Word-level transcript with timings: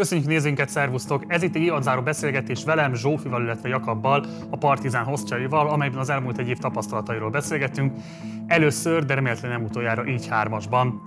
Köszönjük 0.00 0.26
nézőinket, 0.26 0.68
szervusztok! 0.68 1.24
Ez 1.26 1.42
itt 1.42 1.54
egy 1.54 1.62
évadzáró 1.62 2.02
beszélgetés 2.02 2.64
velem, 2.64 2.94
Zsófival, 2.94 3.42
illetve 3.42 3.68
Jakabbal, 3.68 4.26
a 4.50 4.56
Partizán 4.56 5.04
hostjaival, 5.04 5.68
amelyben 5.68 5.98
az 5.98 6.10
elmúlt 6.10 6.38
egy 6.38 6.48
év 6.48 6.58
tapasztalatairól 6.58 7.30
beszélgetünk. 7.30 7.92
Először, 8.46 9.04
de 9.04 9.14
remélhetően 9.14 9.52
nem 9.52 9.64
utoljára 9.64 10.06
így 10.06 10.28
hármasban. 10.28 11.00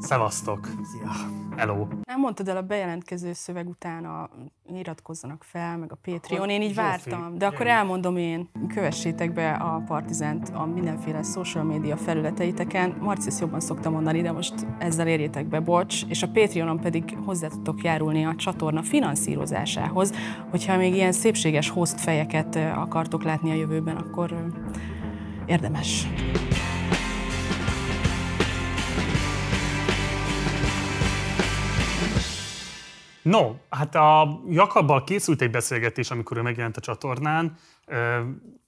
Szevasztok! 0.00 0.68
Szia! 0.82 1.47
Hello! 1.58 1.86
Nem 2.04 2.20
mondtad 2.20 2.48
el 2.48 2.56
a 2.56 2.62
bejelentkező 2.62 3.32
szöveg 3.32 3.68
után 3.68 4.04
a 4.04 4.28
iratkozzanak 4.74 5.44
fel, 5.44 5.76
meg 5.76 5.92
a 5.92 5.98
Patreon, 6.02 6.48
én 6.48 6.62
így 6.62 6.74
vártam, 6.74 7.38
de 7.38 7.46
akkor 7.46 7.66
elmondom 7.66 8.16
én. 8.16 8.48
Kövessétek 8.74 9.32
be 9.32 9.50
a 9.50 9.82
Partizent 9.86 10.50
a 10.54 10.66
mindenféle 10.66 11.22
social 11.22 11.64
media 11.64 11.96
felületeiteken. 11.96 12.96
Marcis 13.00 13.40
jobban 13.40 13.60
szokta 13.60 13.90
mondani, 13.90 14.20
de 14.22 14.32
most 14.32 14.54
ezzel 14.78 15.06
érjétek 15.06 15.46
be, 15.46 15.60
bocs. 15.60 16.04
És 16.08 16.22
a 16.22 16.28
Patreonon 16.28 16.80
pedig 16.80 17.16
hozzá 17.24 17.48
tudtok 17.48 17.82
járulni 17.82 18.24
a 18.24 18.34
csatorna 18.34 18.82
finanszírozásához. 18.82 20.12
Hogyha 20.50 20.76
még 20.76 20.94
ilyen 20.94 21.12
szépséges 21.12 21.68
host 21.68 22.00
fejeket 22.00 22.56
ö, 22.56 22.60
akartok 22.60 23.22
látni 23.22 23.50
a 23.50 23.54
jövőben, 23.54 23.96
akkor 23.96 24.32
ö, 24.32 24.46
érdemes. 25.46 26.06
No, 33.28 33.54
hát 33.70 33.94
a 33.94 34.40
Jakabbal 34.48 35.04
készült 35.04 35.42
egy 35.42 35.50
beszélgetés, 35.50 36.10
amikor 36.10 36.36
ő 36.36 36.42
megjelent 36.42 36.76
a 36.76 36.80
csatornán. 36.80 37.56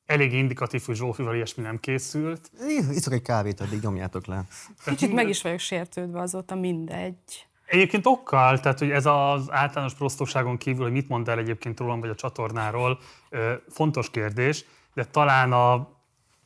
Elég 0.07 0.33
indikatív, 0.33 0.83
hogy 0.87 0.97
Zsófival 0.97 1.35
ilyesmi 1.35 1.63
nem 1.63 1.79
készült. 1.79 2.51
Iszok 2.91 3.13
egy 3.13 3.23
kávét, 3.23 3.61
addig 3.61 3.83
nyomjátok 3.83 4.27
le. 4.27 4.45
Kicsit 4.85 5.13
meg 5.13 5.29
is 5.29 5.43
vagyok 5.43 5.59
sértődve 5.59 6.21
azóta, 6.21 6.55
mindegy. 6.55 7.49
Egyébként 7.67 8.07
okkal, 8.07 8.61
tehát 8.61 8.79
hogy 8.79 8.91
ez 8.91 9.07
az 9.07 9.51
általános 9.51 9.95
prostóságon 9.95 10.57
kívül, 10.57 10.83
hogy 10.83 10.93
mit 10.93 11.09
mond 11.09 11.29
el 11.29 11.39
egyébként 11.39 11.79
rólam 11.79 12.01
vagy 12.01 12.11
a 12.11 12.15
csatornáról, 12.15 12.99
fontos 13.69 14.11
kérdés, 14.11 14.65
de 14.95 15.05
talán 15.05 15.53
a 15.53 15.99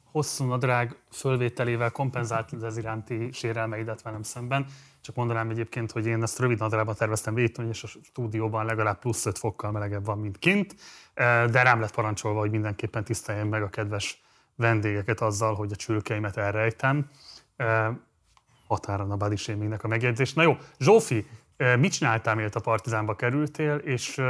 hosszú 0.04 0.44
nadrág 0.44 0.96
fölvételével 1.10 1.90
kompenzált 1.90 2.62
ez 2.62 2.76
iránti 2.76 3.28
sérelmeidet 3.32 4.02
velem 4.02 4.22
szemben. 4.22 4.66
Csak 5.04 5.14
mondanám 5.14 5.50
egyébként, 5.50 5.92
hogy 5.92 6.06
én 6.06 6.22
ezt 6.22 6.38
rövid 6.38 6.58
nadrágban 6.58 6.94
terveztem 6.94 7.34
véteni, 7.34 7.68
és 7.68 7.82
a 7.82 7.86
stúdióban 7.86 8.64
legalább 8.64 8.98
plusz 8.98 9.26
5 9.26 9.38
fokkal 9.38 9.70
melegebb 9.70 10.04
van, 10.04 10.18
mint 10.18 10.38
kint, 10.38 10.74
de 11.50 11.62
rám 11.62 11.80
lett 11.80 11.94
parancsolva, 11.94 12.40
hogy 12.40 12.50
mindenképpen 12.50 13.04
tiszteljem 13.04 13.48
meg 13.48 13.62
a 13.62 13.68
kedves 13.68 14.22
vendégeket 14.56 15.20
azzal, 15.20 15.54
hogy 15.54 15.72
a 15.72 15.76
csülkeimet 15.76 16.36
elrejtem. 16.36 17.10
Határon 18.66 19.10
a 19.10 19.16
body 19.16 19.36
a 19.82 19.86
megjegyzés. 19.86 20.32
Na 20.32 20.42
jó, 20.42 20.56
Zsófi, 20.78 21.26
mit 21.78 21.92
csináltál, 21.92 22.34
mielőtt 22.34 22.54
a 22.54 22.60
Partizánba 22.60 23.14
kerültél, 23.14 23.74
és 23.74 24.20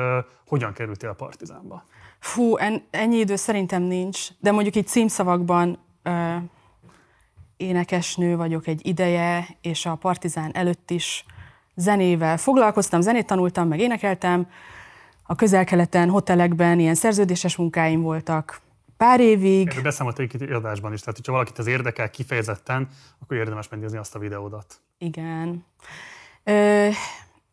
hogyan 0.47 0.73
kerültél 0.73 1.09
a 1.09 1.15
Partizánba? 1.15 1.85
Fú, 2.19 2.57
en, 2.57 2.87
ennyi 2.91 3.17
idő 3.17 3.37
szerintem 3.37 3.83
nincs, 3.83 4.29
de 4.41 4.53
mondjuk 4.53 4.77
így 4.77 4.87
címszavakban 4.87 5.79
énekesnő 7.65 8.37
vagyok 8.37 8.67
egy 8.67 8.87
ideje, 8.87 9.47
és 9.61 9.87
a 9.87 9.95
Partizán 9.95 10.51
előtt 10.55 10.91
is 10.91 11.25
zenével 11.75 12.37
foglalkoztam, 12.37 13.01
zenét 13.01 13.27
tanultam, 13.27 13.69
meg 13.69 13.81
énekeltem. 13.81 14.49
A 15.23 15.35
közel-keleten, 15.35 16.11
hotelekben 16.11 16.79
ilyen 16.79 16.95
szerződéses 16.95 17.57
munkáim 17.57 18.03
voltak 18.03 18.61
pár 18.97 19.21
évig. 19.21 19.69
Erről 19.69 19.83
beszámolt 19.83 20.19
egy 20.19 20.53
adásban 20.53 20.93
is, 20.93 21.01
tehát 21.01 21.17
hogyha 21.17 21.33
valakit 21.33 21.59
ez 21.59 21.67
érdekel 21.67 22.11
kifejezetten, 22.11 22.89
akkor 23.23 23.37
érdemes 23.37 23.69
megnézni 23.69 23.99
azt 23.99 24.15
a 24.15 24.19
videódat. 24.19 24.81
Igen. 24.99 25.65
Ö, 26.45 26.89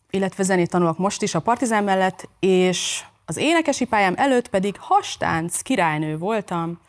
illetve 0.09 0.44
zenét 0.44 0.70
tanulok 0.70 0.98
most 0.98 1.22
is 1.22 1.36
a 1.36 1.40
Partizán 1.40 1.84
mellett, 1.84 2.30
és 2.40 3.03
az 3.25 3.38
énekesi 3.38 3.86
pályám 3.86 4.14
előtt 4.18 4.50
pedig 4.50 4.75
hastánc 4.80 5.62
királynő 5.62 6.18
voltam. 6.18 6.80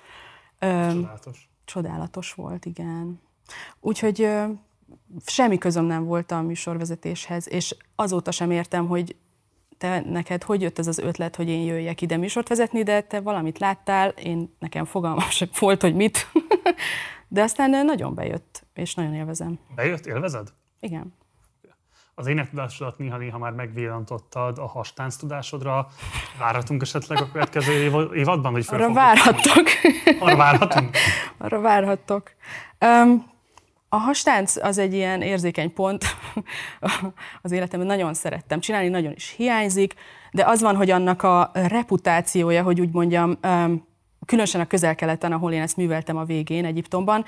Ö, 0.58 0.86
Csodálatos. 0.90 1.50
Csodálatos 1.64 2.32
volt, 2.32 2.64
igen. 2.64 3.20
Úgyhogy 3.80 4.28
semmi 5.24 5.58
közöm 5.58 5.84
nem 5.84 6.04
volt 6.04 6.30
a 6.30 6.42
műsorvezetéshez, 6.42 7.48
és 7.48 7.76
azóta 7.94 8.30
sem 8.30 8.50
értem, 8.50 8.86
hogy 8.86 9.16
te 9.78 10.00
neked 10.00 10.42
hogy 10.42 10.60
jött 10.60 10.78
ez 10.78 10.86
az 10.86 10.98
ötlet, 10.98 11.36
hogy 11.36 11.48
én 11.48 11.64
jöjjek 11.64 12.00
ide 12.00 12.16
műsort 12.16 12.48
vezetni, 12.48 12.82
de 12.82 13.00
te 13.00 13.20
valamit 13.20 13.58
láttál, 13.58 14.08
én 14.08 14.54
nekem 14.58 14.84
fogalmam 14.84 15.28
sem 15.28 15.48
volt, 15.60 15.80
hogy 15.80 15.94
mit. 15.94 16.26
De 17.28 17.42
aztán 17.42 17.86
nagyon 17.86 18.14
bejött, 18.14 18.66
és 18.74 18.94
nagyon 18.94 19.14
élvezem. 19.14 19.58
Bejött, 19.74 20.06
élvezed? 20.06 20.48
Igen. 20.80 21.14
Az 22.22 22.28
énektudásodat 22.28 22.98
néha-néha 22.98 23.38
már 23.38 23.52
megvillantottad 23.52 24.58
a 24.58 24.66
hastánc 24.66 25.16
tudásodra. 25.16 25.86
Várhatunk 26.38 26.82
esetleg 26.82 27.18
a 27.18 27.30
következő 27.32 27.72
év- 27.72 28.14
évadban, 28.14 28.52
hogy 28.52 28.64
Arra 28.68 28.92
várhattok. 28.92 29.66
Arra 30.20 30.36
várhatunk? 30.36 30.96
Arra 31.38 31.60
várhattok. 31.60 32.30
Um, 32.80 33.30
a 33.88 33.96
hastánc 33.96 34.56
az 34.56 34.78
egy 34.78 34.94
ilyen 34.94 35.22
érzékeny 35.22 35.72
pont 35.72 36.04
az 37.42 37.52
életemben. 37.52 37.88
Nagyon 37.88 38.14
szerettem 38.14 38.60
csinálni, 38.60 38.88
nagyon 38.88 39.12
is 39.12 39.34
hiányzik, 39.36 39.94
de 40.30 40.44
az 40.44 40.60
van, 40.60 40.76
hogy 40.76 40.90
annak 40.90 41.22
a 41.22 41.50
reputációja, 41.52 42.62
hogy 42.62 42.80
úgy 42.80 42.92
mondjam, 42.92 43.38
um, 43.42 43.86
különösen 44.26 44.60
a 44.60 44.66
közel-keleten, 44.66 45.32
ahol 45.32 45.52
én 45.52 45.62
ezt 45.62 45.76
műveltem 45.76 46.16
a 46.16 46.24
végén, 46.24 46.64
Egyiptomban, 46.64 47.24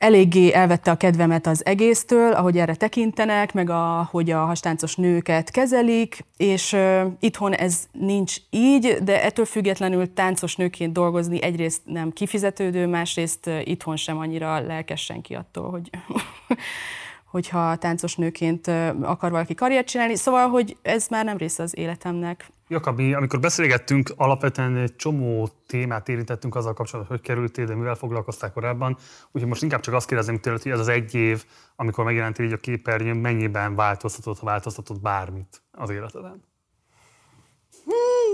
eléggé 0.00 0.52
elvette 0.52 0.90
a 0.90 0.96
kedvemet 0.96 1.46
az 1.46 1.64
egésztől, 1.64 2.32
ahogy 2.32 2.58
erre 2.58 2.74
tekintenek, 2.74 3.52
meg 3.52 3.70
ahogy 3.70 4.30
a 4.30 4.44
hastáncos 4.44 4.94
nőket 4.94 5.50
kezelik, 5.50 6.24
és 6.36 6.72
uh, 6.72 7.02
itthon 7.20 7.52
ez 7.52 7.88
nincs 7.92 8.36
így, 8.50 8.96
de 9.02 9.22
ettől 9.24 9.44
függetlenül 9.44 10.12
táncos 10.12 10.56
nőként 10.56 10.92
dolgozni 10.92 11.42
egyrészt 11.42 11.82
nem 11.84 12.12
kifizetődő, 12.12 12.86
másrészt 12.86 13.46
uh, 13.46 13.68
itthon 13.68 13.96
sem 13.96 14.18
annyira 14.18 14.60
lelkes 14.60 15.04
senki 15.04 15.34
attól, 15.34 15.70
hogy 15.70 15.90
hogyha 17.30 17.76
táncos 17.76 18.16
nőként 18.16 18.66
akar 19.02 19.30
valaki 19.30 19.54
karriert 19.54 19.86
csinálni. 19.86 20.16
Szóval, 20.16 20.48
hogy 20.48 20.76
ez 20.82 21.06
már 21.08 21.24
nem 21.24 21.36
része 21.36 21.62
az 21.62 21.76
életemnek. 21.76 22.52
Jakabi, 22.68 23.14
amikor 23.14 23.40
beszélgettünk, 23.40 24.12
alapvetően 24.16 24.76
egy 24.76 24.96
csomó 24.96 25.48
témát 25.66 26.08
érintettünk 26.08 26.54
azzal 26.54 26.72
kapcsolatban, 26.72 27.16
hogy 27.16 27.26
kerültél, 27.26 27.66
de 27.66 27.74
mivel 27.74 27.94
foglalkoztál 27.94 28.52
korábban. 28.52 28.96
Úgyhogy 29.32 29.48
most 29.48 29.62
inkább 29.62 29.80
csak 29.80 29.94
azt 29.94 30.06
kérdezem 30.06 30.38
tőled, 30.38 30.62
hogy 30.62 30.72
ez 30.72 30.78
az 30.78 30.88
egy 30.88 31.14
év, 31.14 31.44
amikor 31.76 32.04
megjelentél 32.04 32.46
így 32.46 32.52
a 32.52 32.56
képernyőn, 32.56 33.16
mennyiben 33.16 33.74
változtatott, 33.74 34.38
ha 34.38 34.46
változtatott 34.46 35.00
bármit 35.00 35.62
az 35.72 35.90
életeden? 35.90 36.44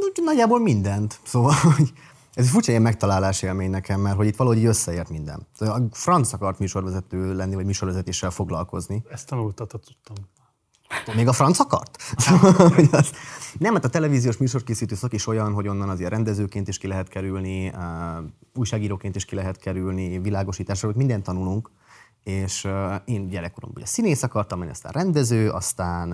Úgy 0.02 0.24
Nagyjából 0.24 0.60
mindent. 0.60 1.18
Szóval, 1.22 1.54
hogy 1.76 1.92
ez 2.36 2.44
egy 2.44 2.50
furcsa 2.50 2.70
ilyen 2.70 2.82
megtalálás 2.82 3.42
élmény 3.42 3.70
nekem, 3.70 4.00
mert 4.00 4.16
hogy 4.16 4.26
itt 4.26 4.36
valahogy 4.36 4.64
összeért 4.64 5.08
minden. 5.10 5.46
Szóval 5.58 5.74
A 5.74 5.94
franc 5.94 6.32
akart 6.32 6.58
műsorvezető 6.58 7.34
lenni, 7.34 7.54
vagy 7.54 7.64
műsorvezetéssel 7.64 8.30
foglalkozni. 8.30 9.02
Ezt 9.10 9.26
tanultad, 9.26 9.68
tudtam. 9.68 10.16
Még 11.14 11.28
a 11.28 11.32
franc 11.32 11.58
akart? 11.58 11.96
Az- 12.92 13.12
nem, 13.58 13.72
mert 13.72 13.84
a 13.84 13.88
televíziós 13.88 14.36
műsorkészítő 14.36 14.94
szak 14.94 15.12
is 15.12 15.26
olyan, 15.26 15.52
hogy 15.52 15.68
onnan 15.68 15.88
azért 15.88 16.10
rendezőként 16.10 16.68
is 16.68 16.78
ki 16.78 16.86
lehet 16.86 17.08
kerülni, 17.08 17.72
újságíróként 18.54 19.16
is 19.16 19.24
ki 19.24 19.34
lehet 19.34 19.56
kerülni, 19.56 20.18
világosításra, 20.18 20.86
hogy 20.88 20.96
mindent 20.96 21.22
tanulunk. 21.24 21.70
És 22.22 22.68
én 23.04 23.28
gyerekkoromban 23.28 23.82
ugye 23.82 23.86
színész 23.86 24.22
akartam 24.22 24.58
lenni, 24.58 24.70
aztán 24.70 24.92
rendező, 24.92 25.50
aztán 25.50 26.08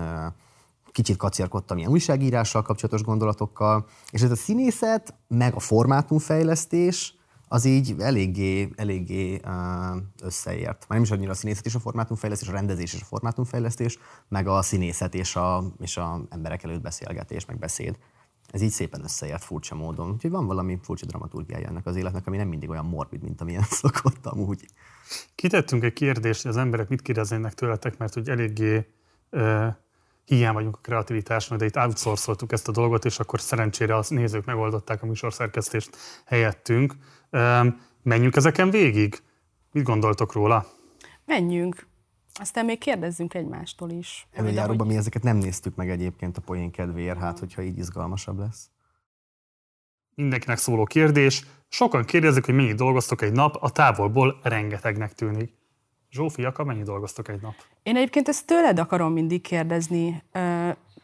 kicsit 0.92 1.16
kacérkodtam 1.16 1.78
ilyen 1.78 1.90
újságírással 1.90 2.62
kapcsolatos 2.62 3.02
gondolatokkal, 3.02 3.86
és 4.10 4.22
ez 4.22 4.30
a 4.30 4.36
színészet, 4.36 5.14
meg 5.28 5.54
a 5.54 5.60
formátumfejlesztés, 5.60 7.14
az 7.48 7.64
így 7.64 7.94
eléggé, 7.98 8.70
eléggé 8.76 9.40
összeért. 10.22 10.78
Már 10.78 10.86
nem 10.88 11.02
is 11.02 11.10
annyira 11.10 11.30
a 11.30 11.34
színészet 11.34 11.66
és 11.66 11.74
a 11.74 11.80
formátumfejlesztés, 11.80 12.48
a 12.48 12.52
rendezés 12.52 12.94
és 12.94 13.00
a 13.00 13.04
formátumfejlesztés, 13.04 13.98
meg 14.28 14.46
a 14.46 14.62
színészet 14.62 15.14
és 15.14 15.36
a, 15.36 15.64
és 15.80 15.96
a 15.96 16.20
emberek 16.28 16.62
előtt 16.62 16.80
beszélgetés, 16.80 17.44
meg 17.44 17.58
beszéd. 17.58 17.98
Ez 18.50 18.62
így 18.62 18.70
szépen 18.70 19.02
összeért 19.02 19.44
furcsa 19.44 19.74
módon. 19.74 20.10
Úgyhogy 20.10 20.30
van 20.30 20.46
valami 20.46 20.78
furcsa 20.82 21.06
dramaturgiája 21.06 21.68
ennek 21.68 21.86
az 21.86 21.96
életnek, 21.96 22.26
ami 22.26 22.36
nem 22.36 22.48
mindig 22.48 22.68
olyan 22.68 22.84
morbid, 22.84 23.22
mint 23.22 23.40
amilyen 23.40 23.66
szokott 23.80 24.26
amúgy. 24.26 24.66
Kitettünk 25.34 25.84
egy 25.84 25.92
kérdést, 25.92 26.42
hogy 26.42 26.50
az 26.50 26.56
emberek 26.56 26.88
mit 26.88 27.02
kérdeznének 27.02 27.54
tőletek, 27.54 27.98
mert 27.98 28.14
hogy 28.14 28.28
eléggé 28.28 28.86
hiány 30.24 30.54
vagyunk 30.54 30.76
a 30.76 30.80
kreativitáson, 30.82 31.58
de 31.58 31.64
itt 31.64 31.76
outsourcoltuk 31.76 32.52
ezt 32.52 32.68
a 32.68 32.72
dolgot, 32.72 33.04
és 33.04 33.18
akkor 33.18 33.40
szerencsére 33.40 33.94
a 33.96 34.04
nézők 34.08 34.44
megoldották 34.44 35.02
a 35.02 35.06
műsorszerkesztést 35.06 35.96
helyettünk. 36.24 36.94
Menjünk 38.02 38.36
ezeken 38.36 38.70
végig? 38.70 39.22
Mit 39.72 39.84
gondoltok 39.84 40.32
róla? 40.32 40.66
Menjünk. 41.24 41.86
Aztán 42.40 42.64
még 42.64 42.78
kérdezzünk 42.78 43.34
egymástól 43.34 43.90
is. 43.90 44.26
Előjáróban 44.32 44.76
ahogy- 44.76 44.92
mi 44.92 44.96
ezeket 44.96 45.22
nem 45.22 45.36
néztük 45.36 45.74
meg 45.74 45.90
egyébként 45.90 46.36
a 46.36 46.40
poén 46.40 46.70
kedvéért, 46.70 47.18
hát 47.18 47.38
hogyha 47.38 47.62
így 47.62 47.78
izgalmasabb 47.78 48.38
lesz. 48.38 48.70
Mindenkinek 50.14 50.58
szóló 50.58 50.84
kérdés. 50.84 51.44
Sokan 51.68 52.04
kérdezik, 52.04 52.44
hogy 52.44 52.54
mennyit 52.54 52.76
dolgoztok 52.76 53.22
egy 53.22 53.32
nap, 53.32 53.56
a 53.60 53.70
távolból 53.70 54.40
rengetegnek 54.42 55.12
tűnik. 55.12 55.52
Zsófi, 56.12 56.42
Jaka, 56.42 56.64
mennyit 56.64 56.84
dolgoztok 56.84 57.28
egy 57.28 57.40
nap? 57.40 57.54
Én 57.82 57.96
egyébként 57.96 58.28
ezt 58.28 58.46
tőled 58.46 58.78
akarom 58.78 59.12
mindig 59.12 59.40
kérdezni. 59.40 60.22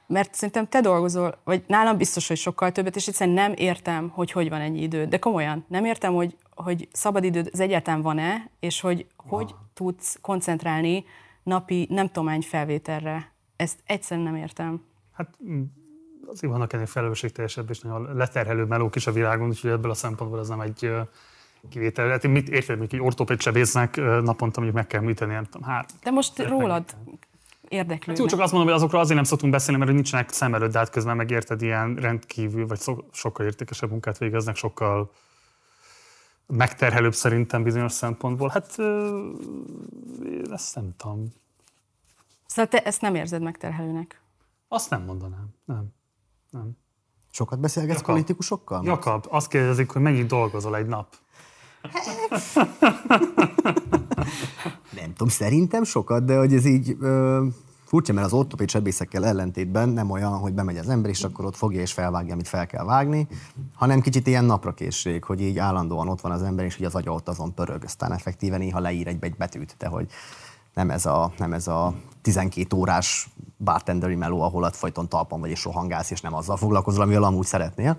Mert 0.07 0.35
szerintem 0.35 0.69
te 0.69 0.81
dolgozol, 0.81 1.39
vagy 1.45 1.65
nálam 1.67 1.97
biztos, 1.97 2.29
hogy 2.29 2.37
sokkal 2.37 2.73
többet, 2.73 2.97
és 2.97 3.09
egyszerűen 3.09 3.37
nem 3.37 3.53
értem, 3.57 4.09
hogy 4.09 4.31
hogy 4.31 4.49
van 4.49 4.61
ennyi 4.61 4.83
idő. 4.83 5.05
De 5.05 5.19
komolyan, 5.19 5.65
nem 5.69 5.85
értem, 5.85 6.15
hogy, 6.15 6.37
hogy 6.55 6.89
szabadidőd 6.93 7.49
az 7.53 7.61
egyáltalán 7.61 8.03
van-e, 8.03 8.51
és 8.61 8.81
hogy 8.81 9.07
hogy 9.17 9.55
tudsz 9.75 10.19
koncentrálni 10.21 11.05
napi 11.43 11.87
nem 11.91 12.07
tudom 12.07 12.29
hány 12.29 12.43
felvételre. 12.43 13.33
Ezt 13.57 13.79
egyszerűen 13.87 14.27
nem 14.27 14.37
értem. 14.37 14.85
Hát 15.13 15.39
mm, 15.45 15.63
azért 16.27 16.53
vannak 16.53 16.73
ennél 16.73 16.87
felelősségteljesebb 16.87 17.71
és 17.71 17.81
nagyon 17.81 18.17
leterhelő 18.17 18.65
melók 18.65 18.97
is 18.97 19.07
a 19.07 19.13
világon, 19.13 19.49
úgyhogy 19.49 19.71
ebből 19.71 19.91
a 19.91 19.95
szempontból 19.95 20.41
ez 20.41 20.49
nem 20.49 20.61
egy 20.61 20.91
kivétel. 21.71 22.09
Hát 22.09 22.23
mit 22.23 22.49
érted, 22.49 22.79
hogy 22.79 22.95
egy 22.95 23.01
ortopéd 23.01 23.41
sebésznek 23.41 23.97
naponta 23.97 24.61
mondjuk 24.61 24.75
meg 24.75 24.87
kell 24.87 25.01
műteni, 25.01 25.33
nem 25.33 25.45
tudom, 25.45 25.69
hát. 25.69 25.93
De 26.03 26.11
most 26.11 26.35
Szeretnék. 26.35 26.61
rólad 26.61 26.91
Hát 26.91 26.97
érdeklődnek. 27.69 28.19
jó, 28.19 28.27
csak 28.27 28.41
azt 28.41 28.53
mondom, 28.53 28.69
hogy 28.71 28.79
azokról 28.79 29.01
azért 29.01 29.17
nem 29.17 29.25
szoktunk 29.25 29.53
beszélni, 29.53 29.81
mert 29.81 29.93
nincsenek 29.93 30.31
szem 30.31 30.55
előtt, 30.55 30.73
de 30.73 30.79
hát 30.79 30.91
közben 30.91 31.17
megérted, 31.17 31.63
ilyen 31.63 31.95
rendkívül, 31.95 32.67
vagy 32.67 32.79
szok, 32.79 33.05
sokkal 33.13 33.47
értékesebb 33.47 33.91
munkát 33.91 34.19
végeznek, 34.19 34.57
sokkal 34.57 35.11
megterhelőbb 36.47 37.15
szerintem 37.15 37.63
bizonyos 37.63 37.93
szempontból. 37.93 38.49
Hát 38.49 38.79
én 40.25 40.47
ezt 40.53 40.75
nem 40.75 40.95
tudom. 40.97 41.33
Szóval 42.47 42.67
te 42.67 42.83
ezt 42.83 43.01
nem 43.01 43.15
érzed 43.15 43.43
megterhelőnek. 43.43 44.21
Azt 44.69 44.91
nem 44.91 45.03
mondanám. 45.03 45.49
Nem. 45.65 45.87
Nem. 46.51 46.71
Sokat 47.31 47.61
beszélgetsz 47.61 47.99
Jakab. 47.99 48.11
politikusokkal? 48.11 48.83
Jakab, 48.85 49.27
azt 49.31 49.49
kérdezik, 49.49 49.91
hogy 49.91 50.03
mennyit 50.03 50.27
dolgozol 50.27 50.77
egy 50.77 50.87
nap. 50.87 51.07
Nem 54.97 55.13
tudom, 55.13 55.29
szerintem 55.29 55.85
sokat, 55.85 56.25
de 56.25 56.39
hogy 56.39 56.55
ez 56.55 56.65
így 56.65 56.97
ö, 57.01 57.47
furcsa, 57.85 58.13
mert 58.13 58.27
az 58.27 58.33
ortopéd 58.33 58.69
sebészekkel 58.71 59.27
ellentétben 59.27 59.89
nem 59.89 60.11
olyan, 60.11 60.39
hogy 60.39 60.53
bemegy 60.55 60.77
az 60.77 60.89
ember, 60.89 61.11
és 61.11 61.23
akkor 61.25 61.45
ott 61.45 61.57
fogja 61.57 61.81
és 61.81 61.93
felvágja, 61.93 62.33
amit 62.33 62.49
fel 62.49 62.67
kell 62.67 62.85
vágni, 62.85 63.29
hanem 63.75 64.01
kicsit 64.01 64.27
ilyen 64.27 64.45
naprakészség, 64.45 65.25
hogy 65.25 65.41
így 65.41 65.59
állandóan 65.59 66.09
ott 66.09 66.21
van 66.21 66.33
az 66.33 66.43
ember, 66.43 66.65
és 66.65 66.77
hogy 66.77 66.87
az 66.87 66.95
agya 66.95 67.13
ott 67.13 67.29
azon 67.29 67.55
pörög, 67.55 67.85
aztán 67.85 68.13
effektíve 68.13 68.57
néha 68.57 68.81
leír 68.81 69.07
egy, 69.07 69.17
egy 69.21 69.37
betűt, 69.37 69.75
de 69.79 69.87
hogy 69.87 70.07
nem 70.79 70.91
ez 70.91 71.07
a, 71.07 71.33
nem 71.39 71.53
ez 71.53 71.67
a 71.67 71.95
12 72.23 72.77
órás 72.77 73.29
bartenderi 73.57 74.15
meló, 74.15 74.43
ahol 74.43 74.63
ott 74.63 74.77
folyton 74.77 75.09
talpon 75.09 75.41
vagy 75.41 75.51
és 75.51 75.65
rohangálsz, 75.65 76.11
és 76.11 76.21
nem 76.21 76.35
azzal 76.35 76.57
foglalkozol, 76.57 77.03
amivel 77.03 77.23
amúgy 77.23 77.47
szeretnél, 77.47 77.97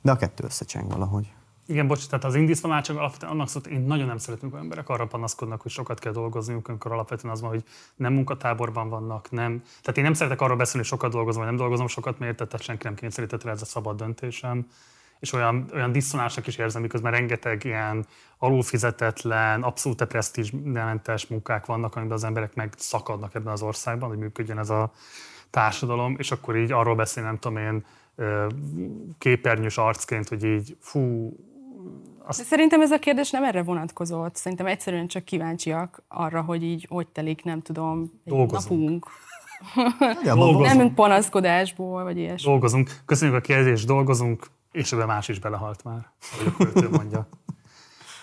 de 0.00 0.10
a 0.10 0.16
kettő 0.16 0.44
összecseng 0.44 0.92
valahogy. 0.92 1.32
Igen, 1.66 1.86
bocs, 1.86 2.06
tehát 2.06 2.24
az 2.24 2.34
indítvonál 2.34 2.82
csak 2.82 2.96
alapvetően 2.98 3.32
annak 3.32 3.48
szólt, 3.48 3.66
én 3.66 3.80
nagyon 3.80 4.06
nem 4.06 4.18
szeretem, 4.18 4.44
amikor 4.44 4.62
emberek 4.62 4.88
arra 4.88 5.06
panaszkodnak, 5.06 5.60
hogy 5.60 5.70
sokat 5.70 5.98
kell 5.98 6.12
dolgozniuk, 6.12 6.68
amikor 6.68 6.92
alapvetően 6.92 7.32
az 7.32 7.40
van, 7.40 7.50
hogy 7.50 7.64
nem 7.96 8.12
munkatáborban 8.12 8.88
vannak, 8.88 9.30
nem. 9.30 9.62
Tehát 9.82 9.96
én 9.96 10.04
nem 10.04 10.14
szeretek 10.14 10.40
arról 10.40 10.56
beszélni, 10.56 10.78
hogy 10.78 10.98
sokat 10.98 11.12
dolgozom, 11.12 11.40
vagy 11.40 11.50
nem 11.50 11.60
dolgozom 11.60 11.86
sokat, 11.86 12.18
mert 12.18 12.36
tehát 12.36 12.62
senki 12.62 12.84
nem 12.84 12.94
kényszerített 12.94 13.42
rá, 13.42 13.50
ez 13.50 13.62
a 13.62 13.64
szabad 13.64 13.96
döntésem. 13.96 14.66
És 15.22 15.32
olyan, 15.32 15.70
olyan 15.74 15.92
diszonánsak 15.92 16.46
is 16.46 16.56
érzem, 16.56 16.82
miközben 16.82 17.12
rengeteg 17.12 17.64
ilyen 17.64 18.06
alulfizetetlen, 18.38 19.62
abszolút 19.62 20.04
presztízsmentes 20.04 21.26
munkák 21.26 21.66
vannak, 21.66 21.96
amiben 21.96 22.16
az 22.16 22.24
emberek 22.24 22.54
meg 22.54 22.72
szakadnak 22.76 23.34
ebben 23.34 23.52
az 23.52 23.62
országban, 23.62 24.08
hogy 24.08 24.18
működjön 24.18 24.58
ez 24.58 24.70
a 24.70 24.92
társadalom, 25.50 26.14
és 26.18 26.30
akkor 26.30 26.56
így 26.56 26.72
arról 26.72 26.94
beszél, 26.94 27.22
nem 27.22 27.38
tudom 27.38 27.56
én, 27.56 27.84
képernyős 29.18 29.78
arcként, 29.78 30.28
hogy 30.28 30.44
így 30.44 30.76
fú, 30.80 31.32
De 32.26 32.32
szerintem 32.32 32.80
ez 32.80 32.90
a 32.90 32.98
kérdés 32.98 33.30
nem 33.30 33.44
erre 33.44 33.62
vonatkozott. 33.62 34.36
Szerintem 34.36 34.66
egyszerűen 34.66 35.06
csak 35.06 35.24
kíváncsiak 35.24 36.02
arra, 36.08 36.40
hogy 36.40 36.62
így 36.62 36.86
hogy 36.88 37.06
telik, 37.06 37.44
nem 37.44 37.62
tudom, 37.62 38.10
egy 38.24 38.32
Dolgozunk. 38.32 38.70
napunk. 38.70 39.06
Dolgozunk. 40.24 40.74
Nem 40.74 40.94
panaszkodásból, 40.94 42.02
vagy 42.02 42.18
ilyesmi. 42.18 42.50
dolgozunk. 42.50 42.90
Köszönjük 43.06 43.36
a 43.36 43.40
kérdést, 43.40 43.86
dolgozunk, 43.86 44.46
és 44.72 44.92
ebben 44.92 45.06
más 45.06 45.28
is 45.28 45.38
belehalt 45.38 45.84
már, 45.84 46.10
ahogy 46.32 46.46
a 46.46 46.56
költő 46.56 46.88
mondja. 46.88 47.28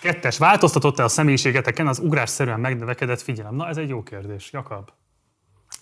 Kettes, 0.00 0.38
változtatott-e 0.38 1.04
a 1.04 1.08
személyiségeteken 1.08 1.86
az 1.86 1.98
ugrásszerűen 1.98 2.60
megnövekedett 2.60 3.20
figyelem? 3.20 3.54
Na, 3.54 3.68
ez 3.68 3.76
egy 3.76 3.88
jó 3.88 4.02
kérdés. 4.02 4.52
Jakab, 4.52 4.90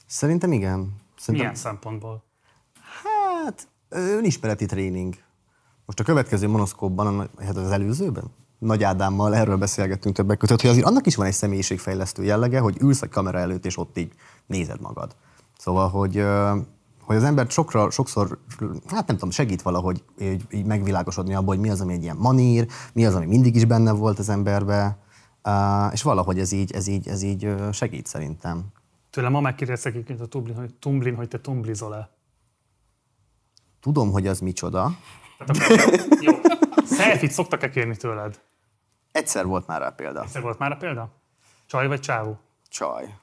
Szerintem 0.06 0.52
igen. 0.52 0.94
Szerintem, 1.16 1.34
milyen 1.34 1.54
szempontból? 1.54 2.24
Hát, 3.02 3.68
önismereti 3.88 4.66
tréning. 4.66 5.14
Most 5.86 6.00
a 6.00 6.04
következő 6.04 6.48
monoszkópban, 6.48 7.30
hát 7.38 7.56
az 7.56 7.70
előzőben, 7.70 8.24
Nagy 8.58 8.82
Ádámmal 8.82 9.34
erről 9.34 9.56
beszélgettünk 9.56 10.14
többek 10.14 10.38
között, 10.38 10.60
hogy 10.60 10.70
azért 10.70 10.86
annak 10.86 11.06
is 11.06 11.16
van 11.16 11.26
egy 11.26 11.32
személyiségfejlesztő 11.32 12.24
jellege, 12.24 12.60
hogy 12.60 12.76
ülsz 12.80 13.02
a 13.02 13.08
kamera 13.08 13.38
előtt, 13.38 13.64
és 13.64 13.76
ott 13.76 13.98
így 13.98 14.12
nézed 14.46 14.80
magad. 14.80 15.16
Szóval, 15.58 15.88
hogy, 15.88 16.16
hogy 17.08 17.16
az 17.16 17.24
ember 17.24 17.50
sokra, 17.50 17.90
sokszor, 17.90 18.38
hát 18.86 19.06
nem 19.06 19.16
tudom, 19.16 19.30
segít 19.30 19.62
valahogy 19.62 20.04
így, 20.20 20.44
így 20.50 20.64
megvilágosodni 20.64 21.34
abból, 21.34 21.54
hogy 21.54 21.64
mi 21.64 21.70
az, 21.70 21.80
ami 21.80 21.92
egy 21.92 22.02
ilyen 22.02 22.16
manír, 22.16 22.66
mi 22.92 23.06
az, 23.06 23.14
ami 23.14 23.26
mindig 23.26 23.54
is 23.54 23.64
benne 23.64 23.92
volt 23.92 24.18
az 24.18 24.28
emberbe, 24.28 24.98
és 25.92 26.02
valahogy 26.02 26.38
ez 26.38 26.52
így, 26.52 26.72
ez 26.72 26.86
így, 26.86 27.08
ez 27.08 27.22
így 27.22 27.54
segít 27.72 28.06
szerintem. 28.06 28.64
Tőlem 29.10 29.32
ma 29.32 29.40
megkérdeztek 29.40 29.92
egyébként 29.92 30.20
a 30.20 30.26
Tumblin, 30.26 30.56
hogy, 30.56 30.74
Tumblin, 30.74 31.14
hogy 31.14 31.28
te 31.28 31.40
tumblizol-e. 31.40 32.10
Tudom, 33.80 34.10
hogy 34.10 34.26
az 34.26 34.40
micsoda. 34.40 34.90
Tehát 35.38 36.06
jó. 36.20 36.32
Selfit 36.86 37.30
szoktak-e 37.30 37.70
kérni 37.70 37.96
tőled? 37.96 38.40
Egyszer 39.12 39.46
volt 39.46 39.66
már 39.66 39.80
rá 39.80 39.90
példa. 39.90 40.22
Egyszer 40.22 40.42
volt 40.42 40.58
már 40.58 40.72
a 40.72 40.76
példa? 40.76 41.10
Csaj 41.66 41.86
vagy 41.86 42.00
csávó? 42.00 42.38
Csaj. 42.68 43.14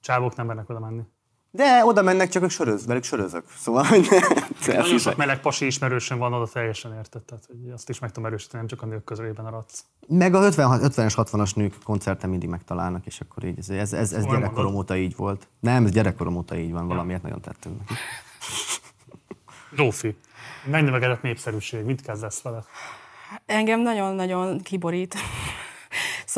Csávók 0.00 0.36
nem 0.36 0.46
mernek 0.46 0.68
oda 0.68 0.80
menni. 0.80 1.02
De 1.58 1.84
oda 1.84 2.02
mennek, 2.02 2.28
csak 2.28 2.42
ők 2.42 2.50
söröz, 2.50 2.86
velük 2.86 3.04
sörözök. 3.04 3.44
Szóval, 3.56 3.84
hogy 3.84 4.08
ne, 4.66 4.74
Nagyon 4.74 4.98
sok 4.98 5.16
meleg 5.16 5.40
pasi 5.40 5.66
ismerősöm 5.66 6.18
van 6.18 6.32
oda 6.32 6.46
teljesen 6.46 6.94
érted, 6.96 7.22
tehát 7.22 7.44
hogy 7.46 7.70
azt 7.72 7.88
is 7.88 7.98
meg 7.98 8.10
tudom 8.10 8.28
erősíteni, 8.28 8.58
nem 8.58 8.66
csak 8.66 8.82
a 8.82 8.86
nők 8.86 9.04
közelében 9.04 9.46
aradsz. 9.46 9.84
Meg 10.08 10.34
a 10.34 10.40
50, 10.40 10.80
50-es, 10.82 11.12
60-as 11.16 11.54
nők 11.54 11.74
koncerten 11.84 12.30
mindig 12.30 12.48
megtalálnak, 12.48 13.06
és 13.06 13.20
akkor 13.20 13.44
így, 13.44 13.58
ez, 13.58 13.68
ez, 13.68 13.92
ez, 13.92 14.12
ez 14.12 14.24
Hol 14.24 14.34
gyerekkorom 14.34 14.72
mondod? 14.72 14.80
óta 14.80 14.96
így 14.96 15.16
volt. 15.16 15.48
Nem, 15.60 15.84
ez 15.84 15.90
gyerekkorom 15.90 16.36
óta 16.36 16.56
így 16.56 16.72
van, 16.72 16.86
valamiért 16.86 17.22
nagyon 17.22 17.40
tettünk 17.40 17.78
neki. 17.78 17.94
Zsófi, 19.76 20.16
megnövekedett 20.64 21.22
népszerűség, 21.22 21.84
mit 21.84 22.00
kezdesz 22.00 22.42
vele? 22.42 22.64
Engem 23.46 23.80
nagyon-nagyon 23.80 24.60
kiborít. 24.60 25.14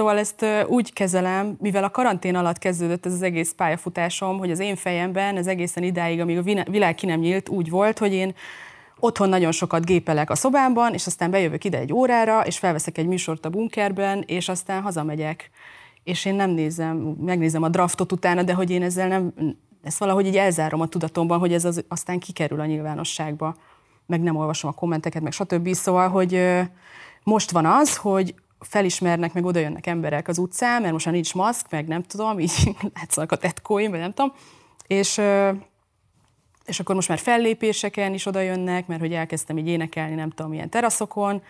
Szóval 0.00 0.18
ezt 0.18 0.46
úgy 0.66 0.92
kezelem, 0.92 1.56
mivel 1.58 1.84
a 1.84 1.90
karantén 1.90 2.34
alatt 2.34 2.58
kezdődött 2.58 3.06
ez 3.06 3.12
az 3.12 3.22
egész 3.22 3.52
pályafutásom, 3.52 4.38
hogy 4.38 4.50
az 4.50 4.58
én 4.58 4.76
fejemben 4.76 5.36
ez 5.36 5.46
egészen 5.46 5.82
idáig, 5.82 6.20
amíg 6.20 6.38
a 6.38 6.64
világ 6.70 6.94
ki 6.94 7.06
nem 7.06 7.20
nyílt, 7.20 7.48
úgy 7.48 7.70
volt, 7.70 7.98
hogy 7.98 8.12
én 8.12 8.34
otthon 8.98 9.28
nagyon 9.28 9.52
sokat 9.52 9.84
gépelek 9.84 10.30
a 10.30 10.34
szobámban, 10.34 10.94
és 10.94 11.06
aztán 11.06 11.30
bejövök 11.30 11.64
ide 11.64 11.78
egy 11.78 11.92
órára, 11.92 12.40
és 12.40 12.58
felveszek 12.58 12.98
egy 12.98 13.06
műsort 13.06 13.44
a 13.44 13.50
bunkerben, 13.50 14.24
és 14.26 14.48
aztán 14.48 14.82
hazamegyek. 14.82 15.50
És 16.04 16.24
én 16.24 16.34
nem 16.34 16.50
nézem, 16.50 16.96
megnézem 17.20 17.62
a 17.62 17.68
draftot 17.68 18.12
utána, 18.12 18.42
de 18.42 18.54
hogy 18.54 18.70
én 18.70 18.82
ezzel 18.82 19.08
nem, 19.08 19.32
ezt 19.82 19.98
valahogy 19.98 20.26
így 20.26 20.36
elzárom 20.36 20.80
a 20.80 20.88
tudatomban, 20.88 21.38
hogy 21.38 21.52
ez 21.52 21.64
az, 21.64 21.84
aztán 21.88 22.18
kikerül 22.18 22.60
a 22.60 22.66
nyilvánosságba, 22.66 23.56
meg 24.06 24.20
nem 24.20 24.36
olvasom 24.36 24.70
a 24.70 24.78
kommenteket, 24.78 25.22
meg 25.22 25.32
stb. 25.32 25.72
Szóval, 25.72 26.08
hogy 26.08 26.60
most 27.22 27.50
van 27.50 27.66
az, 27.66 27.96
hogy 27.96 28.34
felismernek, 28.60 29.32
meg 29.32 29.44
oda 29.44 29.58
jönnek 29.58 29.86
emberek 29.86 30.28
az 30.28 30.38
utcán, 30.38 30.80
mert 30.80 30.92
most 30.92 31.04
már 31.04 31.14
nincs 31.14 31.34
maszk, 31.34 31.70
meg 31.70 31.86
nem 31.86 32.02
tudom, 32.02 32.38
így 32.38 32.76
látszanak 32.96 33.32
a 33.32 33.36
tetkóim, 33.36 33.90
vagy 33.90 34.00
nem 34.00 34.12
tudom, 34.14 34.32
és, 34.86 35.20
és 36.64 36.80
akkor 36.80 36.94
most 36.94 37.08
már 37.08 37.18
fellépéseken 37.18 38.14
is 38.14 38.26
oda 38.26 38.40
jönnek, 38.40 38.86
mert 38.86 39.00
hogy 39.00 39.12
elkezdtem 39.12 39.58
így 39.58 39.68
énekelni, 39.68 40.14
nem 40.14 40.30
tudom, 40.30 40.50
milyen 40.50 40.70
teraszokon, 40.70 41.42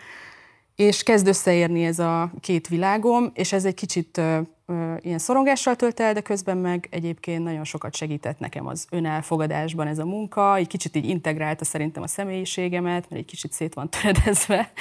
és 0.75 1.03
kezd 1.03 1.27
összeérni 1.27 1.85
ez 1.85 1.99
a 1.99 2.31
két 2.39 2.67
világom, 2.67 3.31
és 3.33 3.53
ez 3.53 3.65
egy 3.65 3.73
kicsit 3.73 4.17
ö, 4.17 4.39
ö, 4.65 4.93
ilyen 4.99 5.17
szorongással 5.17 5.75
tölt 5.75 5.99
el, 5.99 6.13
de 6.13 6.21
közben 6.21 6.57
meg 6.57 6.87
egyébként 6.91 7.43
nagyon 7.43 7.63
sokat 7.63 7.95
segített 7.95 8.39
nekem 8.39 8.67
az 8.67 8.87
önelfogadásban 8.89 9.87
ez 9.87 9.99
a 9.99 10.05
munka, 10.05 10.55
egy 10.55 10.67
kicsit 10.67 10.95
így 10.95 11.09
integrálta 11.09 11.65
szerintem 11.65 12.03
a 12.03 12.07
személyiségemet, 12.07 13.09
mert 13.09 13.21
egy 13.21 13.25
kicsit 13.25 13.51
szét 13.51 13.73
van 13.73 13.89
töredezve. 13.89 14.71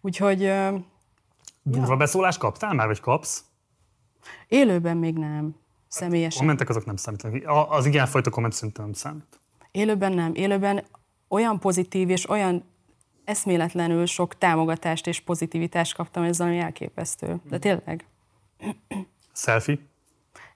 Úgyhogy 0.00 0.42
ö, 0.42 0.68
Durva 1.66 1.96
beszólást 1.96 2.38
kaptál 2.38 2.74
már, 2.74 2.86
vagy 2.86 3.00
kapsz? 3.00 3.44
élőben 4.48 4.96
még 4.96 5.14
nem, 5.14 5.56
személyesen. 5.88 6.38
Kommentek 6.38 6.68
azok 6.68 6.84
nem 6.84 6.96
számítanak. 6.96 7.42
Az 7.70 7.86
igen 7.86 8.06
fajta 8.06 8.30
komment 8.30 8.54
szerintem 8.54 8.84
nem 8.84 8.92
számít. 8.94 9.40
Élőben 9.70 10.12
nem. 10.12 10.34
Élőben 10.34 10.84
olyan 11.28 11.58
pozitív 11.58 12.10
és 12.10 12.28
olyan 12.28 12.64
eszméletlenül 13.24 14.06
sok 14.06 14.38
támogatást 14.38 15.06
és 15.06 15.20
pozitivitást 15.20 15.94
kaptam, 15.94 16.22
ez 16.22 16.38
valami 16.38 16.58
elképesztő. 16.58 17.40
De 17.48 17.58
tényleg. 17.58 18.06
Selfie? 19.32 19.78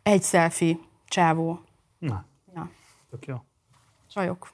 Egy 0.02 0.22
selfie, 0.22 0.76
csávó. 1.06 1.60
Na, 1.98 2.24
Ja. 2.54 2.70
tök 3.10 3.26
jó. 3.26 3.36
Csajok. 4.12 4.50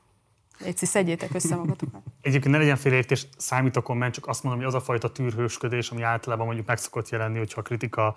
Légy 0.59 0.77
szedjétek 0.77 1.35
össze 1.35 1.57
magatokat. 1.57 2.03
Egyébként 2.25 2.55
ne 2.55 2.61
legyen 2.61 2.77
félreértés, 2.77 3.27
számít 3.37 3.77
a 3.77 3.81
komment, 3.81 4.15
csak 4.15 4.27
azt 4.27 4.43
mondom, 4.43 4.63
hogy 4.63 4.75
az 4.75 4.81
a 4.81 4.85
fajta 4.85 5.13
tűrhősködés, 5.13 5.91
ami 5.91 6.03
általában 6.03 6.47
mondjuk 6.47 6.67
meg 6.67 6.79
szokott 6.79 7.09
jelenni, 7.09 7.39
hogyha 7.39 7.61
a 7.61 7.63
kritika 7.63 8.17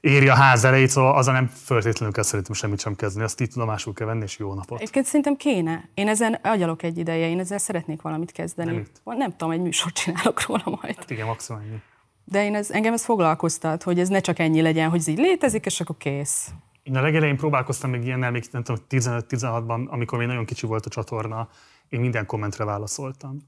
éri 0.00 0.28
a 0.28 0.34
ház 0.34 0.64
elejét, 0.64 0.88
szóval 0.88 1.16
azzal 1.16 1.34
nem 1.34 1.46
feltétlenül 1.46 2.14
kell 2.14 2.24
szerintem 2.24 2.54
semmit 2.54 2.80
sem 2.80 2.96
kezdeni, 2.96 3.24
azt 3.24 3.40
így 3.40 3.50
tudomásul 3.50 3.92
kell 3.92 4.06
venni, 4.06 4.22
és 4.22 4.38
jó 4.38 4.54
napot. 4.54 4.80
Egyébként 4.80 5.06
szerintem 5.06 5.36
kéne. 5.36 5.88
Én 5.94 6.08
ezen 6.08 6.38
agyalok 6.42 6.82
egy 6.82 6.98
ideje, 6.98 7.28
én 7.28 7.38
ezzel 7.38 7.58
szeretnék 7.58 8.02
valamit 8.02 8.32
kezdeni. 8.32 8.70
Nem 8.70 8.80
itt. 8.80 9.00
Nem 9.04 9.30
tudom, 9.30 9.50
egy 9.50 9.60
műsort 9.60 9.94
csinálok 9.94 10.46
róla 10.46 10.78
majd. 10.82 10.96
Hát 10.96 11.10
igen, 11.10 11.26
maximum 11.26 11.60
ennyi. 11.60 11.80
De 12.24 12.44
én 12.44 12.54
ez, 12.54 12.70
engem 12.70 12.92
ez 12.92 13.04
foglalkoztat, 13.04 13.82
hogy 13.82 14.00
ez 14.00 14.08
ne 14.08 14.20
csak 14.20 14.38
ennyi 14.38 14.62
legyen, 14.62 14.90
hogy 14.90 14.98
ez 14.98 15.06
így 15.06 15.18
létezik, 15.18 15.66
és 15.66 15.80
akkor 15.80 15.96
kész. 15.96 16.48
Én 16.82 16.96
a 16.96 17.00
legelején 17.00 17.36
próbálkoztam 17.36 17.90
még 17.90 18.04
ilyennel, 18.04 18.30
még 18.30 18.44
nem 18.50 18.62
tudom, 18.62 18.84
15-16-ban, 18.90 19.88
amikor 19.88 20.18
még 20.18 20.26
nagyon 20.26 20.44
kicsi 20.44 20.66
volt 20.66 20.86
a 20.86 20.90
csatorna, 20.90 21.48
én 21.88 22.00
minden 22.00 22.26
kommentre 22.26 22.64
válaszoltam. 22.64 23.38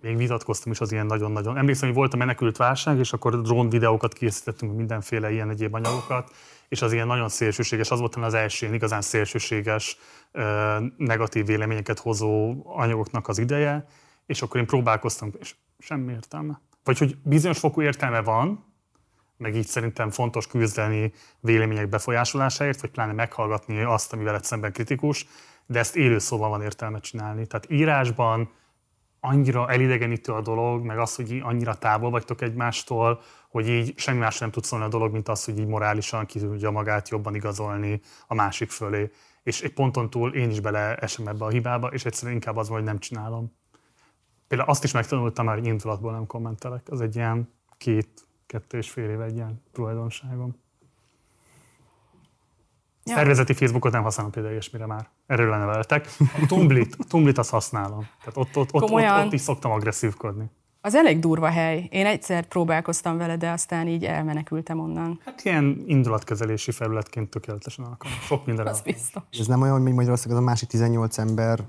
Még 0.00 0.16
vitatkoztam 0.16 0.72
is 0.72 0.80
az 0.80 0.92
ilyen 0.92 1.06
nagyon-nagyon. 1.06 1.56
Emlékszem, 1.56 1.88
hogy 1.88 1.96
volt 1.96 2.14
a 2.14 2.16
menekült 2.16 2.56
válság, 2.56 2.98
és 2.98 3.12
akkor 3.12 3.40
drón 3.40 3.68
videókat 3.68 4.12
készítettünk, 4.12 4.76
mindenféle 4.76 5.32
ilyen 5.32 5.50
egyéb 5.50 5.74
anyagokat, 5.74 6.30
és 6.68 6.82
az 6.82 6.92
ilyen 6.92 7.06
nagyon 7.06 7.28
szélsőséges, 7.28 7.90
az 7.90 7.98
volt 7.98 8.16
az 8.16 8.34
első 8.34 8.64
ilyen 8.64 8.76
igazán 8.76 9.00
szélsőséges, 9.00 9.96
negatív 10.96 11.46
véleményeket 11.46 11.98
hozó 11.98 12.62
anyagoknak 12.64 13.28
az 13.28 13.38
ideje, 13.38 13.86
és 14.26 14.42
akkor 14.42 14.60
én 14.60 14.66
próbálkoztam, 14.66 15.30
és 15.40 15.54
semmi 15.78 16.12
értelme. 16.12 16.60
Vagy 16.84 16.98
hogy 16.98 17.16
bizonyos 17.22 17.58
fokú 17.58 17.82
értelme 17.82 18.22
van, 18.22 18.64
meg 19.36 19.56
így 19.56 19.66
szerintem 19.66 20.10
fontos 20.10 20.46
küzdeni 20.46 21.12
vélemények 21.40 21.88
befolyásolásáért, 21.88 22.80
vagy 22.80 22.90
pláne 22.90 23.12
meghallgatni 23.12 23.82
azt, 23.82 24.12
ami 24.12 24.24
veled 24.24 24.44
szemben 24.44 24.72
kritikus, 24.72 25.26
de 25.70 25.78
ezt 25.78 25.98
szóval 26.16 26.48
van 26.48 26.62
értelme 26.62 27.00
csinálni. 27.00 27.46
Tehát 27.46 27.70
írásban 27.70 28.50
annyira 29.20 29.70
elidegenítő 29.70 30.32
a 30.32 30.40
dolog, 30.40 30.84
meg 30.84 30.98
az, 30.98 31.14
hogy 31.14 31.40
annyira 31.42 31.74
távol 31.74 32.10
vagytok 32.10 32.40
egymástól, 32.40 33.20
hogy 33.48 33.68
így 33.68 33.98
semmi 33.98 34.18
más 34.18 34.38
nem 34.38 34.50
tud 34.50 34.64
szólni 34.64 34.84
a 34.84 34.88
dolog, 34.88 35.12
mint 35.12 35.28
az, 35.28 35.44
hogy 35.44 35.58
így 35.58 35.66
morálisan 35.66 36.26
ki 36.26 36.38
tudja 36.38 36.70
magát 36.70 37.08
jobban 37.08 37.34
igazolni 37.34 38.00
a 38.26 38.34
másik 38.34 38.70
fölé. 38.70 39.10
És 39.42 39.62
egy 39.62 39.72
ponton 39.72 40.10
túl 40.10 40.34
én 40.34 40.50
is 40.50 40.60
beleesem 40.60 41.28
ebbe 41.28 41.44
a 41.44 41.48
hibába, 41.48 41.86
és 41.86 42.04
egyszerűen 42.04 42.34
inkább 42.34 42.56
az 42.56 42.68
van, 42.68 42.76
hogy 42.76 42.86
nem 42.86 42.98
csinálom. 42.98 43.52
Például 44.48 44.70
azt 44.70 44.84
is 44.84 44.92
megtanultam 44.92 45.44
már, 45.44 45.56
hogy 45.56 45.66
indulatból 45.66 46.12
nem 46.12 46.26
kommentelek. 46.26 46.86
Az 46.90 47.00
egy 47.00 47.16
ilyen 47.16 47.52
két, 47.78 48.26
kettő 48.46 48.78
és 48.78 48.90
fél 48.90 49.10
éve 49.10 49.24
egy 49.24 49.34
ilyen 49.34 49.62
tulajdonságom. 49.72 50.56
Ja. 53.10 53.16
Szervezeti 53.16 53.52
Facebookot 53.52 53.92
nem 53.92 54.02
használom 54.02 54.32
például 54.32 54.52
ilyesmire 54.52 54.86
már. 54.86 55.08
Erről 55.26 55.50
leneveltek. 55.50 56.08
A 56.18 56.46
Tumblr-t, 56.48 56.94
a 56.98 57.04
Tumblr-t 57.08 57.38
azt 57.38 57.50
használom. 57.50 58.08
Tehát 58.18 58.36
ott, 58.36 58.36
ott, 58.36 58.56
ott, 58.56 58.74
ott, 58.74 58.82
Komolyan? 58.82 59.26
ott 59.26 59.32
is 59.32 59.40
szoktam 59.40 59.70
agresszívkodni. 59.70 60.50
Az 60.82 60.94
elég 60.94 61.18
durva 61.18 61.48
hely. 61.48 61.88
Én 61.90 62.06
egyszer 62.06 62.44
próbálkoztam 62.46 63.16
vele, 63.16 63.36
de 63.36 63.50
aztán 63.50 63.88
így 63.88 64.04
elmenekültem 64.04 64.80
onnan. 64.80 65.20
Hát 65.24 65.44
ilyen 65.44 65.82
indulatkezelési 65.86 66.70
felületként 66.70 67.30
tökéletesen 67.30 67.84
alkalmas. 67.84 68.24
Sok 68.24 68.46
minden 68.46 68.66
Az 68.66 68.80
biztos. 68.80 69.22
Ez 69.38 69.46
nem 69.46 69.62
olyan, 69.62 69.82
hogy 69.82 69.92
Magyarországon 69.92 70.36
az 70.36 70.42
a 70.42 70.46
másik 70.46 70.68
18 70.68 71.18
ember 71.18 71.60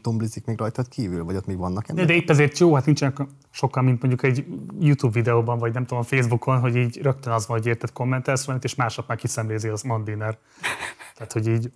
tomblizik 0.00 0.44
még 0.44 0.58
rajtad 0.58 0.88
kívül? 0.88 1.24
Vagy 1.24 1.36
ott 1.36 1.46
még 1.46 1.56
vannak 1.56 1.82
De, 1.82 1.88
emberek? 1.88 2.08
de 2.08 2.14
épp 2.14 2.30
ezért 2.30 2.58
jó, 2.58 2.74
hát 2.74 2.86
nincsenek 2.86 3.16
sokkal, 3.50 3.82
mint 3.82 4.00
mondjuk 4.00 4.22
egy 4.22 4.46
YouTube 4.80 5.12
videóban, 5.12 5.58
vagy 5.58 5.72
nem 5.72 5.86
tudom, 5.86 6.02
Facebookon, 6.02 6.60
hogy 6.60 6.76
így 6.76 7.02
rögtön 7.02 7.32
az 7.32 7.46
van, 7.46 7.56
hogy 7.56 7.66
érted 7.66 7.92
kommentelsz 7.92 8.44
valamit, 8.44 8.64
és 8.64 8.74
másnap 8.74 9.08
már 9.08 9.16
kiszemlézi 9.16 9.68
az 9.68 9.82
Mandiner. 9.82 10.38
Tehát, 11.16 11.32
hogy 11.32 11.46
így, 11.46 11.72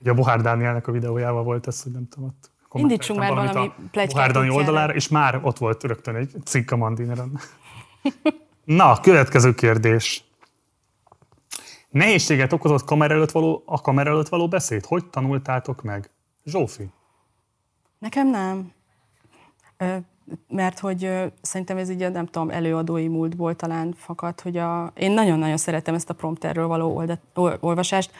ugye 0.00 0.10
a 0.10 0.14
Bohár 0.14 0.40
Dánielnek 0.40 0.86
a 0.86 0.92
videójával 0.92 1.42
volt 1.42 1.66
ez, 1.66 1.82
hogy 1.82 1.92
nem 1.92 2.08
tudom, 2.08 2.28
ott 2.28 2.50
Indítsunk 2.72 3.18
már 3.18 3.34
valami 3.34 3.72
plegykát 3.90 4.14
Bohár 4.14 4.30
Dani 4.30 4.50
oldalára, 4.50 4.94
és 4.94 5.08
már 5.08 5.40
ott 5.42 5.58
volt 5.58 5.82
rögtön 5.82 6.14
egy 6.14 6.34
cikk 6.44 6.70
a 6.70 6.76
Mandineren. 6.76 7.40
Na, 8.64 9.00
következő 9.00 9.54
kérdés. 9.54 10.24
Nehézséget 11.90 12.52
okozott 12.52 12.84
kamera 12.84 13.14
előtt 13.14 13.30
való, 13.30 13.62
a 13.66 13.80
kamera 13.80 14.10
előtt 14.10 14.28
való 14.28 14.48
beszéd? 14.48 14.84
Hogy 14.84 15.06
tanultátok 15.06 15.82
meg? 15.82 16.10
Zsófi. 16.46 16.88
Nekem 17.98 18.30
nem. 18.30 18.72
Mert 20.48 20.78
hogy 20.78 21.10
szerintem 21.40 21.76
ez 21.76 21.90
így, 21.90 22.10
nem 22.10 22.26
tudom, 22.26 22.50
előadói 22.50 23.08
múltból 23.08 23.56
talán 23.56 23.94
fakad, 23.96 24.40
hogy 24.40 24.56
a, 24.56 24.92
én 24.96 25.12
nagyon-nagyon 25.12 25.56
szeretem 25.56 25.94
ezt 25.94 26.10
a 26.10 26.14
prompterről 26.14 26.66
való 26.66 26.96
olda, 26.96 27.18
ol, 27.34 27.56
olvasást. 27.60 28.10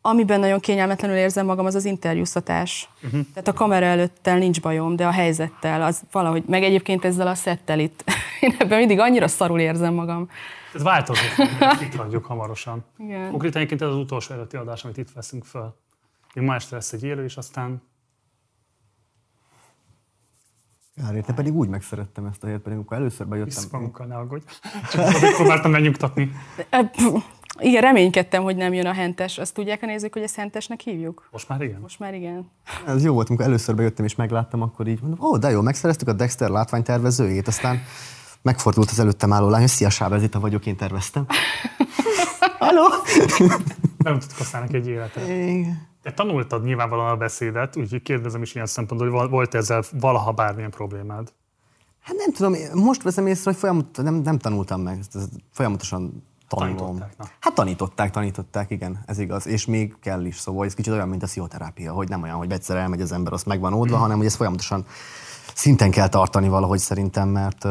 Amiben 0.00 0.40
nagyon 0.40 0.60
kényelmetlenül 0.60 1.16
érzem 1.16 1.46
magam, 1.46 1.66
az 1.66 1.74
az 1.74 1.84
interjúztatás. 1.84 2.88
Uh-huh. 3.02 3.20
Tehát 3.32 3.48
a 3.48 3.52
kamera 3.52 3.86
előttel 3.86 4.38
nincs 4.38 4.60
bajom, 4.60 4.96
de 4.96 5.06
a 5.06 5.10
helyzettel, 5.10 5.82
az 5.82 6.02
valahogy, 6.12 6.44
meg 6.46 6.62
egyébként 6.62 7.04
ezzel 7.04 7.26
a 7.26 7.34
szettel 7.34 7.78
itt, 7.78 8.04
én 8.40 8.54
ebben 8.58 8.78
mindig 8.78 8.98
annyira 8.98 9.28
szarul 9.28 9.60
érzem 9.60 9.94
magam. 9.94 10.28
Ez 10.74 10.82
változik, 10.82 11.34
itt 11.80 11.94
hagyjuk 11.94 12.24
hamarosan. 12.24 12.84
Igen. 12.98 13.30
Konkrétan 13.30 13.56
egyébként 13.56 13.82
ez 13.82 13.88
az 13.88 13.96
utolsó 13.96 14.34
előtti 14.34 14.56
adás, 14.56 14.84
amit 14.84 14.96
itt 14.96 15.10
veszünk 15.14 15.44
föl. 15.44 15.74
Még 16.36 16.44
ma 16.44 16.54
este 16.54 16.74
lesz 16.74 16.92
egy 16.92 17.02
élő, 17.02 17.24
és 17.24 17.36
aztán 17.36 17.82
Kár, 20.96 21.14
te 21.14 21.32
pedig 21.32 21.54
úgy 21.54 21.68
megszerettem 21.68 22.26
ezt 22.26 22.42
a 22.42 22.46
helyet, 22.46 22.62
pedig 22.62 22.78
amikor 22.78 22.96
először 22.96 23.26
bejöttem. 23.26 23.54
vissza 23.54 23.68
magunkkal, 23.70 24.06
ne 24.06 24.16
aggódj. 24.16 24.44
Csak 24.90 25.34
próbáltam 25.36 25.70
megnyugtatni. 25.70 26.30
Igen, 27.58 27.80
reménykedtem, 27.80 28.42
hogy 28.42 28.56
nem 28.56 28.72
jön 28.72 28.86
a 28.86 28.92
hentes. 28.92 29.38
Azt 29.38 29.54
tudják 29.54 29.82
a 29.82 29.86
nézők, 29.86 30.12
hogy 30.12 30.22
ezt 30.22 30.34
hentesnek 30.34 30.80
hívjuk? 30.80 31.28
Most 31.30 31.48
már 31.48 31.60
igen. 31.60 31.80
Most 31.80 31.98
már 31.98 32.14
igen. 32.14 32.50
Ez 32.86 33.04
jó 33.04 33.12
volt, 33.12 33.28
amikor 33.28 33.46
először 33.46 33.74
bejöttem 33.74 34.04
és 34.04 34.14
megláttam, 34.14 34.62
akkor 34.62 34.86
így 34.86 35.00
mondom, 35.00 35.26
ó, 35.26 35.36
de 35.36 35.50
jó, 35.50 35.60
megszereztük 35.60 36.08
a 36.08 36.12
Dexter 36.12 36.48
látványtervezőjét, 36.50 37.48
aztán 37.48 37.82
megfordult 38.42 38.90
az 38.90 38.98
előttem 38.98 39.32
álló 39.32 39.48
lány, 39.48 39.60
hogy 39.60 39.70
szia 39.70 39.90
Sába, 39.90 40.14
ez 40.14 40.22
itt 40.22 40.34
a 40.34 40.40
vagyok, 40.40 40.66
én 40.66 40.76
terveztem. 40.76 41.26
Hello! 42.58 42.84
Nem 43.96 44.18
tudok 44.18 44.36
használni 44.36 44.74
egy 44.76 44.88
életet. 44.88 45.28
Igen. 45.28 45.94
Te 46.06 46.12
tanultad 46.12 46.64
nyilvánvalóan 46.64 47.10
a 47.10 47.16
beszédet, 47.16 47.76
úgyhogy 47.76 48.02
kérdezem 48.02 48.42
is 48.42 48.54
ilyen 48.54 48.66
szempontból, 48.66 49.10
hogy 49.10 49.30
volt 49.30 49.54
ezzel 49.54 49.82
valaha 49.92 50.32
bármilyen 50.32 50.70
problémád? 50.70 51.32
Hát 52.00 52.16
nem 52.16 52.32
tudom, 52.32 52.54
most 52.74 53.02
veszem 53.02 53.26
észre, 53.26 53.50
hogy 53.50 53.60
folyamat, 53.60 54.02
nem, 54.02 54.14
nem 54.14 54.38
tanultam 54.38 54.80
meg, 54.80 55.00
folyamatosan 55.52 56.24
tanulom. 56.48 57.04
Hát 57.40 57.54
tanították, 57.54 58.10
tanították, 58.10 58.70
igen, 58.70 59.02
ez 59.06 59.18
igaz, 59.18 59.46
és 59.46 59.66
még 59.66 59.94
kell 60.00 60.24
is, 60.24 60.36
szóval 60.38 60.66
ez 60.66 60.74
kicsit 60.74 60.92
olyan, 60.92 61.08
mint 61.08 61.22
a 61.22 61.26
pszichoterápia, 61.26 61.92
hogy 61.92 62.08
nem 62.08 62.22
olyan, 62.22 62.36
hogy 62.36 62.52
egyszer 62.52 62.76
elmegy 62.76 63.00
az 63.00 63.12
ember, 63.12 63.32
azt 63.32 63.46
meg 63.46 63.60
van 63.60 63.72
oldva, 63.72 63.96
hanem 63.96 64.16
hogy 64.16 64.26
ezt 64.26 64.36
folyamatosan 64.36 64.84
szinten 65.54 65.90
kell 65.90 66.08
tartani 66.08 66.48
valahogy 66.48 66.78
szerintem, 66.78 67.28
mert 67.28 67.64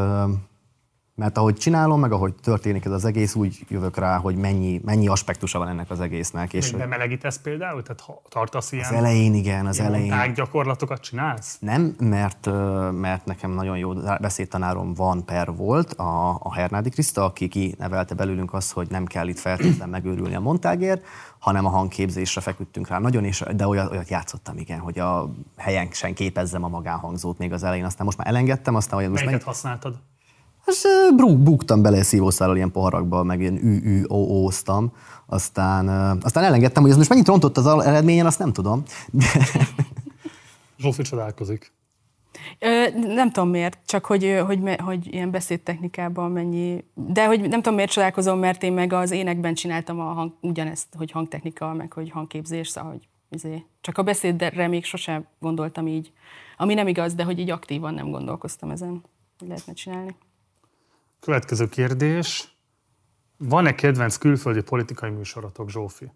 mert 1.16 1.38
ahogy 1.38 1.56
csinálom, 1.56 2.00
meg 2.00 2.12
ahogy 2.12 2.34
történik 2.34 2.86
ez 2.86 2.92
az 2.92 3.06
egész, 3.06 3.36
úgy 3.36 3.66
jövök 3.68 3.98
rá, 3.98 4.18
hogy 4.18 4.36
mennyi, 4.36 4.82
mennyi 4.86 5.08
aspektusa 5.08 5.60
van 5.60 5.68
ennek 5.68 5.90
az 5.90 6.00
egésznek. 6.00 6.54
És 6.54 6.66
És 6.66 6.72
bemelegítesz 6.72 7.38
például? 7.38 7.84
Tehát 7.84 8.02
ha 8.02 8.22
tartasz 8.30 8.72
ilyen, 8.72 8.86
az 8.86 8.96
elején, 8.96 9.34
igen, 9.34 9.66
az 9.66 9.80
elején. 9.80 10.10
tággyakorlatokat 10.10 11.02
csinálsz? 11.02 11.58
Nem, 11.60 11.96
mert, 12.00 12.50
mert 12.92 13.26
nekem 13.26 13.52
nagyon 13.52 13.78
jó 13.78 13.94
beszédtanárom 14.22 14.94
van 14.94 15.26
per 15.26 15.56
volt, 15.56 15.94
a, 15.94 16.40
a 16.42 16.54
Hernádi 16.54 16.90
Kriszta, 16.90 17.24
aki 17.24 17.48
kinevelte 17.48 18.16
belőlünk 18.16 18.54
azt, 18.54 18.72
hogy 18.72 18.88
nem 18.90 19.06
kell 19.06 19.28
itt 19.28 19.40
feltétlenül 19.40 19.94
megőrülni 19.94 20.36
a 20.36 20.40
montágért, 20.40 21.06
hanem 21.40 21.66
a 21.66 21.70
hangképzésre 21.70 22.42
feküdtünk 22.42 22.88
rá 22.88 23.00
nagyon, 23.00 23.24
és, 23.24 23.44
de 23.56 23.68
olyat, 23.68 23.92
olyat 23.92 24.10
játszottam, 24.10 24.58
igen, 24.58 24.80
hogy 24.80 25.00
a 25.00 25.30
helyen 25.58 25.88
sem 25.92 26.14
képezzem 26.14 26.64
a 26.64 26.68
magánhangzót 26.68 27.38
még 27.38 27.54
az 27.54 27.64
elején, 27.64 27.86
aztán 27.86 28.06
most 28.06 28.18
már 28.18 28.28
elengedtem, 28.28 28.76
aztán 28.76 29.00
hogy 29.00 29.10
most 29.10 29.16
meg, 29.16 29.26
Melyiket 29.26 29.48
használtad? 29.48 29.96
Brú- 31.16 31.38
buktam 31.38 31.82
bele 31.82 32.04
szívószállal 32.04 32.56
ilyen 32.56 32.72
poharakba, 32.72 33.24
meg 33.24 33.40
ilyen 33.40 33.56
ü 33.56 33.80
ü 33.84 34.04
o 34.08 34.16
óztam, 34.16 34.92
aztán, 35.26 35.88
aztán 36.22 36.44
elengedtem, 36.44 36.82
hogy 36.82 36.92
ez 36.92 36.98
most 36.98 37.10
mennyit 37.10 37.28
rontott 37.28 37.58
az 37.58 37.66
al- 37.66 37.86
eredményen, 37.86 38.26
azt 38.26 38.40
nem 38.40 38.54
tudom. 38.54 38.84
Zsófi 40.78 41.02
csodálkozik. 41.02 41.74
Ö, 42.60 42.86
nem 43.14 43.32
tudom 43.32 43.50
miért, 43.50 43.78
csak 43.86 44.06
hogy, 44.06 44.42
hogy, 44.46 44.60
hogy 44.78 45.14
ilyen 45.14 45.32
beszédtechnikában 45.32 46.32
mennyi... 46.32 46.84
De 46.94 47.26
hogy 47.26 47.40
nem 47.40 47.62
tudom 47.62 47.74
miért 47.74 47.92
csodálkozom, 47.92 48.40
mert 48.40 48.64
én 48.64 48.74
meg 48.74 48.94
az 48.94 49.12
énekben 49.12 49.54
csináltam 49.54 50.00
a 50.00 50.04
hang, 50.04 50.34
ugyanezt, 50.42 50.88
hogy 50.98 51.12
hangtechnika, 51.12 51.74
meg 51.74 51.94
hogy 51.94 52.10
hangképzés, 52.10 52.68
szóval 52.68 52.92
hogy 52.92 53.08
izé. 53.30 53.66
Csak 53.82 53.98
a 53.98 54.04
beszédre 54.04 54.68
még 54.68 54.86
sosem 54.86 55.26
gondoltam 55.40 55.88
így. 55.88 56.12
Ami 56.58 56.74
nem 56.74 56.88
igaz, 56.88 57.14
de 57.14 57.24
hogy 57.24 57.40
így 57.40 57.50
aktívan 57.50 57.94
nem 57.94 58.10
gondolkoztam 58.10 58.70
ezen, 58.70 59.04
hogy 59.40 59.48
lehetne 59.48 59.74
csinálni. 59.74 60.16
Következő 61.20 61.68
kérdés. 61.68 62.56
Van-e 63.38 63.76
kedvenc 63.76 64.18
külföldi 64.18 64.62
politikai 64.62 65.10
műsorotok, 65.10 65.70
Zsófi? 65.70 66.12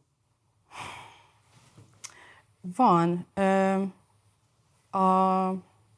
Van. 2.75 3.25
Ö, 3.33 3.81
a 4.97 5.53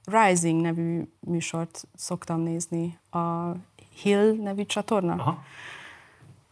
Rising 0.06 0.62
nevű 0.62 1.02
műsort 1.20 1.88
szoktam 1.96 2.42
nézni. 2.42 3.00
A 3.12 3.52
Hill 4.02 4.36
nevű 4.42 4.66
csatorna. 4.66 5.14
Aha. 5.14 5.44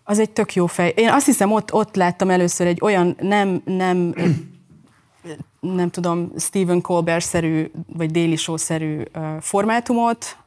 Az 0.04 0.20
egy 0.20 0.32
tök 0.32 0.54
jó 0.54 0.66
fej. 0.66 0.94
Én 0.96 1.10
azt 1.10 1.26
hiszem, 1.26 1.52
ott, 1.52 1.74
ott 1.74 1.96
láttam 1.96 2.30
először 2.30 2.68
egy 2.68 2.80
olyan 2.82 3.16
nem, 3.20 3.62
nem, 3.66 4.16
nem 5.60 5.90
tudom, 5.90 6.32
Stephen 6.38 6.82
Colbert-szerű, 6.82 7.72
vagy 7.88 8.12
Daily 8.12 8.36
Show-szerű 8.36 9.04
formátumot, 9.40 10.38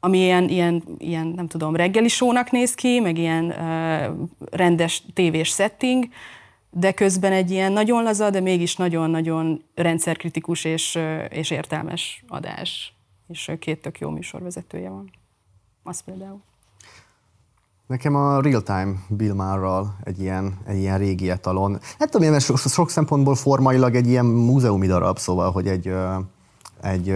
ami 0.00 0.18
ilyen, 0.18 0.48
ilyen, 0.48 0.82
ilyen, 0.98 1.26
nem 1.26 1.46
tudom, 1.46 1.76
reggeli 1.76 2.08
sónak 2.08 2.50
néz 2.50 2.74
ki, 2.74 3.00
meg 3.00 3.18
ilyen 3.18 3.44
uh, 3.44 4.28
rendes 4.50 5.02
tévés 5.14 5.48
setting, 5.48 6.08
de 6.70 6.92
közben 6.92 7.32
egy 7.32 7.50
ilyen 7.50 7.72
nagyon 7.72 8.02
laza, 8.02 8.30
de 8.30 8.40
mégis 8.40 8.76
nagyon-nagyon 8.76 9.62
rendszerkritikus 9.74 10.64
és, 10.64 10.98
és 11.28 11.50
értelmes 11.50 12.24
adás. 12.28 12.92
És 13.28 13.52
két 13.58 13.80
tök 13.80 13.98
jó 13.98 14.10
műsorvezetője 14.10 14.88
van. 14.88 15.10
Az 15.82 16.00
például. 16.00 16.40
Nekem 17.86 18.14
a 18.14 18.40
Real 18.40 18.62
Time 18.62 18.94
Bill 19.08 19.34
Maherral 19.34 19.96
egy 20.02 20.20
ilyen, 20.20 20.58
egy 20.66 20.78
ilyen 20.78 20.98
régi 20.98 21.30
etalon. 21.30 21.78
Nem 21.98 22.08
tudom, 22.08 22.30
mert 22.30 22.44
sok, 22.44 22.58
sok 22.58 22.90
szempontból 22.90 23.34
formailag 23.34 23.94
egy 23.94 24.06
ilyen 24.06 24.24
múzeumi 24.24 24.86
darab, 24.86 25.18
szóval, 25.18 25.50
hogy 25.50 25.68
egy, 25.68 25.92
egy 26.80 27.06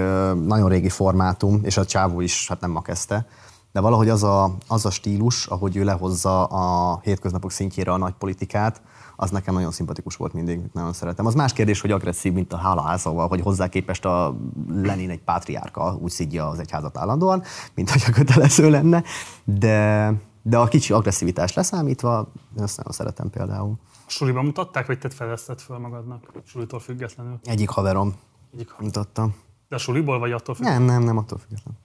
nagyon 0.45 0.69
régi 0.69 0.89
formátum, 0.89 1.61
és 1.63 1.77
a 1.77 1.85
csávó 1.85 2.21
is 2.21 2.49
hát 2.49 2.61
nem 2.61 2.71
ma 2.71 2.83
kezdte, 2.83 3.27
de 3.73 3.81
valahogy 3.81 4.09
az 4.09 4.23
a, 4.23 4.55
az 4.69 4.87
a 4.87 4.91
stílus, 4.91 5.47
ahogy 5.47 5.77
ő 5.77 5.85
lehozza 5.85 6.45
a 6.45 6.99
hétköznapok 7.03 7.51
szintjére 7.51 7.93
a 7.93 7.97
nagy 7.97 8.13
politikát, 8.13 8.83
az 9.17 9.31
nekem 9.31 9.55
nagyon 9.55 9.71
szimpatikus 9.71 10.17
volt 10.17 10.33
mindig, 10.33 10.61
nagyon 10.73 10.93
szeretem. 10.93 11.27
Az 11.27 11.35
más 11.35 11.53
kérdés, 11.53 11.81
hogy 11.81 11.91
agresszív, 11.91 12.33
mint 12.33 12.53
a 12.53 12.57
hálaházával, 12.57 13.29
hogy 13.29 13.41
hozzá 13.41 13.69
képest 13.69 14.05
a 14.05 14.37
Lenin 14.69 15.11
egy 15.11 15.23
pátriárka, 15.23 15.97
úgy 16.01 16.11
szidja 16.11 16.49
az 16.49 16.59
egyházat 16.59 16.99
állandóan, 16.99 17.43
mint 17.75 17.91
hogy 17.91 18.03
a 18.07 18.11
kötelező 18.11 18.71
lenne, 18.71 19.03
de, 19.45 20.13
de 20.43 20.59
a 20.59 20.67
kicsi 20.67 20.93
agresszivitást 20.93 21.55
leszámítva, 21.55 22.33
ezt 22.57 22.77
nagyon 22.77 22.93
szeretem 22.93 23.31
például. 23.31 23.79
A 24.07 24.11
suliban 24.11 24.45
mutatták, 24.45 24.87
vagy 24.87 24.99
te 24.99 25.09
fedezted 25.09 25.61
föl 25.61 25.79
magadnak, 25.79 26.33
sulitól 26.45 26.81
függetlenül? 26.81 27.39
Egyik 27.43 27.69
haverom 27.69 28.15
Egyik 28.55 28.71
haverom. 28.71 28.87
mutatta. 28.87 29.29
De 29.73 29.79
a 29.79 29.81
suliból, 29.81 30.19
vagy 30.19 30.33
attól 30.33 30.55
függetlenül? 30.55 30.87
Nem, 30.87 30.97
nem, 30.97 31.05
nem 31.05 31.17
attól 31.17 31.39
függetlenül. 31.39 31.81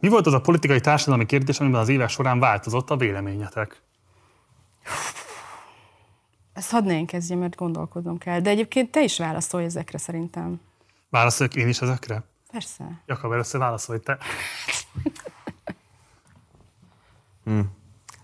Mi 0.00 0.08
volt 0.08 0.26
az 0.26 0.32
a 0.32 0.40
politikai 0.40 0.80
társadalmi 0.80 1.26
kérdés, 1.26 1.60
amiben 1.60 1.80
az 1.80 1.88
évek 1.88 2.08
során 2.08 2.38
változott 2.38 2.90
a 2.90 2.96
véleményetek? 2.96 3.82
Ezt 6.52 6.70
hadd 6.70 6.84
ne 6.84 6.92
én 6.92 7.06
kezdjem, 7.06 7.38
mert 7.38 7.56
gondolkodnom 7.56 8.18
kell. 8.18 8.40
De 8.40 8.50
egyébként 8.50 8.90
te 8.90 9.02
is 9.02 9.18
válaszolj 9.18 9.64
ezekre 9.64 9.98
szerintem. 9.98 10.60
Válaszoljak 11.10 11.56
én 11.56 11.68
is 11.68 11.80
ezekre? 11.80 12.22
Persze. 12.50 13.02
Jakab, 13.06 13.32
először 13.32 13.60
válaszolj 13.60 13.98
te. 13.98 14.18
hmm. 17.44 17.70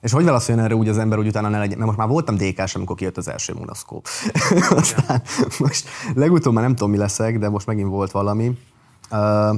És 0.04 0.12
hogy 0.12 0.24
válaszoljon 0.24 0.64
erre 0.64 0.74
úgy 0.76 0.88
az 0.88 0.98
ember, 0.98 1.18
hogy 1.18 1.26
utána 1.26 1.48
ne 1.48 1.58
legyen? 1.58 1.76
Mert 1.76 1.86
most 1.86 1.98
már 1.98 2.08
voltam 2.08 2.36
dk 2.36 2.62
amikor 2.74 2.96
kijött 2.96 3.16
az 3.16 3.28
első 3.28 3.52
Munaszkó. 3.52 4.02
Aztán 4.70 5.22
most 5.58 5.88
legutóbb 6.14 6.52
már 6.52 6.62
nem 6.62 6.74
tudom, 6.74 6.90
mi 6.90 6.96
leszek, 6.96 7.38
de 7.38 7.48
most 7.48 7.66
megint 7.66 7.88
volt 7.88 8.10
valami. 8.10 8.58
Uh, 9.10 9.56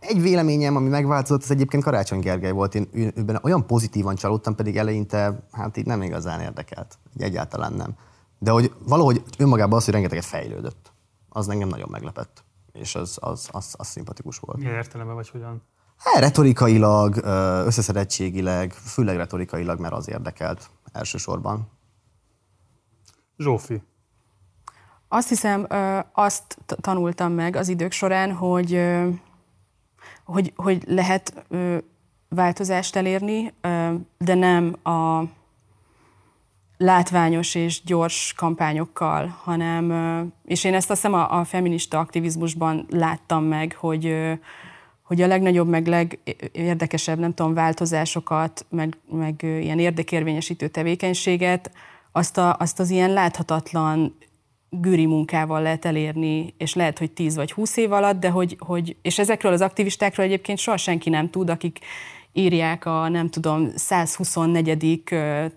egy 0.00 0.20
véleményem, 0.20 0.76
ami 0.76 0.88
megváltozott, 0.88 1.42
az 1.42 1.50
egyébként 1.50 1.82
Karácsony 1.82 2.18
Gergely 2.20 2.50
volt. 2.50 2.74
Én 2.74 2.88
őben 2.92 3.38
olyan 3.42 3.66
pozitívan 3.66 4.14
csalódtam, 4.14 4.54
pedig 4.54 4.76
eleinte 4.76 5.46
hát 5.52 5.76
így 5.76 5.86
nem 5.86 6.02
igazán 6.02 6.40
érdekelt. 6.40 6.98
Egyáltalán 7.16 7.72
nem. 7.72 7.94
De 8.38 8.50
hogy 8.50 8.72
valahogy 8.86 9.22
önmagában 9.38 9.78
az, 9.78 9.84
hogy 9.84 9.94
rengeteget 9.94 10.24
fejlődött, 10.24 10.92
az 11.28 11.48
engem 11.48 11.68
nagyon 11.68 11.88
meglepett. 11.90 12.44
És 12.72 12.94
az, 12.94 13.18
az, 13.20 13.48
az, 13.52 13.74
az 13.76 13.86
szimpatikus 13.86 14.38
volt. 14.38 14.58
Milyen 14.58 14.74
értelemben 14.74 15.14
vagy 15.14 15.28
hogyan? 15.28 15.62
Hát, 16.04 16.22
retorikailag, 16.22 17.16
összeszedettségileg, 17.66 18.72
főleg 18.72 19.16
retorikailag, 19.16 19.80
mert 19.80 19.94
az 19.94 20.08
érdekelt 20.08 20.70
elsősorban. 20.92 21.70
Zsófi. 23.38 23.82
Azt 25.08 25.28
hiszem, 25.28 25.66
azt 26.12 26.56
tanultam 26.66 27.32
meg 27.32 27.56
az 27.56 27.68
idők 27.68 27.92
során, 27.92 28.32
hogy 28.32 28.80
hogy, 30.24 30.52
hogy 30.56 30.82
lehet 30.86 31.44
változást 32.28 32.96
elérni, 32.96 33.54
de 34.18 34.34
nem 34.34 34.76
a 34.82 35.22
látványos 36.76 37.54
és 37.54 37.84
gyors 37.84 38.32
kampányokkal, 38.36 39.26
hanem, 39.42 39.92
és 40.44 40.64
én 40.64 40.74
ezt 40.74 40.90
azt 40.90 41.02
hiszem 41.02 41.18
a, 41.18 41.38
a 41.38 41.44
feminista 41.44 41.98
aktivizmusban 41.98 42.86
láttam 42.90 43.44
meg, 43.44 43.76
hogy, 43.78 44.14
hogy 45.14 45.22
a 45.22 45.26
legnagyobb, 45.26 45.68
meg 45.68 45.86
legérdekesebb, 45.86 47.18
nem 47.18 47.34
tudom, 47.34 47.54
változásokat, 47.54 48.66
meg, 48.68 48.96
meg 49.10 49.34
ilyen 49.42 49.78
érdekérvényesítő 49.78 50.68
tevékenységet, 50.68 51.70
azt, 52.12 52.38
a, 52.38 52.56
azt 52.58 52.80
az 52.80 52.90
ilyen 52.90 53.12
láthatatlan 53.12 54.16
gűri 54.70 55.06
munkával 55.06 55.62
lehet 55.62 55.84
elérni, 55.84 56.54
és 56.58 56.74
lehet, 56.74 56.98
hogy 56.98 57.10
10 57.10 57.36
vagy 57.36 57.52
20 57.52 57.76
év 57.76 57.92
alatt, 57.92 58.20
de 58.20 58.30
hogy, 58.30 58.56
hogy 58.58 58.96
és 59.02 59.18
ezekről 59.18 59.52
az 59.52 59.60
aktivistákról 59.60 60.26
egyébként 60.26 60.58
soha 60.58 60.76
senki 60.76 61.10
nem 61.10 61.30
tud, 61.30 61.50
akik 61.50 61.78
írják 62.32 62.86
a, 62.86 63.08
nem 63.08 63.30
tudom, 63.30 63.70
124. 63.74 65.02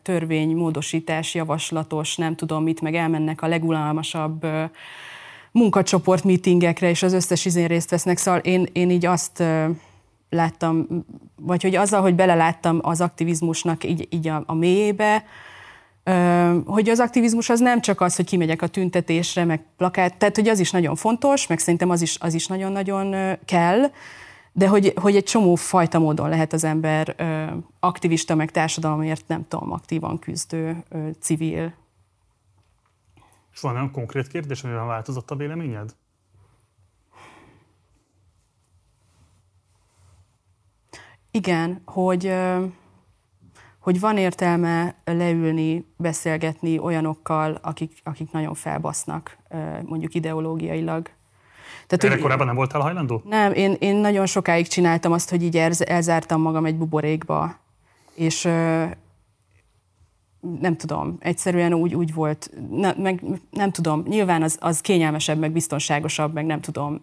törvénymódosítás 0.01 1.35
javaslatos, 1.35 2.15
nem 2.15 2.35
tudom 2.35 2.63
mit, 2.63 2.81
meg 2.81 2.95
elmennek 2.95 3.41
a 3.41 3.47
legulalmasabb 3.47 4.45
munkacsoport 5.57 6.23
meetingekre, 6.23 6.89
és 6.89 7.03
az 7.03 7.13
összes 7.13 7.45
izén 7.45 7.67
részt 7.67 7.89
vesznek. 7.89 8.17
Szóval 8.17 8.39
én, 8.39 8.67
én 8.73 8.89
így 8.89 9.05
azt 9.05 9.43
láttam, 10.29 10.87
vagy 11.35 11.61
hogy 11.61 11.75
azzal, 11.75 12.01
hogy 12.01 12.15
beleláttam 12.15 12.79
az 12.81 13.01
aktivizmusnak 13.01 13.83
így, 13.83 14.07
így 14.09 14.27
a, 14.27 14.43
a 14.45 14.53
mélyébe, 14.53 15.23
hogy 16.65 16.89
az 16.89 16.99
aktivizmus 16.99 17.49
az 17.49 17.59
nem 17.59 17.81
csak 17.81 18.01
az, 18.01 18.15
hogy 18.15 18.25
kimegyek 18.25 18.61
a 18.61 18.67
tüntetésre, 18.67 19.45
meg 19.45 19.61
plakát, 19.77 20.17
tehát 20.17 20.35
hogy 20.35 20.47
az 20.47 20.59
is 20.59 20.71
nagyon 20.71 20.95
fontos, 20.95 21.47
meg 21.47 21.59
szerintem 21.59 21.89
az 21.89 22.01
is, 22.01 22.17
az 22.19 22.33
is 22.33 22.47
nagyon-nagyon 22.47 23.37
kell, 23.45 23.91
de 24.51 24.67
hogy, 24.67 24.93
hogy 25.01 25.15
egy 25.15 25.23
csomó 25.23 25.55
fajta 25.55 25.99
módon 25.99 26.29
lehet 26.29 26.53
az 26.53 26.63
ember 26.63 27.15
aktivista, 27.79 28.35
meg 28.35 28.51
társadalomért 28.51 29.23
nem 29.27 29.45
tudom, 29.47 29.71
aktívan 29.71 30.19
küzdő 30.19 30.83
civil. 31.19 31.73
És 33.57 33.63
van 33.63 33.75
olyan 33.75 33.91
konkrét 33.91 34.27
kérdés, 34.27 34.63
amiben 34.63 34.87
változott 34.87 35.31
a 35.31 35.35
véleményed? 35.35 35.95
Igen, 41.31 41.81
hogy 41.85 42.33
hogy 43.79 43.99
van 43.99 44.17
értelme 44.17 44.95
leülni, 45.05 45.85
beszélgetni 45.97 46.79
olyanokkal, 46.79 47.59
akik, 47.61 47.99
akik 48.03 48.31
nagyon 48.31 48.53
felbasznak, 48.53 49.37
mondjuk 49.85 50.13
ideológiailag. 50.13 51.09
Tehát, 51.87 52.03
Erre 52.03 52.13
hogy, 52.13 52.21
korábban 52.21 52.45
nem 52.45 52.55
voltál 52.55 52.81
hajlandó? 52.81 53.21
Nem, 53.25 53.53
én, 53.53 53.75
én 53.79 53.95
nagyon 53.95 54.25
sokáig 54.25 54.67
csináltam 54.67 55.11
azt, 55.11 55.29
hogy 55.29 55.43
így 55.43 55.57
elzártam 55.79 56.41
magam 56.41 56.65
egy 56.65 56.77
buborékba, 56.77 57.55
és 58.15 58.49
nem 60.59 60.75
tudom, 60.75 61.17
egyszerűen 61.19 61.73
úgy, 61.73 61.95
úgy 61.95 62.13
volt, 62.13 62.51
ne, 62.69 62.93
meg 62.93 63.23
nem 63.51 63.71
tudom, 63.71 64.03
nyilván 64.07 64.43
az, 64.43 64.57
az 64.59 64.81
kényelmesebb, 64.81 65.39
meg 65.39 65.51
biztonságosabb, 65.51 66.33
meg 66.33 66.45
nem 66.45 66.61
tudom, 66.61 66.99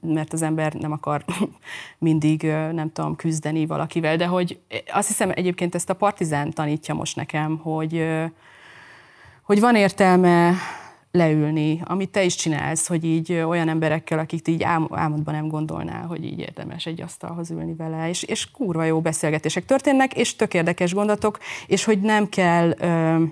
mert 0.00 0.32
az 0.32 0.42
ember 0.42 0.74
nem 0.74 0.92
akar 0.92 1.24
mindig, 1.98 2.42
nem 2.72 2.92
tudom, 2.92 3.16
küzdeni 3.16 3.66
valakivel, 3.66 4.16
de 4.16 4.26
hogy 4.26 4.58
azt 4.92 5.08
hiszem 5.08 5.30
egyébként 5.34 5.74
ezt 5.74 5.90
a 5.90 5.94
partizán 5.94 6.50
tanítja 6.50 6.94
most 6.94 7.16
nekem, 7.16 7.56
hogy, 7.56 8.04
hogy 9.42 9.60
van 9.60 9.76
értelme 9.76 10.54
leülni, 11.16 11.80
amit 11.84 12.10
te 12.10 12.24
is 12.24 12.34
csinálsz, 12.34 12.86
hogy 12.86 13.04
így 13.04 13.32
olyan 13.32 13.68
emberekkel, 13.68 14.18
akik 14.18 14.48
így 14.48 14.62
ám, 14.62 14.88
álmodban 14.90 15.34
nem 15.34 15.48
gondolnál, 15.48 16.06
hogy 16.06 16.24
így 16.24 16.38
érdemes 16.38 16.86
egy 16.86 17.00
asztalhoz 17.00 17.50
ülni 17.50 17.74
vele, 17.74 18.08
és, 18.08 18.22
és 18.22 18.50
kurva 18.50 18.84
jó 18.84 19.00
beszélgetések 19.00 19.64
történnek, 19.64 20.16
és 20.16 20.36
tök 20.36 20.54
érdekes 20.54 20.94
gondolatok, 20.94 21.38
és 21.66 21.84
hogy 21.84 22.00
nem 22.00 22.28
kell... 22.28 22.74
Ö, 22.78 23.22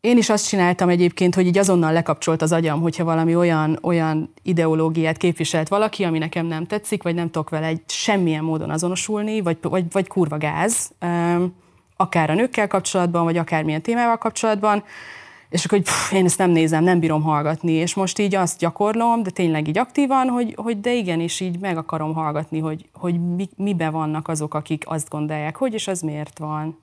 én 0.00 0.16
is 0.16 0.30
azt 0.30 0.48
csináltam 0.48 0.88
egyébként, 0.88 1.34
hogy 1.34 1.46
így 1.46 1.58
azonnal 1.58 1.92
lekapcsolt 1.92 2.42
az 2.42 2.52
agyam, 2.52 2.80
hogyha 2.80 3.04
valami 3.04 3.36
olyan, 3.36 3.78
olyan 3.82 4.32
ideológiát 4.42 5.16
képviselt 5.16 5.68
valaki, 5.68 6.04
ami 6.04 6.18
nekem 6.18 6.46
nem 6.46 6.66
tetszik, 6.66 7.02
vagy 7.02 7.14
nem 7.14 7.30
tudok 7.30 7.50
vele 7.50 7.66
egy 7.66 7.82
semmilyen 7.86 8.44
módon 8.44 8.70
azonosulni, 8.70 9.40
vagy, 9.40 9.58
vagy, 9.60 9.84
vagy 9.92 10.08
kurva 10.08 10.38
gáz, 10.38 10.90
akár 11.96 12.30
a 12.30 12.34
nőkkel 12.34 12.66
kapcsolatban, 12.68 13.24
vagy 13.24 13.36
akármilyen 13.36 13.82
témával 13.82 14.16
kapcsolatban, 14.16 14.84
és 15.48 15.64
akkor, 15.64 15.78
hogy 15.78 15.86
pff, 15.86 16.12
én 16.12 16.24
ezt 16.24 16.38
nem 16.38 16.50
nézem, 16.50 16.84
nem 16.84 17.00
bírom 17.00 17.22
hallgatni, 17.22 17.72
és 17.72 17.94
most 17.94 18.18
így 18.18 18.34
azt 18.34 18.58
gyakorlom, 18.58 19.22
de 19.22 19.30
tényleg 19.30 19.68
így 19.68 19.78
aktívan, 19.78 20.28
hogy, 20.28 20.54
hogy 20.56 20.80
de 20.80 20.94
igen, 20.94 21.20
és 21.20 21.40
így 21.40 21.58
meg 21.58 21.76
akarom 21.76 22.14
hallgatni, 22.14 22.58
hogy, 22.58 22.88
hogy 22.92 23.34
mi, 23.34 23.48
miben 23.56 23.92
vannak 23.92 24.28
azok, 24.28 24.54
akik 24.54 24.84
azt 24.86 25.08
gondolják, 25.08 25.56
hogy 25.56 25.74
és 25.74 25.88
az 25.88 26.00
miért 26.00 26.38
van. 26.38 26.78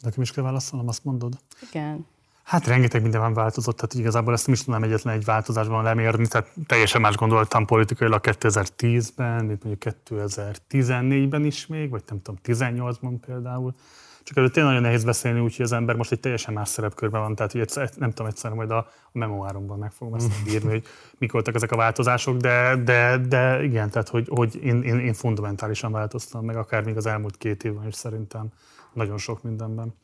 Nekem 0.00 0.22
is 0.22 0.32
kell 0.32 0.44
válaszolnom, 0.44 0.88
azt 0.88 1.04
mondod? 1.04 1.38
Igen. 1.70 2.06
Hát 2.42 2.66
rengeteg 2.66 3.02
minden 3.02 3.20
van 3.20 3.34
változott, 3.34 3.76
tehát 3.76 3.94
igazából 3.94 4.32
ezt 4.32 4.46
nem 4.46 4.54
is 4.54 4.64
tudnám 4.64 4.82
egyetlen 4.82 5.14
egy 5.14 5.24
változásban 5.24 5.82
lemérni, 5.82 6.26
tehát 6.26 6.48
teljesen 6.66 7.00
más 7.00 7.16
gondoltam 7.16 7.66
politikailag 7.66 8.20
2010-ben, 8.22 9.44
mint 9.44 9.64
mondjuk 9.64 9.94
2014-ben 10.08 11.44
is 11.44 11.66
még, 11.66 11.90
vagy 11.90 12.02
nem 12.08 12.22
tudom, 12.22 12.40
18-ban 12.44 13.14
például. 13.26 13.74
Csak 14.24 14.36
előtt 14.36 14.52
tényleg 14.52 14.72
nagyon 14.72 14.86
nehéz 14.86 15.04
beszélni, 15.04 15.40
úgyhogy 15.40 15.64
az 15.64 15.72
ember 15.72 15.96
most 15.96 16.12
egy 16.12 16.20
teljesen 16.20 16.54
más 16.54 16.68
szerepkörben 16.68 17.20
van, 17.20 17.34
tehát 17.34 17.52
hogy 17.52 17.60
egyszer, 17.60 17.90
nem 17.96 18.10
tudom, 18.10 18.26
egyszerűen 18.26 18.58
majd 18.58 18.70
a, 18.70 18.76
a 18.76 19.10
memoáromban 19.12 19.78
meg 19.78 19.92
fogom 19.92 20.14
ezt 20.14 20.30
írni, 20.48 20.70
hogy 20.70 20.84
mik 21.18 21.32
voltak 21.32 21.54
ezek 21.54 21.72
a 21.72 21.76
változások, 21.76 22.36
de, 22.36 22.76
de, 22.76 23.18
de 23.18 23.62
igen, 23.62 23.90
tehát 23.90 24.08
hogy, 24.08 24.28
hogy 24.30 24.64
én, 24.64 24.82
én, 24.82 24.98
én 24.98 25.14
fundamentálisan 25.14 25.92
változtam 25.92 26.44
meg, 26.44 26.56
akár 26.56 26.84
még 26.84 26.96
az 26.96 27.06
elmúlt 27.06 27.36
két 27.36 27.64
évben 27.64 27.86
is 27.86 27.94
szerintem 27.94 28.46
nagyon 28.92 29.18
sok 29.18 29.42
mindenben. 29.42 29.94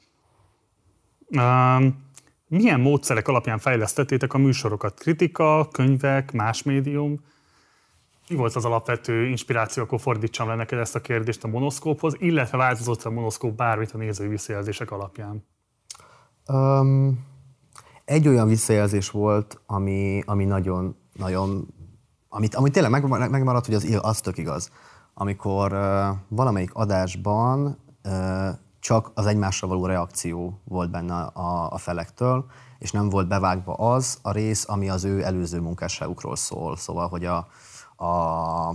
Um, 1.28 2.06
milyen 2.48 2.80
módszerek 2.80 3.28
alapján 3.28 3.58
fejlesztettétek 3.58 4.34
a 4.34 4.38
műsorokat? 4.38 4.98
Kritika, 4.98 5.68
könyvek, 5.72 6.32
más 6.32 6.62
médium? 6.62 7.20
Mi 8.28 8.36
volt 8.36 8.56
az 8.56 8.64
alapvető 8.64 9.26
inspiráció, 9.26 9.82
akkor 9.82 10.00
fordítsam 10.00 10.48
le 10.48 10.54
neked 10.54 10.78
ezt 10.78 10.94
a 10.94 11.00
kérdést 11.00 11.44
a 11.44 11.48
monoszkóphoz, 11.48 12.14
illetve 12.18 12.56
változott 12.56 13.02
a 13.02 13.10
monoszkóp 13.10 13.56
bármit 13.56 13.92
a 13.92 13.98
nézői 13.98 14.28
visszajelzések 14.28 14.90
alapján? 14.90 15.46
Um, 16.48 17.26
egy 18.04 18.28
olyan 18.28 18.48
visszajelzés 18.48 19.10
volt, 19.10 19.60
ami, 19.66 20.22
ami 20.26 20.44
nagyon, 20.44 20.96
nagyon, 21.12 21.74
amit, 22.28 22.54
amit 22.54 22.72
tényleg 22.72 22.90
meg, 22.90 23.30
megmaradt, 23.30 23.66
hogy 23.66 23.74
az, 23.74 23.98
az 24.00 24.20
tök 24.20 24.38
igaz. 24.38 24.70
Amikor 25.14 25.72
uh, 25.72 26.06
valamelyik 26.28 26.74
adásban 26.74 27.78
uh, 28.04 28.48
csak 28.80 29.10
az 29.14 29.26
egymásra 29.26 29.68
való 29.68 29.86
reakció 29.86 30.60
volt 30.64 30.90
benne 30.90 31.20
a, 31.20 31.72
a 31.72 31.78
felektől, 31.78 32.46
és 32.78 32.90
nem 32.90 33.08
volt 33.08 33.28
bevágva 33.28 33.74
az 33.74 34.18
a 34.22 34.32
rész, 34.32 34.68
ami 34.68 34.88
az 34.88 35.04
ő 35.04 35.22
előző 35.22 35.60
munkásságukról 35.60 36.36
szól. 36.36 36.76
Szóval, 36.76 37.08
hogy 37.08 37.24
a, 37.24 37.48
a, 37.98 38.68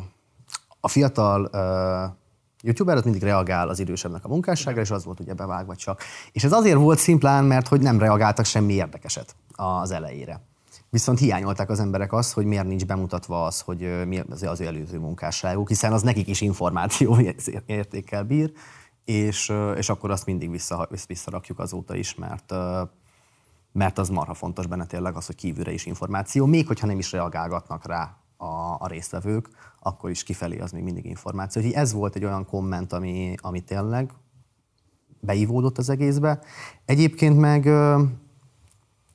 a 0.79 0.87
fiatal 0.87 1.49
uh, 1.53 2.15
youtuber 2.61 2.97
az 2.97 3.03
mindig 3.03 3.21
reagál 3.21 3.69
az 3.69 3.79
idősebbnek 3.79 4.25
a 4.25 4.27
munkásságra, 4.27 4.81
és 4.81 4.91
az 4.91 5.05
volt 5.05 5.19
ugye 5.19 5.33
bevágva 5.33 5.75
csak. 5.75 6.01
És 6.31 6.43
ez 6.43 6.51
azért 6.51 6.77
volt 6.77 6.99
szimplán, 6.99 7.45
mert 7.45 7.67
hogy 7.67 7.81
nem 7.81 7.99
reagáltak 7.99 8.45
semmi 8.45 8.73
érdekeset 8.73 9.35
az 9.55 9.91
elejére. 9.91 10.41
Viszont 10.89 11.19
hiányolták 11.19 11.69
az 11.69 11.79
emberek 11.79 12.13
azt, 12.13 12.33
hogy 12.33 12.45
miért 12.45 12.67
nincs 12.67 12.85
bemutatva 12.85 13.45
az, 13.45 13.59
hogy 13.61 14.07
mi 14.07 14.19
az, 14.29 14.43
az 14.43 14.61
előző 14.61 14.99
munkásságuk, 14.99 15.67
hiszen 15.67 15.93
az 15.93 16.01
nekik 16.01 16.27
is 16.27 16.41
információ 16.41 17.17
értékkel 17.65 18.23
bír, 18.23 18.51
és, 19.05 19.53
és 19.75 19.89
akkor 19.89 20.11
azt 20.11 20.25
mindig 20.25 20.51
vissza, 20.51 20.87
visszarakjuk 21.07 21.59
azóta 21.59 21.95
is, 21.95 22.15
mert, 22.15 22.53
mert 23.71 23.97
az 23.97 24.09
marha 24.09 24.33
fontos 24.33 24.67
benne 24.67 24.85
tényleg 24.85 25.15
az, 25.15 25.25
hogy 25.25 25.35
kívülre 25.35 25.71
is 25.71 25.85
információ, 25.85 26.45
még 26.45 26.67
hogyha 26.67 26.87
nem 26.87 26.97
is 26.97 27.11
reagálgatnak 27.11 27.85
rá 27.85 28.22
a, 28.43 28.77
a 28.79 28.87
résztvevők, 28.87 29.49
akkor 29.79 30.09
is 30.09 30.23
kifelé 30.23 30.59
az 30.59 30.71
még 30.71 30.83
mindig 30.83 31.05
információ. 31.05 31.61
Úgyhogy 31.61 31.77
ez 31.77 31.93
volt 31.93 32.15
egy 32.15 32.25
olyan 32.25 32.45
komment, 32.45 32.93
ami, 32.93 33.35
ami 33.41 33.61
tényleg 33.61 34.11
beívódott 35.19 35.77
az 35.77 35.89
egészbe. 35.89 36.39
Egyébként 36.85 37.39
meg 37.39 37.69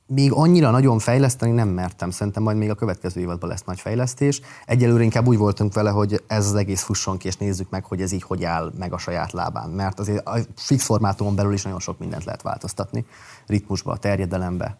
még 0.07 0.31
annyira 0.31 0.69
nagyon 0.69 0.99
fejleszteni 0.99 1.51
nem 1.51 1.69
mertem. 1.69 2.09
Szerintem 2.09 2.43
majd 2.43 2.57
még 2.57 2.69
a 2.69 2.75
következő 2.75 3.21
évadban 3.21 3.49
lesz 3.49 3.63
nagy 3.63 3.79
fejlesztés. 3.79 4.41
Egyelőre 4.65 5.03
inkább 5.03 5.27
úgy 5.27 5.37
voltunk 5.37 5.73
vele, 5.73 5.89
hogy 5.89 6.23
ez 6.27 6.45
az 6.45 6.55
egész 6.55 6.81
fusson 6.81 7.17
ki, 7.17 7.27
és 7.27 7.37
nézzük 7.37 7.69
meg, 7.69 7.85
hogy 7.85 8.01
ez 8.01 8.11
így 8.11 8.23
hogy 8.23 8.43
áll 8.43 8.71
meg 8.77 8.93
a 8.93 8.97
saját 8.97 9.31
lábán. 9.31 9.69
Mert 9.69 9.99
azért 9.99 10.27
a 10.27 10.39
fix 10.55 10.85
formátumon 10.85 11.35
belül 11.35 11.53
is 11.53 11.63
nagyon 11.63 11.79
sok 11.79 11.99
mindent 11.99 12.23
lehet 12.23 12.41
változtatni. 12.41 13.05
Ritmusba, 13.45 13.97
terjedelembe. 13.97 14.77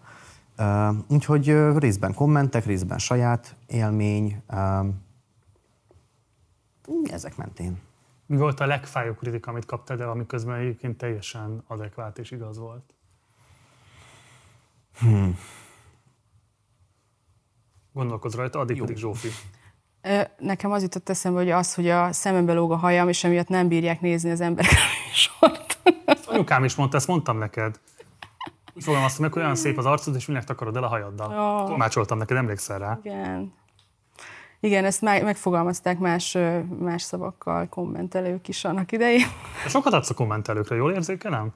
Úgyhogy 1.07 1.55
részben 1.77 2.13
kommentek, 2.13 2.65
részben 2.65 2.97
saját 2.97 3.55
élmény. 3.67 4.43
Ezek 7.03 7.37
mentén. 7.37 7.81
Mi 8.25 8.37
volt 8.37 8.59
a 8.59 8.65
legfájóbb 8.65 9.17
kritika, 9.17 9.51
amit 9.51 9.65
kaptál, 9.65 9.97
de 9.97 10.03
amiközben 10.03 10.55
egyébként 10.55 10.97
teljesen 10.97 11.63
adekvát 11.67 12.17
és 12.17 12.31
igaz 12.31 12.57
volt? 12.57 12.93
Hmm. 14.99 15.37
Gondolkozz 17.93 18.35
rajta, 18.35 18.59
addig 18.59 18.75
Jó. 18.75 18.83
pedig 18.83 18.97
Zsófi. 18.97 19.27
Nekem 20.37 20.71
az 20.71 20.81
jutott 20.81 21.09
eszembe, 21.09 21.39
hogy 21.39 21.49
az, 21.49 21.73
hogy 21.73 21.89
a 21.89 22.13
szemembe 22.13 22.53
lóg 22.53 22.71
a 22.71 22.75
hajam, 22.75 23.09
és 23.09 23.23
emiatt 23.23 23.47
nem 23.47 23.67
bírják 23.67 24.01
nézni 24.01 24.31
az 24.31 24.41
emberek 24.41 24.71
a 24.71 25.13
sort. 25.15 25.77
Anyukám 26.25 26.63
is 26.63 26.75
mondta, 26.75 26.97
ezt 26.97 27.07
mondtam 27.07 27.37
neked. 27.37 27.79
Úgy 28.73 28.83
fogalmaztam 28.83 29.23
meg, 29.23 29.33
hogy 29.33 29.41
olyan 29.41 29.55
szép 29.55 29.77
az 29.77 29.85
arcod, 29.85 30.15
és 30.15 30.25
minek 30.25 30.43
takarod 30.43 30.75
el 30.75 30.83
a 30.83 30.87
hajaddal. 30.87 31.27
Oh. 31.27 31.67
Tolmácsoltam 31.67 32.17
neked, 32.17 32.37
emlékszel 32.37 32.79
rá? 32.79 32.99
Igen. 33.03 33.53
Igen, 34.59 34.85
ezt 34.85 35.01
megfogalmazták 35.01 35.99
más, 35.99 36.37
más 36.79 37.01
szavakkal 37.01 37.67
kommentelők 37.67 38.47
is 38.47 38.65
annak 38.65 38.91
idején. 38.91 39.27
Sokat 39.67 39.93
adsz 39.93 40.09
a 40.09 40.13
kommentelőkre, 40.13 40.75
jól 40.75 40.91
érzékelem? 40.91 41.53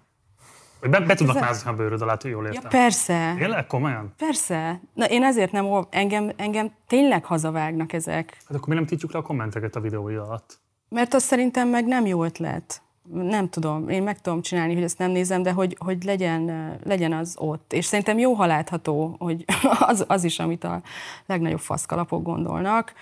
Vagy 0.80 0.90
be, 0.90 1.00
be 1.00 1.16
tudnak 1.16 1.40
mázni 1.40 1.70
a 1.70 1.74
bőröd 1.74 2.02
alá, 2.02 2.18
jól 2.24 2.46
értem. 2.46 2.62
Ja, 2.64 2.70
persze. 2.70 3.34
Tényleg? 3.38 3.68
Komolyan? 3.68 4.14
Persze. 4.18 4.82
Na, 4.94 5.06
én 5.06 5.24
ezért 5.24 5.52
nem, 5.52 5.88
engem, 5.90 6.32
engem 6.36 6.72
tényleg 6.88 7.26
hazavágnak 7.26 7.94
ezek. 7.94 8.38
Hát 8.48 8.58
akkor 8.58 8.68
mi 8.68 8.76
nem 8.76 8.86
títjuk 8.86 9.12
le 9.12 9.20
a 9.20 9.22
kommenteket 9.22 9.76
a 9.76 9.80
videói 9.80 10.16
alatt? 10.16 10.60
Mert 10.90 11.14
az 11.14 11.24
szerintem 11.24 11.68
meg 11.68 11.86
nem 11.86 12.06
jó 12.06 12.24
ötlet. 12.24 12.82
Nem 13.12 13.50
tudom, 13.50 13.90
én 13.90 14.04
meg 14.04 14.22
tudom 14.22 14.42
csinálni, 14.42 14.74
hogy 14.74 14.84
ezt 14.84 14.98
nem 14.98 15.12
nézem, 15.12 15.44
de 15.44 15.52
hogy, 15.52 15.78
hogy 15.80 16.04
legyen, 16.04 16.76
legyen 16.84 17.14
az 17.14 17.36
ott. 17.40 17.74
És 17.74 17.86
szerintem 17.86 18.18
jó, 18.18 18.34
ha 18.34 18.46
látható, 18.46 19.16
hogy 19.20 19.46
az, 19.92 20.06
az 20.08 20.24
is, 20.24 20.40
amit 20.40 20.64
a 20.64 20.82
legnagyobb 21.26 21.60
faszkalapok 21.60 22.24
gondolnak. 22.24 22.94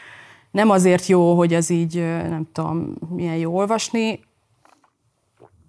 Nem 0.51 0.69
azért 0.69 1.05
jó, 1.05 1.35
hogy 1.37 1.53
az 1.53 1.69
így, 1.69 1.95
nem 2.03 2.47
tudom, 2.51 2.93
milyen 3.09 3.35
jó 3.35 3.55
olvasni, 3.55 4.19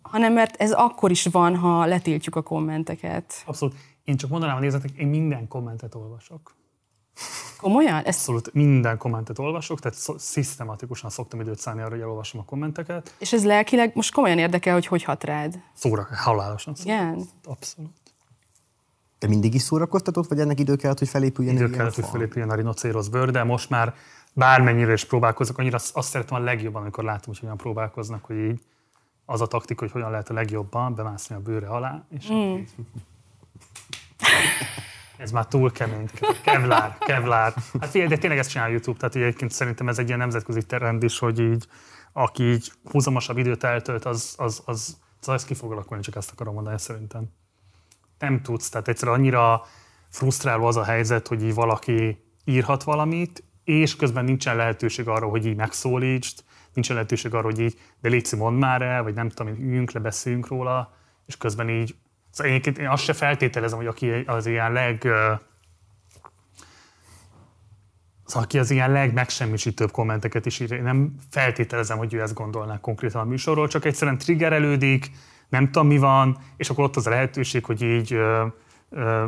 hanem 0.02 0.32
mert 0.32 0.56
ez 0.56 0.72
akkor 0.72 1.10
is 1.10 1.26
van, 1.26 1.56
ha 1.56 1.86
letiltjuk 1.86 2.36
a 2.36 2.42
kommenteket. 2.42 3.42
Abszolút. 3.46 3.74
Én 4.04 4.16
csak 4.16 4.30
mondanám 4.30 4.56
a 4.56 4.60
nézetek, 4.60 4.90
én 4.90 5.06
minden 5.06 5.48
kommentet 5.48 5.94
olvasok. 5.94 6.54
Komolyan? 7.60 8.04
Ez... 8.04 8.14
Abszolút 8.14 8.54
minden 8.54 8.98
kommentet 8.98 9.38
olvasok, 9.38 9.80
tehát 9.80 9.98
szisztematikusan 10.18 11.10
szoktam 11.10 11.40
időt 11.40 11.58
szállni 11.58 11.80
arra, 11.80 11.90
hogy 11.90 12.00
elolvasom 12.00 12.40
a 12.40 12.44
kommenteket. 12.44 13.14
És 13.18 13.32
ez 13.32 13.44
lelkileg 13.44 13.92
most 13.94 14.12
komolyan 14.12 14.38
érdekel, 14.38 14.72
hogy 14.72 14.86
hogy 14.86 15.02
hat 15.02 15.24
rád? 15.24 15.62
Szóra, 15.74 16.08
halálosan 16.14 16.74
szóra. 16.74 16.94
Igen? 16.94 17.24
Abszolút. 17.44 17.90
Te 19.18 19.28
mindig 19.28 19.54
is 19.54 19.62
szórakoztatott, 19.62 20.28
vagy 20.28 20.40
ennek 20.40 20.60
idő 20.60 20.76
kellett, 20.76 20.98
hogy 20.98 21.08
felépüljen? 21.08 21.54
Idő 21.54 21.70
kellett, 21.70 21.94
hogy 21.94 22.06
felépüljen 22.06 22.50
a 22.50 22.54
rinocéros 22.54 23.08
bőr, 23.08 23.30
de 23.30 23.44
most 23.44 23.70
már 23.70 23.94
bármennyire 24.32 24.92
is 24.92 25.04
próbálkozok, 25.04 25.58
annyira 25.58 25.78
azt 25.92 26.08
szeretem 26.08 26.36
a 26.36 26.40
legjobban, 26.40 26.82
amikor 26.82 27.04
látom, 27.04 27.24
hogy 27.26 27.38
hogyan 27.38 27.56
próbálkoznak, 27.56 28.24
hogy 28.24 28.36
így 28.36 28.60
az 29.26 29.40
a 29.40 29.46
taktika, 29.46 29.82
hogy 29.82 29.92
hogyan 29.92 30.10
lehet 30.10 30.28
a 30.28 30.34
legjobban 30.34 30.94
bemászni 30.94 31.34
a 31.34 31.40
bőre 31.40 31.68
alá, 31.68 32.04
és 32.10 32.28
mm. 32.32 32.56
ez 35.16 35.30
már 35.30 35.46
túl 35.46 35.72
kemény. 35.72 36.08
Kevlár, 36.42 36.98
kevlár. 36.98 37.54
Hát 37.80 37.90
figyelj, 37.90 38.10
de 38.10 38.18
tényleg 38.18 38.38
ezt 38.38 38.50
csinál 38.50 38.70
YouTube, 38.70 38.98
tehát 38.98 39.14
egyébként 39.14 39.50
szerintem 39.50 39.88
ez 39.88 39.98
egy 39.98 40.06
ilyen 40.06 40.18
nemzetközi 40.18 40.62
trend 40.66 41.02
is, 41.02 41.18
hogy 41.18 41.38
így, 41.40 41.66
aki 42.12 42.42
így 42.42 42.72
húzamosabb 42.90 43.38
időt 43.38 43.64
eltölt, 43.64 44.04
az, 44.04 44.34
az, 44.38 44.62
az, 44.64 44.96
az, 45.20 45.28
az 45.28 45.44
ki 45.44 45.54
fog 45.54 45.72
alakulni, 45.72 46.02
csak 46.02 46.16
ezt 46.16 46.30
akarom 46.30 46.54
mondani 46.54 46.78
szerintem. 46.78 47.28
Nem 48.18 48.42
tudsz, 48.42 48.68
tehát 48.68 48.88
egyszerűen 48.88 49.18
annyira 49.18 49.66
frusztráló 50.08 50.64
az 50.64 50.76
a 50.76 50.84
helyzet, 50.84 51.28
hogy 51.28 51.42
így 51.42 51.54
valaki 51.54 52.24
írhat 52.44 52.82
valamit, 52.82 53.44
és 53.64 53.96
közben 53.96 54.24
nincsen 54.24 54.56
lehetőség 54.56 55.08
arra, 55.08 55.28
hogy 55.28 55.46
így 55.46 55.56
megszólítsd, 55.56 56.44
nincs 56.74 56.88
lehetőség 56.88 57.34
arra, 57.34 57.44
hogy 57.44 57.58
így, 57.58 57.78
de 58.00 58.08
légy 58.08 58.32
mondd 58.36 58.58
már 58.58 58.82
el, 58.82 59.02
vagy 59.02 59.14
nem 59.14 59.28
tudom, 59.28 59.54
üljünk 59.54 59.90
le, 59.90 60.00
beszéljünk 60.00 60.46
róla, 60.46 60.94
és 61.26 61.36
közben 61.36 61.68
így, 61.68 61.94
szóval 62.32 62.52
én, 62.52 62.60
én 62.78 62.88
azt 62.88 63.02
se 63.02 63.12
feltételezem, 63.12 63.78
hogy 63.78 63.86
aki 63.86 64.10
az 64.10 64.46
ilyen 64.46 64.72
leg, 64.72 65.08
Szóval 68.24 68.46
aki 68.46 68.58
az 68.58 68.70
ilyen 68.70 68.92
legmegsemmisítőbb 68.92 69.90
kommenteket 69.90 70.46
is 70.46 70.60
ír, 70.60 70.72
én 70.72 70.82
nem 70.82 71.14
feltételezem, 71.30 71.98
hogy 71.98 72.14
ő 72.14 72.20
ezt 72.20 72.34
gondolná 72.34 72.80
konkrétan 72.80 73.20
a 73.20 73.24
műsorról, 73.24 73.68
csak 73.68 73.84
egyszerűen 73.84 74.18
triggerelődik, 74.18 75.10
nem 75.48 75.70
tudom 75.70 75.86
mi 75.86 75.98
van, 75.98 76.38
és 76.56 76.70
akkor 76.70 76.84
ott 76.84 76.96
az 76.96 77.06
a 77.06 77.10
lehetőség, 77.10 77.64
hogy 77.64 77.82
így 77.82 78.12
ö, 78.12 78.46
ö, 78.90 79.26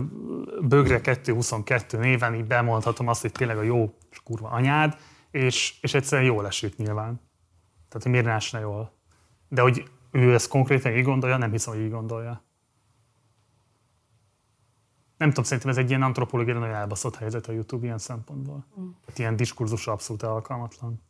bögre 0.60 1.00
222 1.00 1.98
néven 1.98 2.34
így 2.34 2.44
bemondhatom 2.44 3.08
azt, 3.08 3.20
hogy 3.20 3.32
tényleg 3.32 3.56
a 3.56 3.62
jó 3.62 3.94
és 4.10 4.20
kurva 4.24 4.48
anyád, 4.48 4.96
és, 5.30 5.74
és 5.80 5.94
egyszerűen 5.94 6.26
jól 6.26 6.46
esik 6.46 6.76
nyilván. 6.76 7.20
Tehát, 7.88 8.02
hogy 8.02 8.10
miért 8.10 8.52
ne 8.52 8.58
jól. 8.58 8.92
De 9.48 9.62
hogy 9.62 9.84
ő 10.10 10.34
ezt 10.34 10.48
konkrétan 10.48 10.96
így 10.96 11.04
gondolja, 11.04 11.36
nem 11.36 11.50
hiszem, 11.50 11.74
hogy 11.74 11.82
így 11.82 11.90
gondolja. 11.90 12.44
Nem 15.16 15.28
tudom, 15.28 15.44
szerintem 15.44 15.70
ez 15.70 15.76
egy 15.76 15.88
ilyen 15.88 16.02
antropológiai 16.02 16.58
nagyon 16.58 16.74
elbaszott 16.74 17.16
helyzet 17.16 17.46
a 17.46 17.52
YouTube 17.52 17.84
ilyen 17.84 17.98
szempontból. 17.98 18.64
Mm. 18.80 18.88
Tehát 19.04 19.18
ilyen 19.18 19.36
diskurzusra 19.36 19.92
abszolút 19.92 20.22
alkalmatlan. 20.22 21.02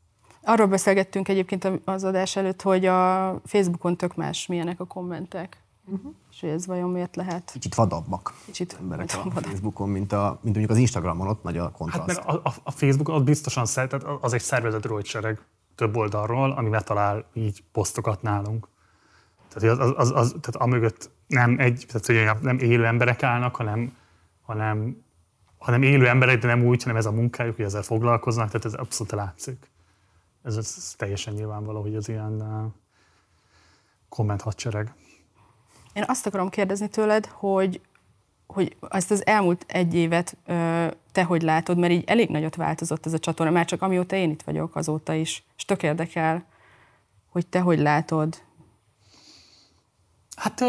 Arról 0.42 0.66
beszélgettünk 0.66 1.28
egyébként 1.28 1.68
az 1.84 2.04
adás 2.04 2.36
előtt, 2.36 2.62
hogy 2.62 2.86
a 2.86 3.40
Facebookon 3.44 3.96
tök 3.96 4.14
más 4.14 4.46
milyenek 4.46 4.80
a 4.80 4.84
kommentek. 4.84 5.62
Uh-huh. 5.86 6.12
És 6.30 6.40
hogy 6.40 6.48
ez 6.48 6.66
vajon 6.66 6.90
miért 6.90 7.16
lehet? 7.16 7.50
Kicsit 7.52 7.74
vadabbak 7.74 8.34
Kicsit 8.44 8.76
emberek 8.80 9.10
a 9.14 9.22
vadabb. 9.28 9.44
Facebookon, 9.44 9.88
mint, 9.88 10.12
a, 10.12 10.38
mint 10.42 10.42
mondjuk 10.42 10.70
az 10.70 10.76
Instagramon, 10.76 11.28
ott 11.28 11.42
nagy 11.42 11.58
a 11.58 11.70
kontraszt. 11.70 12.16
Hát 12.16 12.26
mert 12.26 12.44
a, 12.44 12.48
a, 12.48 12.54
a 12.62 12.70
Facebookon 12.70 13.14
ott 13.14 13.24
biztosan 13.24 13.66
szeret, 13.66 14.04
az 14.20 14.32
egy 14.32 14.40
szervezett 14.40 14.86
rojtsereg 14.86 15.40
több 15.74 15.96
oldalról, 15.96 16.50
ami 16.50 16.68
betalál 16.68 17.24
így 17.32 17.64
posztokat 17.72 18.22
nálunk. 18.22 18.68
Tehát 19.54 19.78
az, 19.78 19.92
az, 19.96 20.10
az, 20.10 20.34
tehát 20.40 20.56
amögött 20.56 21.10
nem, 21.26 21.56
egy, 21.58 21.86
tehát, 21.88 22.06
hogy 22.06 22.42
nem 22.42 22.58
élő 22.58 22.86
emberek 22.86 23.22
állnak, 23.22 23.56
hanem, 23.56 23.96
hanem, 24.42 25.04
hanem 25.58 25.82
élő 25.82 26.08
emberek, 26.08 26.38
de 26.38 26.46
nem 26.46 26.64
úgy, 26.64 26.82
hanem 26.82 26.98
ez 26.98 27.06
a 27.06 27.12
munkájuk, 27.12 27.56
hogy 27.56 27.64
ezzel 27.64 27.82
foglalkoznak, 27.82 28.46
tehát 28.46 28.64
ez 28.64 28.74
abszolút 28.74 29.12
látszik. 29.12 29.70
Ez, 30.42 30.56
ez 30.56 30.94
teljesen 30.96 31.34
nyilvánvaló, 31.34 31.80
hogy 31.80 31.94
ez 31.94 32.08
ilyen 32.08 32.32
uh, 32.32 32.72
komment 34.08 34.42
hadsereg. 34.42 34.94
Én 35.92 36.04
azt 36.06 36.26
akarom 36.26 36.48
kérdezni 36.48 36.88
tőled, 36.88 37.26
hogy, 37.26 37.80
hogy 38.46 38.76
azt 38.80 39.10
az 39.10 39.26
elmúlt 39.26 39.64
egy 39.68 39.94
évet 39.94 40.36
te 41.12 41.24
hogy 41.24 41.42
látod, 41.42 41.78
mert 41.78 41.92
így 41.92 42.04
elég 42.06 42.28
nagyot 42.28 42.56
változott 42.56 43.06
ez 43.06 43.12
a 43.12 43.18
csatorna, 43.18 43.52
már 43.52 43.64
csak 43.64 43.82
amióta 43.82 44.16
én 44.16 44.30
itt 44.30 44.42
vagyok 44.42 44.76
azóta 44.76 45.12
is, 45.12 45.44
és 45.56 45.64
tök 45.64 45.82
érdekel, 45.82 46.44
hogy 47.28 47.46
te 47.46 47.60
hogy 47.60 47.78
látod. 47.78 48.42
Hát 50.44 50.64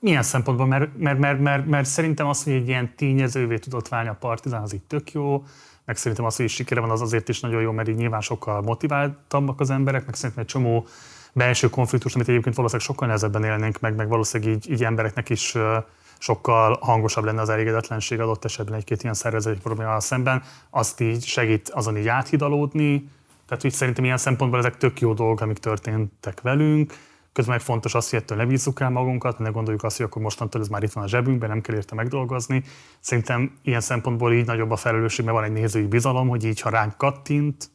milyen 0.00 0.22
szempontból? 0.22 0.66
Mert, 0.66 0.98
mert, 0.98 1.18
mert, 1.18 1.40
mert, 1.40 1.66
mert 1.66 1.86
szerintem 1.86 2.26
az, 2.26 2.42
hogy 2.42 2.52
egy 2.52 2.68
ilyen 2.68 2.94
tényezővé 2.96 3.58
tudott 3.58 3.88
válni 3.88 4.08
a 4.08 4.16
Partizán, 4.20 4.62
az 4.62 4.74
így 4.74 4.82
tök 4.82 5.12
jó, 5.12 5.44
meg 5.84 5.96
szerintem 5.96 6.24
az, 6.24 6.36
hogy 6.36 6.48
sikere 6.48 6.80
van, 6.80 6.90
az 6.90 7.00
azért 7.00 7.28
is 7.28 7.40
nagyon 7.40 7.62
jó, 7.62 7.72
mert 7.72 7.88
így 7.88 7.96
nyilván 7.96 8.20
sokkal 8.20 8.62
motiváltabbak 8.62 9.60
az 9.60 9.70
emberek, 9.70 10.06
meg 10.06 10.14
szerintem 10.14 10.44
egy 10.44 10.50
csomó 10.50 10.86
belső 11.32 11.70
konfliktus, 11.70 12.14
amit 12.14 12.28
egyébként 12.28 12.54
valószínűleg 12.54 12.90
sokkal 12.90 13.06
nehezebben 13.06 13.44
élnénk 13.44 13.80
meg, 13.80 13.94
meg 13.94 14.08
valószínűleg 14.08 14.54
így, 14.54 14.70
így 14.70 14.84
embereknek 14.84 15.28
is 15.28 15.56
sokkal 16.18 16.78
hangosabb 16.80 17.24
lenne 17.24 17.40
az 17.40 17.48
elégedetlenség 17.48 18.20
adott 18.20 18.44
esetben 18.44 18.74
egy-két 18.74 19.02
ilyen 19.02 19.14
szervezeti 19.14 19.58
problémával 19.58 20.00
szemben, 20.00 20.42
azt 20.70 21.00
így 21.00 21.24
segít 21.24 21.68
azon 21.68 21.96
így 21.96 22.08
áthidalódni, 22.08 23.08
tehát 23.48 23.64
úgy 23.64 23.72
szerintem 23.72 24.04
ilyen 24.04 24.16
szempontból 24.16 24.58
ezek 24.58 24.76
tök 24.76 25.00
jó 25.00 25.12
dolgok, 25.12 25.40
amik 25.40 25.58
történtek 25.58 26.40
velünk, 26.40 26.92
közben 27.34 27.54
meg 27.54 27.64
fontos 27.64 27.94
az, 27.94 28.10
hogy 28.10 28.18
ettől 28.18 28.38
ne 28.38 28.46
bízzuk 28.46 28.80
el 28.80 28.90
magunkat, 28.90 29.38
ne 29.38 29.48
gondoljuk 29.48 29.82
azt, 29.82 29.96
hogy 29.96 30.06
akkor 30.06 30.22
mostantól 30.22 30.60
ez 30.60 30.68
már 30.68 30.82
itt 30.82 30.92
van 30.92 31.04
a 31.04 31.08
zsebünkben, 31.08 31.48
nem 31.48 31.60
kell 31.60 31.74
érte 31.74 31.94
megdolgozni. 31.94 32.64
Szerintem 33.00 33.58
ilyen 33.62 33.80
szempontból 33.80 34.32
így 34.32 34.46
nagyobb 34.46 34.70
a 34.70 34.76
felelősség, 34.76 35.24
mert 35.24 35.36
van 35.36 35.46
egy 35.46 35.52
nézői 35.52 35.86
bizalom, 35.86 36.28
hogy 36.28 36.44
így, 36.44 36.60
ha 36.60 36.70
ránk 36.70 36.96
kattint, 36.96 37.70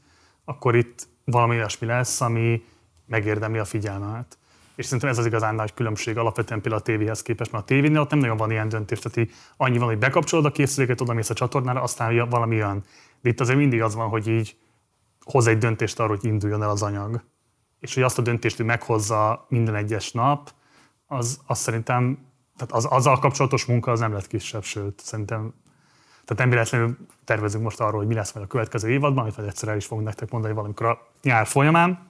akkor 0.45 0.76
itt 0.76 1.08
valami 1.24 1.56
olyasmi 1.56 1.88
lesz, 1.88 2.22
ami 2.22 2.63
megérdemli 3.06 3.58
a 3.58 3.65
figyelmet. 3.65 4.38
És 4.76 4.86
szerintem 4.86 5.10
ez 5.10 5.17
az 5.17 5.26
igazán 5.26 5.56
nagy 5.56 5.74
különbség 5.74 6.17
alapvetően 6.17 6.62
például 6.62 6.82
a 6.82 6.86
tévéhez 6.86 7.22
képest, 7.22 7.52
mert 7.52 7.63
a 7.63 7.67
tévénél 7.67 8.00
ott 8.00 8.10
nem 8.10 8.19
nagyon 8.19 8.38
van 8.38 8.52
ilyen 8.52 8.69
döntés, 8.69 9.00
tehát 9.00 9.30
annyi 9.58 9.78
van, 9.78 9.88
hogy 9.88 9.98
bekapcsolod 9.98 10.45
a 10.45 10.52
készüléket, 10.52 11.02
oda 11.02 11.13
mész 11.13 11.30
a 11.30 11.34
csatornára, 11.34 11.82
aztán 11.82 12.30
valami 12.30 12.56
jön. 12.56 12.84
De 13.22 13.30
itt 13.30 13.39
azért 13.39 13.58
mindig 13.58 13.82
az 13.82 13.95
van, 13.95 14.10
hogy 14.10 14.28
így 14.28 14.58
hoz 15.24 15.48
egy 15.48 15.58
döntést 15.58 16.00
arra, 16.00 16.10
hogy 16.10 16.26
induljon 16.26 16.63
el 16.63 16.69
az 16.69 16.82
anyag. 16.82 17.22
És 17.80 17.94
hogy 17.94 18.04
azt 18.04 18.18
a 18.18 18.22
döntést, 18.22 18.58
hogy 18.58 18.65
meghozza 18.65 19.46
minden 19.50 19.76
egyes 19.76 20.12
nap, 20.12 20.52
az, 21.08 21.39
az 21.46 21.60
szerintem, 21.60 22.28
tehát 22.58 22.74
az, 22.74 22.86
azzal 22.86 23.20
kapcsolatos 23.20 23.65
munka 23.65 23.92
az 23.92 24.00
nem 24.00 24.13
lett 24.13 24.28
kisebb, 24.28 24.63
sőt, 24.63 25.00
szerintem 25.04 25.54
tehát 26.26 26.44
nem 26.44 26.50
véletlenül 26.50 26.98
tervezünk 27.24 27.63
most 27.63 27.80
arról, 27.80 28.00
hogy 28.00 28.08
mi 28.08 28.13
lesz 28.13 28.34
majd 28.34 28.46
a 28.46 28.50
következő 28.50 28.89
évadban, 28.89 29.24
amit 29.24 29.38
majd 29.38 29.50
egyszer 29.50 29.70
el 29.70 29.78
is 29.78 29.86
fogunk 29.86 30.08
nektek 30.08 30.32
mondani 30.32 30.54
valamikor 30.54 30.86
a 30.86 31.08
nyár 31.22 31.48
folyamán. 31.48 32.10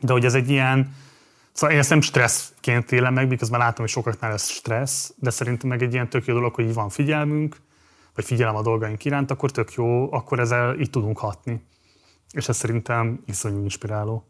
De 0.00 0.12
hogy 0.12 0.24
ez 0.24 0.34
egy 0.34 0.50
ilyen, 0.50 0.94
Szóval 1.56 1.74
én 1.74 1.80
ezt 1.80 1.90
nem 1.90 2.00
stresszként 2.00 2.92
élem 2.92 3.14
meg, 3.14 3.28
miközben 3.28 3.58
látom, 3.58 3.84
hogy 3.84 3.88
sokaknál 3.88 4.32
ez 4.32 4.48
stressz, 4.48 5.14
de 5.16 5.30
szerintem 5.30 5.68
meg 5.68 5.82
egy 5.82 5.92
ilyen 5.92 6.08
tök 6.08 6.24
jó 6.24 6.34
dolog, 6.34 6.54
hogy 6.54 6.64
így 6.64 6.74
van 6.74 6.88
figyelmünk, 6.88 7.56
vagy 8.14 8.24
figyelem 8.24 8.56
a 8.56 8.62
dolgaink 8.62 9.04
iránt, 9.04 9.30
akkor 9.30 9.50
tök 9.50 9.72
jó, 9.72 10.12
akkor 10.12 10.38
ezzel 10.38 10.78
így 10.80 10.90
tudunk 10.90 11.18
hatni. 11.18 11.66
És 12.30 12.48
ez 12.48 12.56
szerintem 12.56 13.22
iszonyú 13.26 13.62
inspiráló. 13.62 14.24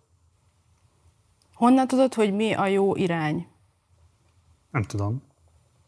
Honnan 1.57 1.87
tudod, 1.87 2.15
hogy 2.15 2.35
mi 2.35 2.53
a 2.53 2.67
jó 2.67 2.97
irány? 2.97 3.47
Nem 4.71 4.83
tudom. 4.83 5.23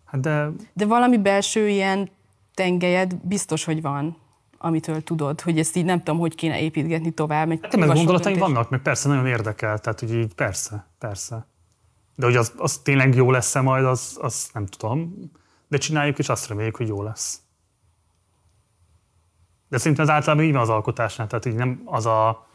Hát 0.04 0.20
de... 0.20 0.50
De 0.72 0.86
valami 0.86 1.18
belső 1.18 1.68
ilyen 1.68 2.10
tengelyed 2.54 3.14
biztos, 3.14 3.64
hogy 3.64 3.82
van 3.82 4.16
amitől 4.58 5.02
tudod, 5.02 5.40
hogy 5.40 5.58
ezt 5.58 5.76
így 5.76 5.84
nem 5.84 5.98
tudom, 5.98 6.18
hogy 6.20 6.34
kéne 6.34 6.60
építgetni 6.60 7.10
tovább. 7.10 7.50
Egy 7.50 7.58
hát, 7.62 7.76
meg 7.76 7.88
gondolataim 7.88 8.38
vannak, 8.38 8.70
meg 8.70 8.82
persze 8.82 9.08
nagyon 9.08 9.26
érdekel, 9.26 9.78
tehát 9.78 10.00
hogy 10.00 10.14
így 10.14 10.34
persze, 10.34 10.86
persze. 10.98 11.46
De 12.14 12.26
hogy 12.26 12.36
az, 12.36 12.52
az 12.56 12.78
tényleg 12.78 13.14
jó 13.14 13.30
lesz-e 13.30 13.60
majd, 13.60 13.84
az, 13.84 14.18
az 14.20 14.50
nem 14.52 14.66
tudom. 14.66 15.14
De 15.68 15.78
csináljuk, 15.78 16.18
és 16.18 16.28
azt 16.28 16.48
reméljük, 16.48 16.76
hogy 16.76 16.88
jó 16.88 17.02
lesz. 17.02 17.40
De 19.68 19.78
szerintem 19.78 20.04
az 20.04 20.10
általában 20.10 20.44
így 20.44 20.52
van 20.52 20.62
az 20.62 20.68
alkotásnál, 20.68 21.26
tehát 21.26 21.44
így 21.44 21.54
nem 21.54 21.82
az 21.84 22.06
a, 22.06 22.47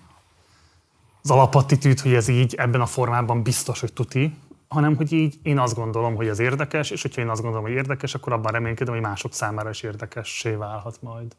az 1.24 1.32
alapattitűd, 1.32 2.00
hogy 2.00 2.14
ez 2.14 2.28
így 2.28 2.56
ebben 2.56 2.82
a 2.82 2.86
formában 2.86 3.44
biztos, 3.44 3.80
hogy 3.80 3.94
tuti, 3.94 4.38
hanem 4.68 4.96
hogy 4.96 5.12
így 5.12 5.40
én 5.44 5.60
azt 5.60 5.76
gondolom, 5.76 6.16
hogy 6.16 6.28
ez 6.28 6.40
érdekes, 6.40 6.90
és 6.90 7.02
hogyha 7.02 7.22
én 7.22 7.30
azt 7.30 7.42
gondolom, 7.42 7.66
hogy 7.66 7.76
érdekes, 7.76 8.16
akkor 8.16 8.34
abban 8.34 8.52
reménykedem, 8.52 8.94
hogy 8.94 9.04
mások 9.04 9.34
számára 9.34 9.70
is 9.70 9.82
érdekessé 9.82 10.52
válhat 10.52 11.02
majd 11.02 11.36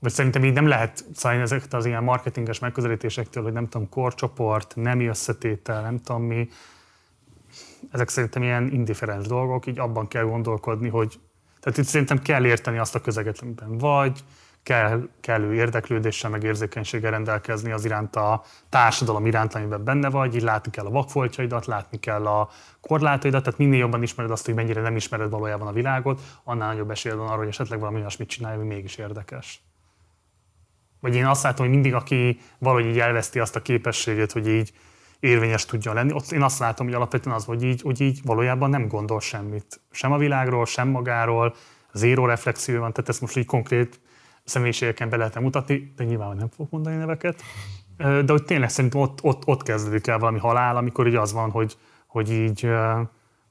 vagy 0.00 0.12
szerintem 0.12 0.44
így 0.44 0.52
nem 0.52 0.66
lehet 0.66 1.04
szállni 1.14 1.40
ezeket 1.40 1.74
az 1.74 1.86
ilyen 1.86 2.04
marketinges 2.04 2.58
megközelítésektől, 2.58 3.42
hogy 3.42 3.52
nem 3.52 3.68
tudom, 3.68 3.88
korcsoport, 3.88 4.76
nemi 4.76 5.06
összetétel, 5.06 5.82
nem 5.82 6.00
tudom 6.00 6.22
mi. 6.22 6.48
Ezek 7.90 8.08
szerintem 8.08 8.42
ilyen 8.42 8.72
indiferens 8.72 9.26
dolgok, 9.26 9.66
így 9.66 9.78
abban 9.78 10.08
kell 10.08 10.24
gondolkodni, 10.24 10.88
hogy 10.88 11.20
tehát 11.60 11.78
itt 11.78 11.84
szerintem 11.84 12.18
kell 12.18 12.44
érteni 12.44 12.78
azt 12.78 12.94
a 12.94 13.00
közeget, 13.00 13.38
amiben 13.38 13.78
vagy, 13.78 14.24
kell, 14.62 15.08
kellő 15.20 15.54
érdeklődéssel, 15.54 16.30
meg 16.30 16.42
érzékenységgel 16.42 17.10
rendelkezni 17.10 17.70
az 17.70 17.84
iránt 17.84 18.16
a 18.16 18.42
társadalom 18.68 19.26
iránt, 19.26 19.54
amiben 19.54 19.84
benne 19.84 20.10
vagy, 20.10 20.34
így 20.34 20.42
látni 20.42 20.70
kell 20.70 20.86
a 20.86 20.90
vakfoltjaidat, 20.90 21.66
látni 21.66 22.00
kell 22.00 22.26
a 22.26 22.48
korlátaidat, 22.80 23.42
tehát 23.42 23.58
minél 23.58 23.78
jobban 23.78 24.02
ismered 24.02 24.30
azt, 24.30 24.44
hogy 24.44 24.54
mennyire 24.54 24.80
nem 24.80 24.96
ismered 24.96 25.30
valójában 25.30 25.66
a 25.68 25.72
világot, 25.72 26.20
annál 26.44 26.68
nagyobb 26.68 26.90
esélyed 26.90 27.18
van 27.18 27.28
arra, 27.28 27.38
hogy 27.38 27.48
esetleg 27.48 27.78
valami 27.78 27.98
olyasmit 27.98 28.28
csinálj, 28.28 28.56
ami 28.56 28.66
mégis 28.66 28.96
érdekes. 28.96 29.62
Vagy 31.00 31.14
én 31.14 31.26
azt 31.26 31.42
látom, 31.42 31.64
hogy 31.66 31.74
mindig, 31.74 31.94
aki 31.94 32.40
valahogy 32.58 32.86
így 32.86 32.98
elveszti 32.98 33.38
azt 33.38 33.56
a 33.56 33.62
képességét, 33.62 34.32
hogy 34.32 34.48
így 34.48 34.72
érvényes 35.20 35.64
tudjon 35.64 35.94
lenni, 35.94 36.12
ott 36.12 36.30
én 36.30 36.42
azt 36.42 36.58
látom, 36.58 36.86
hogy 36.86 36.94
alapvetően 36.94 37.36
az, 37.36 37.44
hogy 37.44 37.62
így, 37.62 37.82
hogy 37.82 38.00
így 38.00 38.20
valójában 38.24 38.70
nem 38.70 38.88
gondol 38.88 39.20
semmit. 39.20 39.80
Sem 39.90 40.12
a 40.12 40.18
világról, 40.18 40.66
sem 40.66 40.88
magáról, 40.88 41.54
zéró 41.92 42.26
reflexió 42.26 42.80
van, 42.80 42.92
tehát 42.92 43.08
ezt 43.08 43.20
most 43.20 43.36
így 43.36 43.46
konkrét 43.46 44.00
személyiségeken 44.50 45.08
be 45.08 45.16
lehetne 45.16 45.40
mutatni, 45.40 45.92
de 45.96 46.04
nyilván 46.04 46.36
nem 46.36 46.48
fogok 46.48 46.70
mondani 46.70 46.96
neveket. 46.96 47.42
De 47.96 48.24
hogy 48.26 48.44
tényleg 48.44 48.70
szerintem 48.70 49.00
ott, 49.00 49.22
ott, 49.22 49.46
ott 49.46 49.62
kezdődik 49.62 50.06
el 50.06 50.18
valami 50.18 50.38
halál, 50.38 50.76
amikor 50.76 51.06
így 51.06 51.14
az 51.14 51.32
van, 51.32 51.50
hogy, 51.50 51.76
hogy 52.06 52.32
így, 52.32 52.68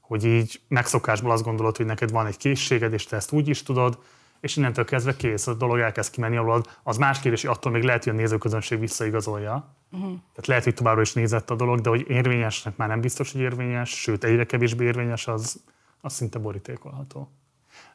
hogy 0.00 0.24
így 0.24 0.60
megszokásból 0.68 1.30
azt 1.30 1.44
gondolod, 1.44 1.76
hogy 1.76 1.86
neked 1.86 2.10
van 2.10 2.26
egy 2.26 2.36
készséged, 2.36 2.92
és 2.92 3.04
te 3.04 3.16
ezt 3.16 3.32
úgy 3.32 3.48
is 3.48 3.62
tudod, 3.62 3.98
és 4.40 4.56
innentől 4.56 4.84
kezdve 4.84 5.16
kész, 5.16 5.46
a 5.46 5.54
dolog 5.54 5.78
elkezd 5.78 6.12
kimenni 6.12 6.36
alól. 6.36 6.62
Az 6.82 6.96
más 6.96 7.20
kérdés, 7.20 7.40
hogy 7.40 7.50
attól 7.50 7.72
még 7.72 7.82
lehet, 7.82 8.04
hogy 8.04 8.12
a 8.12 8.16
nézőközönség 8.16 8.78
visszaigazolja. 8.78 9.74
Uh-huh. 9.92 10.08
Tehát 10.08 10.46
lehet, 10.46 10.64
hogy 10.64 10.74
továbbra 10.74 11.00
is 11.00 11.12
nézett 11.12 11.50
a 11.50 11.54
dolog, 11.54 11.80
de 11.80 11.88
hogy 11.88 12.04
érvényesnek 12.08 12.76
már 12.76 12.88
nem 12.88 13.00
biztos, 13.00 13.32
hogy 13.32 13.40
érvényes, 13.40 13.90
sőt, 13.90 14.24
egyre 14.24 14.44
kevésbé 14.44 14.84
érvényes, 14.84 15.26
az, 15.26 15.62
az 16.00 16.12
szinte 16.12 16.38
borítékolható. 16.38 17.30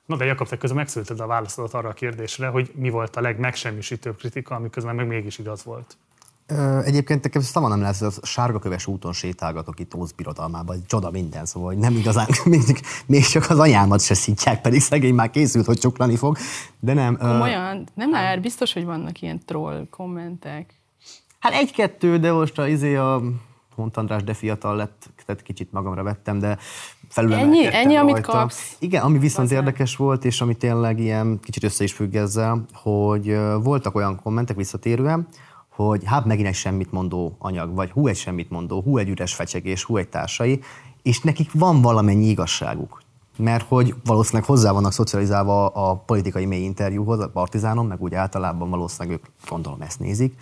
No, 0.06 0.16
de 0.16 0.26
Jakab, 0.26 0.48
te 0.48 0.58
közben 0.58 0.78
megszülted 0.80 1.20
a 1.20 1.28
válaszodat 1.28 1.74
arra 1.74 1.90
a 1.90 1.94
kérdésre, 1.94 2.48
hogy 2.48 2.72
mi 2.76 2.90
volt 2.90 3.16
a 3.16 3.22
legmegsemmisítőbb 3.22 4.18
kritika, 4.18 4.56
amiközben 4.56 4.96
meg 4.96 5.08
mégis 5.08 5.38
igaz 5.38 5.64
volt. 5.64 5.98
Egyébként 6.84 7.24
nekem 7.24 7.42
szava 7.42 7.68
nem 7.68 7.82
lesz, 7.82 8.02
az 8.02 8.20
sárgaköves 8.24 8.88
úton 8.88 9.14
sétálgatok 9.14 9.80
itt 9.80 9.94
Óz 9.94 10.12
birodalmában, 10.12 10.84
csoda 10.88 11.12
minden, 11.12 11.46
szóval 11.46 11.70
hogy 11.70 11.78
nem 11.78 11.96
igazán, 11.96 12.28
mindig, 12.46 12.80
még 13.06 13.26
csak 13.26 13.50
az 13.50 13.60
anyámat 13.60 14.02
se 14.02 14.14
szítják, 14.14 14.62
pedig 14.62 14.82
szegény 14.82 15.14
már 15.14 15.30
készült, 15.30 15.66
hogy 15.66 15.80
csuklani 15.80 16.16
fog, 16.16 16.38
de 16.80 16.94
nem. 16.94 17.18
Komolyan? 17.18 17.88
Nem 17.94 18.10
már 18.10 18.42
biztos, 18.42 18.74
hogy 18.74 18.86
vannak 18.86 19.22
ilyen 19.22 19.46
troll 19.46 19.88
kommentek. 19.90 20.74
Hát 21.40 21.54
egy-kettő, 21.54 22.20
de 22.20 22.32
most 22.32 22.60
a, 22.60 22.68
izé 22.68 22.96
a 22.96 23.22
Hont 23.76 23.98
András 23.98 24.24
de 24.24 24.34
fiatal 24.34 24.76
lett, 24.76 25.10
tehát 25.26 25.42
kicsit 25.42 25.72
magamra 25.72 26.04
vettem, 26.04 26.40
de 26.40 26.58
Ennyi, 27.16 27.66
ennyi 27.66 27.96
amit 27.96 28.20
kapsz? 28.20 28.76
Igen, 28.80 29.04
ami 29.04 29.20
viszont 29.20 29.48
Bazen. 29.48 29.64
érdekes 29.64 29.96
volt, 29.96 30.26
és 30.26 30.42
ami 30.42 30.56
tényleg 30.56 31.00
ilyen 31.00 31.40
kicsit 31.44 31.64
össze 31.64 31.84
is 31.84 31.94
függ 31.94 32.16
ezzel, 32.16 32.66
hogy 32.74 33.38
voltak 33.62 33.96
olyan 33.96 34.20
kommentek 34.24 34.56
visszatérően, 34.56 35.28
hogy 35.70 36.02
hát 36.06 36.26
megint 36.26 36.48
egy 36.48 36.56
semmit 36.56 36.92
mondó 36.92 37.36
anyag, 37.40 37.76
vagy 37.76 37.92
hú 37.92 38.08
egy 38.08 38.16
semmit 38.16 38.50
mondó, 38.50 38.82
hú 38.82 38.98
egy 38.98 39.10
üres 39.10 39.34
fecsegés, 39.34 39.84
hú 39.84 39.98
egy 39.98 40.08
társai, 40.08 40.60
és 41.02 41.22
nekik 41.22 41.50
van 41.54 41.82
valamennyi 41.82 42.28
igazságuk. 42.28 43.04
Mert 43.38 43.66
hogy 43.68 43.96
valószínűleg 44.06 44.48
hozzá 44.48 44.72
vannak 44.72 44.92
szocializálva 44.92 45.68
a 45.68 45.96
politikai 45.96 46.46
mély 46.46 46.64
interjúhoz, 46.64 47.20
a 47.20 47.30
partizánon, 47.30 47.86
meg 47.86 48.02
úgy 48.02 48.16
általában 48.16 48.70
valószínűleg 48.70 49.18
ők 49.18 49.50
gondolom 49.50 49.82
ezt 49.82 50.00
nézik. 50.00 50.36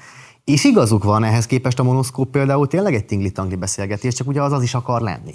És 0.43 0.63
igazuk 0.63 1.03
van 1.03 1.23
ehhez 1.23 1.45
képest 1.45 1.79
a 1.79 1.83
monoszkóp 1.83 2.31
például 2.31 2.67
tényleg 2.67 2.93
egy 2.93 3.05
tingli-tangli 3.05 3.55
beszélgetés, 3.55 4.13
csak 4.13 4.27
ugye 4.27 4.41
az 4.41 4.51
az 4.51 4.63
is 4.63 4.73
akar 4.73 5.01
lenni. 5.01 5.33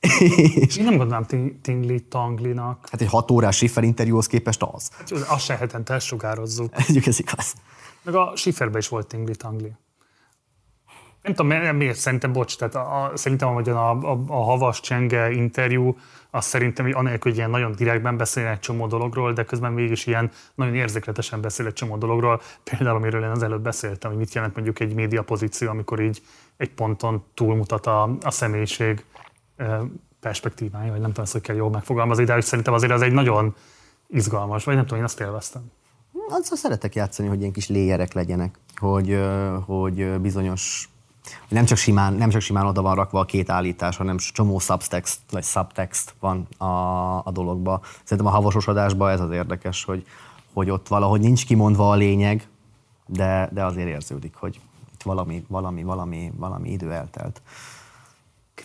És 0.00 0.76
Én 0.76 0.84
nem 0.84 0.96
gondolom 0.96 1.26
tingli-tanglinak. 1.62 2.88
Hát 2.90 3.00
egy 3.00 3.08
hat 3.08 3.30
órás 3.30 3.56
Schiffer 3.56 3.84
interjúhoz 3.84 4.26
képest 4.26 4.62
az. 4.62 4.90
Hát, 4.96 5.10
azt 5.10 5.44
se 5.44 5.56
hetente 5.56 5.98
sugározzuk. 5.98 6.72
Együk 6.88 7.06
ez 7.06 7.18
igaz. 7.18 7.54
Meg 8.02 8.14
a 8.14 8.32
Schifferben 8.36 8.80
is 8.80 8.88
volt 8.88 9.06
tingli-tangli. 9.06 9.72
nem 11.22 11.34
tudom, 11.34 11.76
miért 11.76 11.98
szerintem, 11.98 12.32
bocs, 12.32 12.56
tehát 12.56 12.74
a, 12.74 13.04
a, 13.04 13.16
szerintem 13.16 13.54
hogy 13.54 13.68
a, 13.68 13.90
a, 13.90 14.18
a 14.26 14.44
havas 14.44 14.80
csenge 14.80 15.30
interjú, 15.30 15.96
az 16.30 16.44
szerintem, 16.44 16.84
hogy 16.84 16.94
anélkül, 16.94 17.30
hogy 17.30 17.36
ilyen 17.36 17.50
nagyon 17.50 17.72
direktben 17.72 18.16
beszél 18.16 18.46
egy 18.46 18.58
csomó 18.58 18.86
dologról, 18.86 19.32
de 19.32 19.44
közben 19.44 19.72
mégis 19.72 20.06
ilyen 20.06 20.30
nagyon 20.54 20.74
érzékletesen 20.74 21.40
beszél 21.40 21.66
egy 21.66 21.72
csomó 21.72 21.96
dologról. 21.96 22.40
Például, 22.64 22.96
amiről 22.96 23.22
én 23.22 23.30
az 23.30 23.42
előbb 23.42 23.62
beszéltem, 23.62 24.10
hogy 24.10 24.18
mit 24.18 24.34
jelent 24.34 24.54
mondjuk 24.54 24.80
egy 24.80 24.94
média 24.94 25.22
pozíció, 25.22 25.68
amikor 25.68 26.00
így 26.00 26.22
egy 26.56 26.70
ponton 26.70 27.24
túlmutat 27.34 27.86
a, 27.86 28.16
a 28.22 28.30
személyiség 28.30 29.04
perspektívája, 30.20 30.90
vagy 30.90 31.00
nem 31.00 31.12
tudom, 31.12 31.30
hogy 31.32 31.40
kell 31.40 31.56
jól 31.56 31.70
megfogalmazni, 31.70 32.24
de 32.24 32.40
szerintem 32.40 32.74
azért 32.74 32.92
az 32.92 33.02
egy 33.02 33.12
nagyon 33.12 33.54
izgalmas, 34.06 34.64
vagy 34.64 34.74
nem 34.74 34.84
tudom, 34.84 34.98
én 34.98 35.04
azt 35.04 35.20
élveztem. 35.20 35.70
Azzal 36.28 36.56
szeretek 36.56 36.94
játszani, 36.94 37.28
hogy 37.28 37.40
ilyen 37.40 37.52
kis 37.52 37.68
léjerek 37.68 38.12
legyenek, 38.12 38.58
hogy, 38.76 39.18
hogy 39.66 40.20
bizonyos 40.20 40.88
nem 41.48 41.64
csak, 41.64 41.78
simán, 41.78 42.12
nem 42.12 42.28
csak 42.28 42.40
simán 42.40 42.66
oda 42.66 42.82
van 42.82 42.94
rakva 42.94 43.20
a 43.20 43.24
két 43.24 43.50
állítás, 43.50 43.96
hanem 43.96 44.16
csomó 44.16 44.58
subtext, 44.58 45.18
vagy 45.30 45.44
subtext 45.44 46.14
van 46.20 46.46
a, 46.56 46.64
a 47.24 47.30
dologba. 47.32 47.80
Szerintem 48.04 48.32
a 48.32 48.36
havasos 48.36 48.66
adásban 48.66 49.10
ez 49.10 49.20
az 49.20 49.30
érdekes, 49.30 49.84
hogy, 49.84 50.06
hogy 50.52 50.70
ott 50.70 50.88
valahogy 50.88 51.20
nincs 51.20 51.46
kimondva 51.46 51.90
a 51.90 51.94
lényeg, 51.94 52.48
de, 53.06 53.48
de 53.52 53.64
azért 53.64 53.88
érződik, 53.88 54.34
hogy 54.34 54.60
itt 54.92 55.02
valami, 55.02 55.44
valami, 55.48 55.82
valami, 55.82 56.32
valami 56.36 56.70
idő 56.70 56.92
eltelt. 56.92 57.42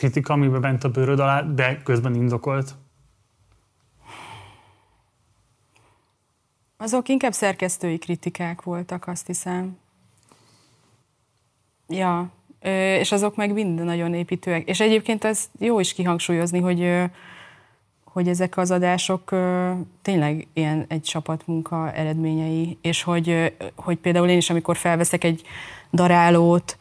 Kritika, 0.03 0.33
amiben 0.33 0.61
bent 0.61 0.83
a 0.83 0.89
bőröd 0.89 1.19
alá, 1.19 1.41
de 1.41 1.81
közben 1.83 2.15
indokolt? 2.15 2.75
Azok 6.77 7.09
inkább 7.09 7.31
szerkesztői 7.31 7.97
kritikák 7.97 8.61
voltak, 8.61 9.07
azt 9.07 9.27
hiszem. 9.27 9.77
Ja, 11.87 12.29
és 12.99 13.11
azok 13.11 13.35
meg 13.35 13.53
mind 13.53 13.83
nagyon 13.83 14.13
építőek. 14.13 14.67
És 14.67 14.79
egyébként 14.79 15.23
ez 15.23 15.49
jó 15.59 15.79
is 15.79 15.93
kihangsúlyozni, 15.93 16.59
hogy, 16.59 17.09
hogy 18.03 18.27
ezek 18.27 18.57
az 18.57 18.71
adások 18.71 19.35
tényleg 20.01 20.47
ilyen 20.53 20.85
egy 20.87 21.01
csapatmunka 21.01 21.91
eredményei, 21.91 22.77
és 22.81 23.03
hogy, 23.03 23.55
hogy 23.75 23.97
például 23.97 24.29
én 24.29 24.37
is, 24.37 24.49
amikor 24.49 24.77
felveszek 24.77 25.23
egy 25.23 25.41
darálót, 25.91 26.77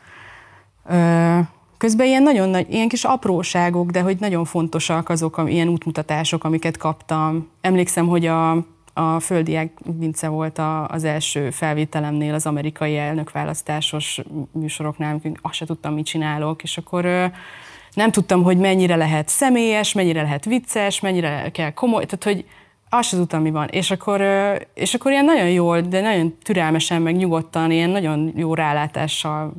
közben 1.82 2.06
ilyen 2.06 2.22
nagyon 2.22 2.48
nagy, 2.48 2.66
ilyen 2.72 2.88
kis 2.88 3.04
apróságok, 3.04 3.90
de 3.90 4.00
hogy 4.00 4.16
nagyon 4.20 4.44
fontosak 4.44 5.08
azok, 5.08 5.42
ilyen 5.46 5.68
útmutatások, 5.68 6.44
amiket 6.44 6.76
kaptam. 6.76 7.48
Emlékszem, 7.60 8.06
hogy 8.06 8.26
a 8.26 8.70
a 8.94 9.20
Földiek 9.20 9.78
Vince 9.98 10.28
volt 10.28 10.58
a, 10.58 10.88
az 10.88 11.04
első 11.04 11.50
felvételemnél 11.50 12.34
az 12.34 12.46
amerikai 12.46 12.96
elnökválasztásos 12.96 14.20
műsoroknál, 14.52 15.10
amikor 15.10 15.38
azt 15.42 15.54
se 15.54 15.66
tudtam, 15.66 15.94
mit 15.94 16.06
csinálok, 16.06 16.62
és 16.62 16.76
akkor 16.76 17.30
nem 17.94 18.10
tudtam, 18.10 18.42
hogy 18.42 18.58
mennyire 18.58 18.96
lehet 18.96 19.28
személyes, 19.28 19.92
mennyire 19.92 20.22
lehet 20.22 20.44
vicces, 20.44 21.00
mennyire 21.00 21.50
kell 21.52 21.70
komoly, 21.70 22.04
tehát 22.04 22.24
hogy 22.24 22.44
azt 22.94 23.08
sem 23.08 23.18
tudtam, 23.18 23.42
mi 23.42 23.50
van. 23.50 23.68
És 23.68 23.90
akkor, 23.90 24.20
és 24.74 24.94
akkor 24.94 25.10
ilyen 25.10 25.24
nagyon 25.24 25.48
jól, 25.48 25.80
de 25.80 26.00
nagyon 26.00 26.36
türelmesen, 26.42 27.02
meg 27.02 27.16
nyugodtan, 27.16 27.70
ilyen 27.70 27.90
nagyon 27.90 28.32
jó 28.36 28.54
rálátással 28.54 29.52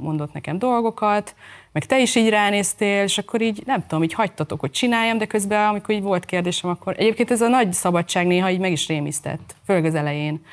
mondott 0.00 0.32
nekem 0.32 0.58
dolgokat, 0.58 1.34
meg 1.72 1.86
te 1.86 2.00
is 2.00 2.14
így 2.14 2.28
ránéztél, 2.28 3.02
és 3.02 3.18
akkor 3.18 3.40
így 3.40 3.62
nem 3.66 3.86
tudom, 3.86 4.02
így 4.02 4.12
hagytatok, 4.12 4.60
hogy 4.60 4.70
csináljam, 4.70 5.18
de 5.18 5.26
közben, 5.26 5.68
amikor 5.68 5.94
így 5.94 6.02
volt 6.02 6.24
kérdésem, 6.24 6.70
akkor 6.70 6.94
egyébként 6.98 7.30
ez 7.30 7.40
a 7.40 7.48
nagy 7.48 7.72
szabadság 7.72 8.26
néha 8.26 8.50
így 8.50 8.58
meg 8.58 8.72
is 8.72 8.88
rémisztett, 8.88 9.54
főleg 9.66 9.84
az 9.84 9.94
elején, 9.94 10.44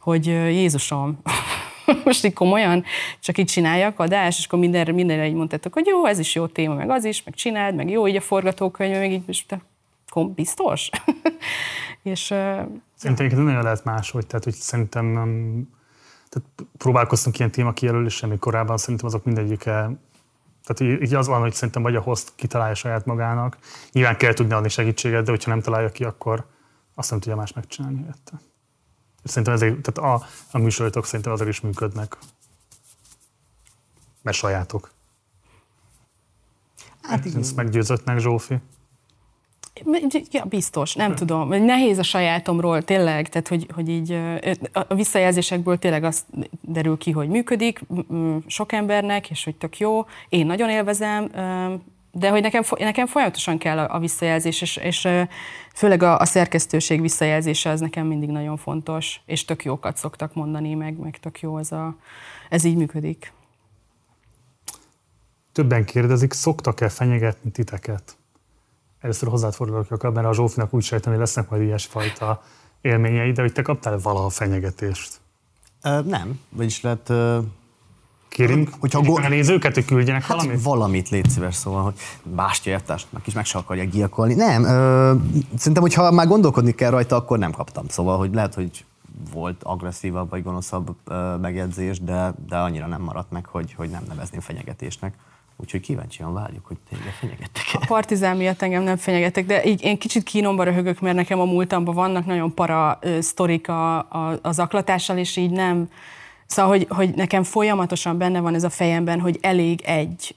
hogy 0.00 0.26
Jézusom, 0.26 1.18
most 2.04 2.24
így 2.24 2.32
komolyan 2.32 2.84
csak 3.20 3.38
így 3.38 3.46
csináljak 3.46 3.98
adás, 3.98 4.38
és 4.38 4.46
akkor 4.46 4.58
mindenre, 4.58 4.92
mindenre 4.92 5.26
így 5.26 5.34
mondtátok, 5.34 5.72
hogy 5.72 5.86
jó, 5.86 6.06
ez 6.06 6.18
is 6.18 6.34
jó 6.34 6.46
téma, 6.46 6.74
meg 6.74 6.90
az 6.90 7.04
is, 7.04 7.22
meg 7.22 7.34
csináld, 7.34 7.74
meg 7.74 7.90
jó 7.90 8.08
így 8.08 8.16
a 8.16 8.20
forgatókönyv, 8.20 8.96
meg 8.96 9.12
így, 9.12 9.22
és 9.26 9.44
te, 10.24 10.32
biztos? 10.34 10.90
és, 12.02 12.20
Szerintem 12.94 13.26
uh, 13.26 13.32
nagyon 13.32 13.62
lehet 13.62 13.84
máshogy, 13.84 14.26
tehát 14.26 14.44
hogy 14.44 14.54
szerintem 14.54 15.04
nem, 15.04 15.62
tehát 16.28 16.48
próbálkoztunk 16.76 17.38
ilyen 17.38 17.50
téma 17.50 17.72
kijelöléssel 17.72 18.28
még 18.28 18.38
korábban, 18.38 18.76
szerintem 18.76 19.06
azok 19.06 19.24
mindegyike 19.24 19.90
tehát 20.66 21.02
így 21.02 21.14
az 21.14 21.26
van, 21.26 21.40
hogy 21.40 21.54
szerintem 21.54 21.82
vagy 21.82 21.96
a 21.96 22.00
host 22.00 22.32
kitalálja 22.34 22.74
saját 22.74 23.06
magának. 23.06 23.58
Nyilván 23.92 24.16
kell 24.16 24.32
tudni 24.32 24.52
adni 24.52 24.68
segítséget, 24.68 25.24
de 25.24 25.30
hogyha 25.30 25.50
nem 25.50 25.60
találja 25.60 25.88
ki, 25.88 26.04
akkor 26.04 26.46
azt 26.94 27.10
nem 27.10 27.20
tudja 27.20 27.36
más 27.36 27.52
megcsinálni 27.52 27.98
helyette. 27.98 28.40
Szerintem 29.24 29.54
ezért, 29.54 29.80
tehát 29.80 30.20
a, 30.20 30.26
a 30.50 30.58
műsorotok 30.58 31.06
szerintem 31.06 31.32
azért 31.32 31.48
is 31.48 31.60
működnek. 31.60 32.16
Mert 34.22 34.36
sajátok. 34.36 34.90
Hát. 37.02 37.26
Ezt 37.36 37.56
meggyőzött 37.56 38.04
meg 38.04 38.18
Zsófi. 38.18 38.58
Ja, 40.30 40.44
biztos, 40.44 40.94
nem 40.94 41.06
hmm. 41.06 41.16
tudom. 41.16 41.48
Nehéz 41.48 41.98
a 41.98 42.02
sajátomról, 42.02 42.82
tényleg, 42.82 43.28
tehát 43.28 43.48
hogy, 43.48 43.66
hogy 43.74 43.88
így 43.88 44.18
a 44.72 44.94
visszajelzésekből 44.94 45.78
tényleg 45.78 46.04
azt 46.04 46.24
derül 46.60 46.98
ki, 46.98 47.10
hogy 47.10 47.28
működik 47.28 47.80
sok 48.46 48.72
embernek, 48.72 49.30
és 49.30 49.44
hogy 49.44 49.56
tök 49.56 49.78
jó. 49.78 50.04
Én 50.28 50.46
nagyon 50.46 50.70
élvezem, 50.70 51.30
de 52.12 52.30
hogy 52.30 52.42
nekem, 52.42 52.62
nekem 52.78 53.06
folyamatosan 53.06 53.58
kell 53.58 53.78
a 53.78 53.98
visszajelzés, 53.98 54.60
és, 54.60 54.76
és 54.76 55.08
főleg 55.74 56.02
a, 56.02 56.18
a 56.18 56.24
szerkesztőség 56.24 57.00
visszajelzése 57.00 57.70
az 57.70 57.80
nekem 57.80 58.06
mindig 58.06 58.28
nagyon 58.28 58.56
fontos, 58.56 59.20
és 59.26 59.44
tök 59.44 59.64
jókat 59.64 59.96
szoktak 59.96 60.34
mondani, 60.34 60.74
meg, 60.74 60.98
meg 60.98 61.18
tök 61.20 61.40
jó 61.40 61.58
ez, 61.58 61.72
a, 61.72 61.96
ez 62.48 62.64
így 62.64 62.76
működik. 62.76 63.32
Többen 65.52 65.84
kérdezik, 65.84 66.32
szoktak-e 66.32 66.88
fenyegetni 66.88 67.50
titeket? 67.50 68.16
Először 69.06 69.28
hozzád 69.28 69.54
fordulok, 69.54 70.12
mert 70.14 70.26
a 70.26 70.34
Zsófinak 70.34 70.74
úgy 70.74 70.82
sejtem, 70.82 71.12
hogy 71.12 71.20
lesznek 71.20 71.50
majd 71.50 71.62
ilyesfajta 71.62 72.42
élményei, 72.80 73.32
de 73.32 73.42
hogy 73.42 73.52
te 73.52 73.62
kaptál 73.62 73.98
valaha 74.02 74.28
fenyegetést? 74.28 75.20
Uh, 75.84 76.04
nem, 76.04 76.40
vagyis 76.48 76.80
lehet... 76.80 77.08
Uh, 77.08 77.36
Kérünk, 78.28 78.70
hogyha 78.78 79.00
go- 79.00 79.24
a 79.24 79.28
nézőket, 79.28 79.74
hogy 79.74 79.84
küldjenek 79.84 80.22
hát 80.22 80.36
valamit? 80.36 80.62
valamit, 80.62 81.08
légy 81.08 81.28
szíves, 81.28 81.54
szóval, 81.54 81.82
hogy 81.82 81.94
bástya 82.22 82.70
értásnak 82.70 83.26
is 83.26 83.34
meg 83.34 83.44
se 83.44 83.58
akarják 83.58 83.88
gyilkolni. 83.88 84.34
Nem, 84.34 84.62
uh, 84.62 84.68
szerintem, 85.56 85.82
hogyha 85.82 86.10
már 86.10 86.26
gondolkodni 86.26 86.72
kell 86.72 86.90
rajta, 86.90 87.16
akkor 87.16 87.38
nem 87.38 87.52
kaptam. 87.52 87.88
Szóval, 87.88 88.18
hogy 88.18 88.34
lehet, 88.34 88.54
hogy 88.54 88.84
volt 89.32 89.62
agresszívabb 89.62 90.30
vagy 90.30 90.42
gonoszabb 90.42 90.88
uh, 90.88 91.40
megjegyzés, 91.40 92.00
de, 92.00 92.34
de 92.48 92.56
annyira 92.56 92.86
nem 92.86 93.02
maradt 93.02 93.30
meg, 93.30 93.46
hogy, 93.46 93.74
hogy 93.76 93.90
nem 93.90 94.04
nevezném 94.08 94.40
fenyegetésnek. 94.40 95.14
Úgyhogy 95.56 95.80
kíváncsian 95.80 96.32
várjuk, 96.32 96.66
hogy 96.66 96.76
tényleg 96.88 97.12
fenyegettek 97.12 97.62
-e. 97.72 97.78
A 97.80 97.84
partizán 97.86 98.36
miatt 98.36 98.62
engem 98.62 98.82
nem 98.82 98.96
fenyegettek, 98.96 99.46
de 99.46 99.64
így 99.64 99.82
én 99.82 99.98
kicsit 99.98 100.22
kínomba 100.22 100.62
röhögök, 100.62 101.00
mert 101.00 101.16
nekem 101.16 101.40
a 101.40 101.44
múltamban 101.44 101.94
vannak 101.94 102.26
nagyon 102.26 102.54
para 102.54 102.98
ö, 103.00 103.20
sztorik 103.20 103.68
a, 103.68 103.98
a, 103.98 104.38
a 104.42 104.52
zaklatással, 104.52 105.18
és 105.18 105.36
így 105.36 105.50
nem... 105.50 105.88
Szóval, 106.46 106.70
hogy, 106.70 106.86
hogy 106.88 107.14
nekem 107.14 107.42
folyamatosan 107.42 108.18
benne 108.18 108.40
van 108.40 108.54
ez 108.54 108.64
a 108.64 108.70
fejemben, 108.70 109.20
hogy 109.20 109.38
elég 109.40 109.80
egy 109.84 110.34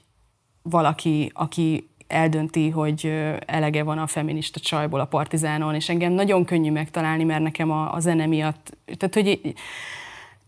valaki, 0.62 1.30
aki 1.34 1.90
eldönti, 2.06 2.70
hogy 2.70 3.12
elege 3.46 3.82
van 3.82 3.98
a 3.98 4.06
feminista 4.06 4.60
csajból 4.60 5.00
a 5.00 5.04
partizánon, 5.04 5.74
és 5.74 5.88
engem 5.88 6.12
nagyon 6.12 6.44
könnyű 6.44 6.70
megtalálni, 6.70 7.24
mert 7.24 7.42
nekem 7.42 7.70
a, 7.70 7.94
a 7.94 8.00
zene 8.00 8.26
miatt, 8.26 8.76
tehát 8.98 9.14
hogy 9.14 9.54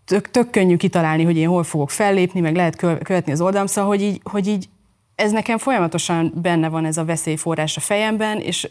tök, 0.05 0.31
tök 0.31 0.51
könnyű 0.51 0.77
kitalálni, 0.77 1.25
hogy 1.25 1.37
én 1.37 1.49
hol 1.49 1.63
fogok 1.63 1.91
fellépni, 1.91 2.41
meg 2.41 2.55
lehet 2.55 2.77
követni 2.77 3.33
az 3.33 3.41
oldalam, 3.41 3.67
szóval, 3.67 3.91
hogy 3.91 4.03
így, 4.03 4.21
hogy 4.25 4.47
így 4.47 4.69
ez 5.15 5.33
nekem 5.33 5.59
folyamatosan 5.59 6.33
benne 6.35 6.69
van 6.69 6.85
ez 6.85 6.97
a 6.97 7.05
veszélyforrás 7.05 7.77
a 7.77 7.81
fejemben, 7.81 8.41
és, 8.41 8.71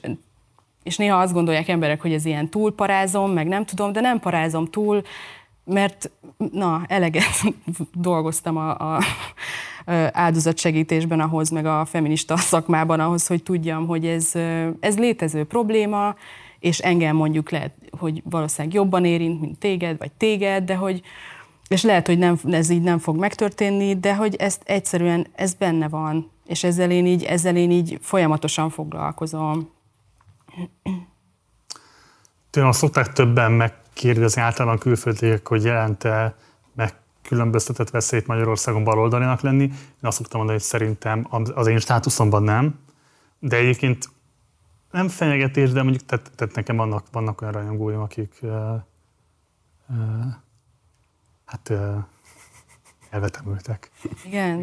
és 0.83 0.97
néha 0.97 1.19
azt 1.19 1.33
gondolják 1.33 1.67
emberek, 1.67 2.01
hogy 2.01 2.13
ez 2.13 2.25
ilyen 2.25 2.49
túlparázom, 2.49 3.31
meg 3.31 3.47
nem 3.47 3.65
tudom, 3.65 3.91
de 3.91 4.01
nem 4.01 4.19
parázom 4.19 4.65
túl, 4.65 5.01
mert 5.65 6.11
na, 6.51 6.83
eleget 6.87 7.41
dolgoztam 7.93 8.57
a, 8.57 8.95
a 8.95 9.03
áldozatsegítésben 10.11 11.19
ahhoz, 11.19 11.49
meg 11.49 11.65
a 11.65 11.85
feminista 11.85 12.37
szakmában 12.37 12.99
ahhoz, 12.99 13.27
hogy 13.27 13.43
tudjam, 13.43 13.87
hogy 13.87 14.05
ez, 14.05 14.31
ez 14.79 14.97
létező 14.97 15.43
probléma, 15.43 16.15
és 16.61 16.79
engem 16.79 17.15
mondjuk 17.15 17.49
lehet, 17.49 17.73
hogy 17.97 18.21
valószínűleg 18.25 18.73
jobban 18.73 19.05
érint, 19.05 19.41
mint 19.41 19.59
téged, 19.59 19.97
vagy 19.97 20.11
téged, 20.11 20.63
de 20.63 20.75
hogy, 20.75 21.01
és 21.67 21.83
lehet, 21.83 22.07
hogy 22.07 22.17
nem, 22.17 22.39
ez 22.51 22.69
így 22.69 22.81
nem 22.81 22.99
fog 22.99 23.17
megtörténni, 23.17 23.99
de 23.99 24.15
hogy 24.15 24.35
ezt 24.35 24.61
egyszerűen, 24.65 25.27
ez 25.35 25.53
benne 25.53 25.87
van, 25.89 26.31
és 26.45 26.63
ezzel 26.63 26.91
én 26.91 27.05
így, 27.05 27.23
ezzel 27.23 27.55
én 27.55 27.71
így 27.71 27.97
folyamatosan 28.01 28.69
foglalkozom. 28.69 29.69
Tőlem 32.49 32.69
azt 32.69 32.79
szokták 32.79 33.13
többen 33.13 33.51
megkérdezni 33.51 34.41
általában 34.41 34.77
külföldiek, 34.77 35.47
hogy 35.47 35.63
jelente 35.63 36.35
meg 36.75 36.93
különböztetett 37.21 37.89
veszélyt 37.89 38.27
Magyarországon 38.27 38.83
baloldalinak 38.83 39.41
lenni. 39.41 39.63
Én 39.63 39.71
azt 40.01 40.17
szoktam 40.17 40.37
mondani, 40.37 40.59
hogy 40.59 40.67
szerintem 40.67 41.27
az 41.55 41.67
én 41.67 41.79
státuszomban 41.79 42.43
nem, 42.43 42.79
de 43.39 43.55
egyébként 43.55 44.09
nem 44.91 45.07
fenyegetés, 45.07 45.71
de 45.71 45.83
mondjuk 45.83 46.05
tehát, 46.05 46.31
tehát 46.35 46.55
nekem 46.55 46.75
vannak, 46.75 47.05
vannak 47.11 47.41
olyan 47.41 47.53
rajongóim, 47.53 47.99
akik 47.99 48.39
uh, 48.41 48.75
uh, 49.89 50.25
hát 51.45 51.69
uh, 51.69 52.03
Elvetemültek. 53.11 53.91
Igen. 54.25 54.59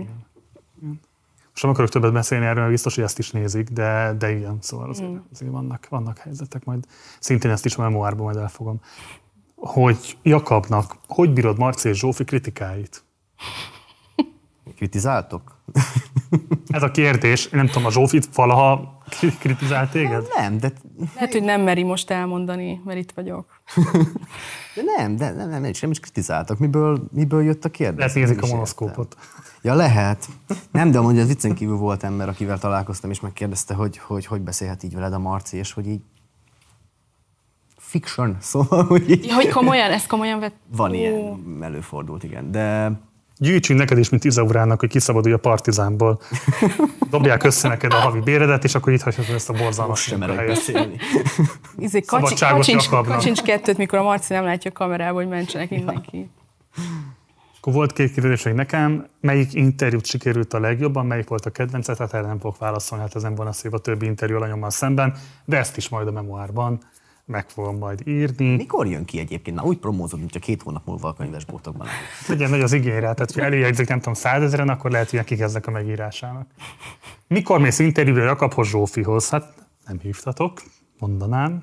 Most 1.51 1.62
nem 1.62 1.70
akarok 1.70 1.91
többet 1.91 2.12
beszélni 2.12 2.45
erről, 2.45 2.59
mert 2.59 2.70
biztos, 2.70 2.95
hogy 2.95 3.05
ezt 3.05 3.18
is 3.18 3.31
nézik, 3.31 3.68
de, 3.68 4.14
de 4.18 4.31
igen, 4.31 4.59
szóval 4.61 4.89
azért, 4.89 5.11
azért 5.33 5.51
vannak, 5.51 5.89
vannak 5.89 6.18
helyzetek, 6.18 6.64
majd 6.64 6.87
szintén 7.20 7.51
ezt 7.51 7.64
is 7.64 7.76
a 7.76 7.83
memoárban 7.83 8.24
majd 8.24 8.37
elfogom. 8.37 8.81
Hogy 9.55 10.18
Jakabnak, 10.22 10.97
hogy 11.07 11.33
bírod 11.33 11.59
Marci 11.59 11.89
és 11.89 11.99
Zsófi 11.99 12.24
kritikáit? 12.24 13.05
Kritizáltok? 14.76 15.57
Ez 16.68 16.83
a 16.83 16.91
kérdés. 16.91 17.49
Nem 17.49 17.66
tudom, 17.66 17.85
a 17.87 17.91
Zsófit 17.91 18.29
valaha 18.35 18.99
kri- 19.09 19.39
kritizált 19.39 19.91
téged? 19.91 20.26
Nem, 20.37 20.59
de, 20.59 20.72
Lehet, 21.14 21.33
hogy 21.33 21.43
nem 21.43 21.61
meri 21.61 21.83
most 21.83 22.11
elmondani, 22.11 22.81
mert 22.85 22.99
itt 22.99 23.12
vagyok. 23.14 23.47
de 24.74 24.83
nem, 24.97 25.16
de 25.16 25.31
nem, 25.31 25.37
nem, 25.37 25.61
nem, 25.61 25.64
is, 25.70 25.81
nem 25.81 25.91
is 25.91 26.01
kritizáltak. 26.01 26.59
Miből, 26.59 27.09
miből 27.12 27.43
jött 27.43 27.64
a 27.64 27.68
kérdés? 27.68 27.99
Lehet 27.99 28.14
nézik 28.14 28.43
a 28.43 28.47
monoszkópot. 28.47 29.16
Ja, 29.62 29.74
lehet. 29.74 30.26
Nem, 30.70 30.91
de 30.91 30.99
amúgy 30.99 31.18
az 31.18 31.26
viccen 31.26 31.55
kívül 31.55 31.76
volt 31.76 32.03
ember, 32.03 32.29
akivel 32.29 32.59
találkoztam, 32.59 33.11
és 33.11 33.20
megkérdezte, 33.20 33.74
hogy 33.74 33.99
hogy, 33.99 34.26
hogy 34.26 34.41
beszélhet 34.41 34.83
így 34.83 34.95
veled 34.95 35.12
a 35.12 35.18
Marci, 35.18 35.57
és 35.57 35.72
hogy 35.72 35.87
így 35.87 36.01
fiction, 37.76 38.37
szóval, 38.41 38.85
hogy 38.85 39.11
így 39.11 39.24
Ja, 39.26 39.35
hogy 39.35 39.49
komolyan, 39.49 39.91
ezt 39.91 40.07
komolyan 40.07 40.41
vett? 40.41 40.55
van 40.76 40.91
Ó. 40.91 40.95
ilyen, 40.95 41.59
előfordult, 41.61 42.22
igen. 42.24 42.51
De 42.51 42.93
Gyűjtsünk 43.39 43.78
neked 43.78 43.99
is, 43.99 44.09
mint 44.09 44.24
Izaurának, 44.24 44.80
hogy 44.80 44.89
kiszabadulj 44.89 45.34
a 45.34 45.39
partizánból. 45.39 46.20
Dobják 47.11 47.45
össze 47.45 47.68
neked 47.68 47.93
a 47.93 47.97
havi 47.97 48.20
béredet, 48.20 48.64
és 48.64 48.74
akkor 48.74 48.93
itt 48.93 49.01
hagyhatod 49.01 49.34
ezt 49.34 49.49
a 49.49 49.53
borzalmas 49.53 49.86
most 49.86 50.03
sem 50.03 50.18
merek 50.18 50.47
beszélni. 50.47 50.97
Izé, 51.78 52.01
kacsi, 52.01 52.34
kacsincs, 52.34 52.89
kacsincs 52.89 53.43
kettőt, 53.43 53.76
mikor 53.76 53.99
a 53.99 54.03
Marci 54.03 54.32
nem 54.32 54.45
látja 54.45 54.70
a 54.70 54.78
kamerába, 54.78 55.18
hogy 55.18 55.28
mentsenek 55.28 55.70
mindenki. 55.70 56.30
Akkor 57.59 57.72
volt 57.72 57.93
két 57.93 58.12
kérdés, 58.12 58.43
hogy 58.43 58.55
nekem 58.55 59.07
melyik 59.20 59.55
interjút 59.55 60.07
sikerült 60.07 60.55
a 60.55 60.61
legjobban, 60.61 61.07
melyik 61.07 61.28
volt 61.28 61.47
a 61.47 61.51
kedvenced, 61.51 61.97
hát 61.97 62.14
erre 62.14 62.26
nem 62.26 62.39
fogok 62.39 62.59
válaszolni, 62.59 63.05
hát 63.05 63.14
ez 63.14 63.22
nem 63.22 63.34
volna 63.34 63.53
szép 63.53 63.74
a 63.74 63.78
többi 63.78 64.07
interjú 64.07 64.36
alanyommal 64.36 64.70
szemben, 64.70 65.14
de 65.45 65.57
ezt 65.57 65.76
is 65.76 65.89
majd 65.89 66.07
a 66.07 66.11
memoárban 66.11 66.78
meg 67.29 67.49
fogom 67.49 67.79
majd 67.79 68.03
írni. 68.07 68.57
Mikor 68.57 68.87
jön 68.87 69.05
ki 69.05 69.18
egyébként? 69.18 69.57
Már 69.57 69.66
úgy 69.66 69.79
promózod, 69.79 70.18
mint 70.18 70.35
a 70.35 70.39
két 70.39 70.62
hónap 70.62 70.87
múlva 70.87 71.09
a 71.09 71.12
könyvesboltokban. 71.12 71.87
Legyen 72.29 72.51
nagy 72.51 72.61
az 72.61 72.72
igényre, 72.72 73.01
tehát 73.01 73.33
ha 73.33 73.41
előjegyzik, 73.41 73.89
nem 73.89 73.99
tudom, 73.99 74.14
százezeren, 74.14 74.68
akkor 74.68 74.91
lehet, 74.91 75.11
hogy 75.11 75.24
kikezdek 75.24 75.66
a 75.66 75.70
megírásának. 75.70 76.47
Mikor 77.26 77.61
mész 77.61 77.79
interjúra 77.79 78.24
Jakabhoz 78.24 78.68
Zsófihoz? 78.68 79.29
Hát 79.29 79.55
nem 79.87 79.99
hívtatok, 80.01 80.62
mondanám. 80.99 81.62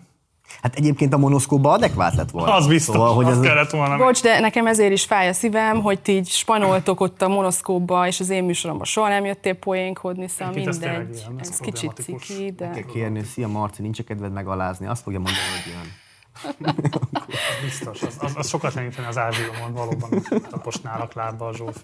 Hát 0.61 0.75
egyébként 0.75 1.13
a 1.13 1.17
monoszkóba 1.17 1.71
adekvát 1.71 2.15
lett 2.15 2.31
volna. 2.31 2.53
Az 2.53 2.67
biztos, 2.67 2.95
Szóval, 2.95 3.13
hogy 3.13 3.25
az 3.25 3.37
ez, 3.37 3.43
kellett 3.43 3.69
volna. 3.69 3.97
Bocs, 3.97 4.21
de 4.21 4.39
nekem 4.39 4.67
ezért 4.67 4.91
is 4.91 5.05
fáj 5.05 5.27
a 5.27 5.33
szívem, 5.33 5.81
hogy 5.81 5.99
ti 5.99 6.11
így 6.11 6.27
spanoltok 6.27 6.99
ott 6.99 7.21
a 7.21 7.27
monoszkóba, 7.27 8.07
és 8.07 8.19
az 8.19 8.29
én 8.29 8.43
műsoromban 8.43 8.85
soha 8.85 9.07
nem 9.07 9.25
jöttél 9.25 9.53
poénkodni, 9.53 10.27
szóval 10.27 10.53
tényleg 10.53 10.73
mindegy. 10.73 11.17
ilyen, 11.17 11.39
ez 11.39 11.49
Ez 11.49 11.57
kicsit 11.57 11.91
ciki, 11.93 12.51
de... 12.57 12.69
kell 12.69 12.83
kérni, 12.93 13.17
hogy 13.17 13.27
szia 13.27 13.47
Marci, 13.47 13.81
nincs 13.81 14.01
kedved 14.01 14.31
megalázni, 14.31 14.85
azt 14.87 15.01
fogja 15.03 15.19
mondani, 15.19 15.37
hogy 15.63 15.71
jön. 15.73 15.91
Biztos, 17.63 18.01
az, 18.03 18.15
az, 18.19 18.33
az 18.35 18.47
sokat 18.47 18.71
segíteni 18.71 19.07
az 19.07 19.17
árvilomon, 19.17 19.73
valóban 19.73 20.09
taposnálak 20.49 21.13
lábba 21.13 21.47
a 21.47 21.53
Zsófi 21.53 21.79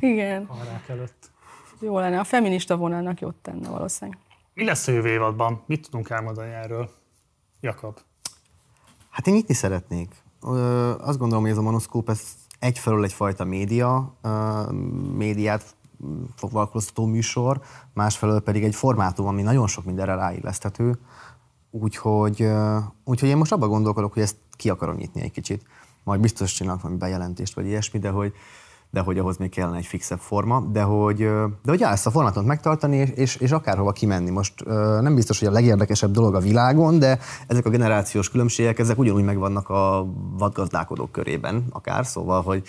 Igen, 0.00 0.46
kamerák 0.46 0.88
előtt. 0.88 1.30
jó 1.80 1.98
lenne. 1.98 2.18
A 2.18 2.24
feminista 2.24 2.76
vonalnak 2.76 3.20
jót 3.20 3.34
tenne 3.34 3.68
valószínűleg. 3.68 4.18
Mi 4.54 4.64
lesz 4.64 4.88
a 4.88 4.92
jövő 4.92 5.08
évadban? 5.08 5.62
Mit 5.66 5.82
tudunk 5.90 6.10
elmondani 6.10 6.52
erről? 6.52 6.90
Jakab. 7.62 7.98
Hát 9.10 9.26
én 9.26 9.34
nyitni 9.34 9.54
szeretnék. 9.54 10.14
Ö, 10.42 10.90
azt 10.98 11.18
gondolom, 11.18 11.42
hogy 11.42 11.52
ez 11.52 11.58
a 11.58 11.62
monoszkóp, 11.62 12.08
ez 12.08 12.20
egyfelől 12.58 13.04
egyfajta 13.04 13.44
média, 13.44 14.14
ö, 14.22 14.70
médiát 15.16 15.76
foglalkoztató 16.36 17.06
műsor, 17.06 17.60
másfelől 17.94 18.40
pedig 18.40 18.64
egy 18.64 18.74
formátum, 18.74 19.26
ami 19.26 19.42
nagyon 19.42 19.66
sok 19.66 19.84
mindenre 19.84 20.14
ráilleszthető. 20.14 20.98
Úgyhogy, 21.70 22.48
úgyhogy 23.04 23.28
én 23.28 23.36
most 23.36 23.52
abban 23.52 23.68
gondolkodok, 23.68 24.12
hogy 24.12 24.22
ezt 24.22 24.36
ki 24.56 24.70
akarom 24.70 24.96
nyitni 24.96 25.20
egy 25.20 25.30
kicsit. 25.30 25.62
Majd 26.04 26.20
biztos 26.20 26.52
csinálok 26.52 26.82
valami 26.82 26.98
bejelentést, 26.98 27.54
vagy 27.54 27.66
ilyesmi, 27.66 27.98
de 27.98 28.10
hogy, 28.10 28.32
de 28.92 29.00
hogy 29.00 29.18
ahhoz 29.18 29.36
még 29.36 29.50
kellene 29.50 29.76
egy 29.76 29.86
fixebb 29.86 30.18
forma, 30.18 30.60
de 30.60 30.82
hogy, 30.82 31.16
de 31.62 31.70
hogy 31.70 31.82
ezt 31.82 32.06
a 32.06 32.10
formátumot 32.10 32.48
megtartani, 32.48 32.96
és, 32.96 33.10
és, 33.10 33.36
és 33.36 33.50
akárhova 33.50 33.92
kimenni. 33.92 34.30
Most 34.30 34.64
nem 35.00 35.14
biztos, 35.14 35.38
hogy 35.38 35.48
a 35.48 35.50
legérdekesebb 35.50 36.10
dolog 36.10 36.34
a 36.34 36.40
világon, 36.40 36.98
de 36.98 37.18
ezek 37.46 37.66
a 37.66 37.70
generációs 37.70 38.30
különbségek, 38.30 38.78
ezek 38.78 38.98
ugyanúgy 38.98 39.24
megvannak 39.24 39.68
a 39.68 40.06
vadgazdálkodók 40.38 41.12
körében, 41.12 41.64
akár, 41.70 42.06
szóval, 42.06 42.42
hogy 42.42 42.62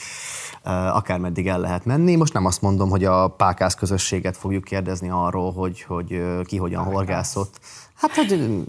akár 0.94 1.20
meddig 1.20 1.48
el 1.48 1.60
lehet 1.60 1.86
menni. 1.86 2.16
Most 2.16 2.34
nem 2.34 2.46
azt 2.46 2.62
mondom, 2.62 2.90
hogy 2.90 3.06
a 3.06 3.28
pákász 3.28 3.76
közösséget 3.76 4.38
fogjuk 4.38 4.64
kérdezni 4.64 5.10
arról, 5.10 5.52
hogy, 5.52 5.82
hogy 5.82 6.22
ki 6.44 6.58
hogyan 6.58 6.84
horgászott. 6.84 7.60
Hát, 7.96 8.16
hogy 8.16 8.64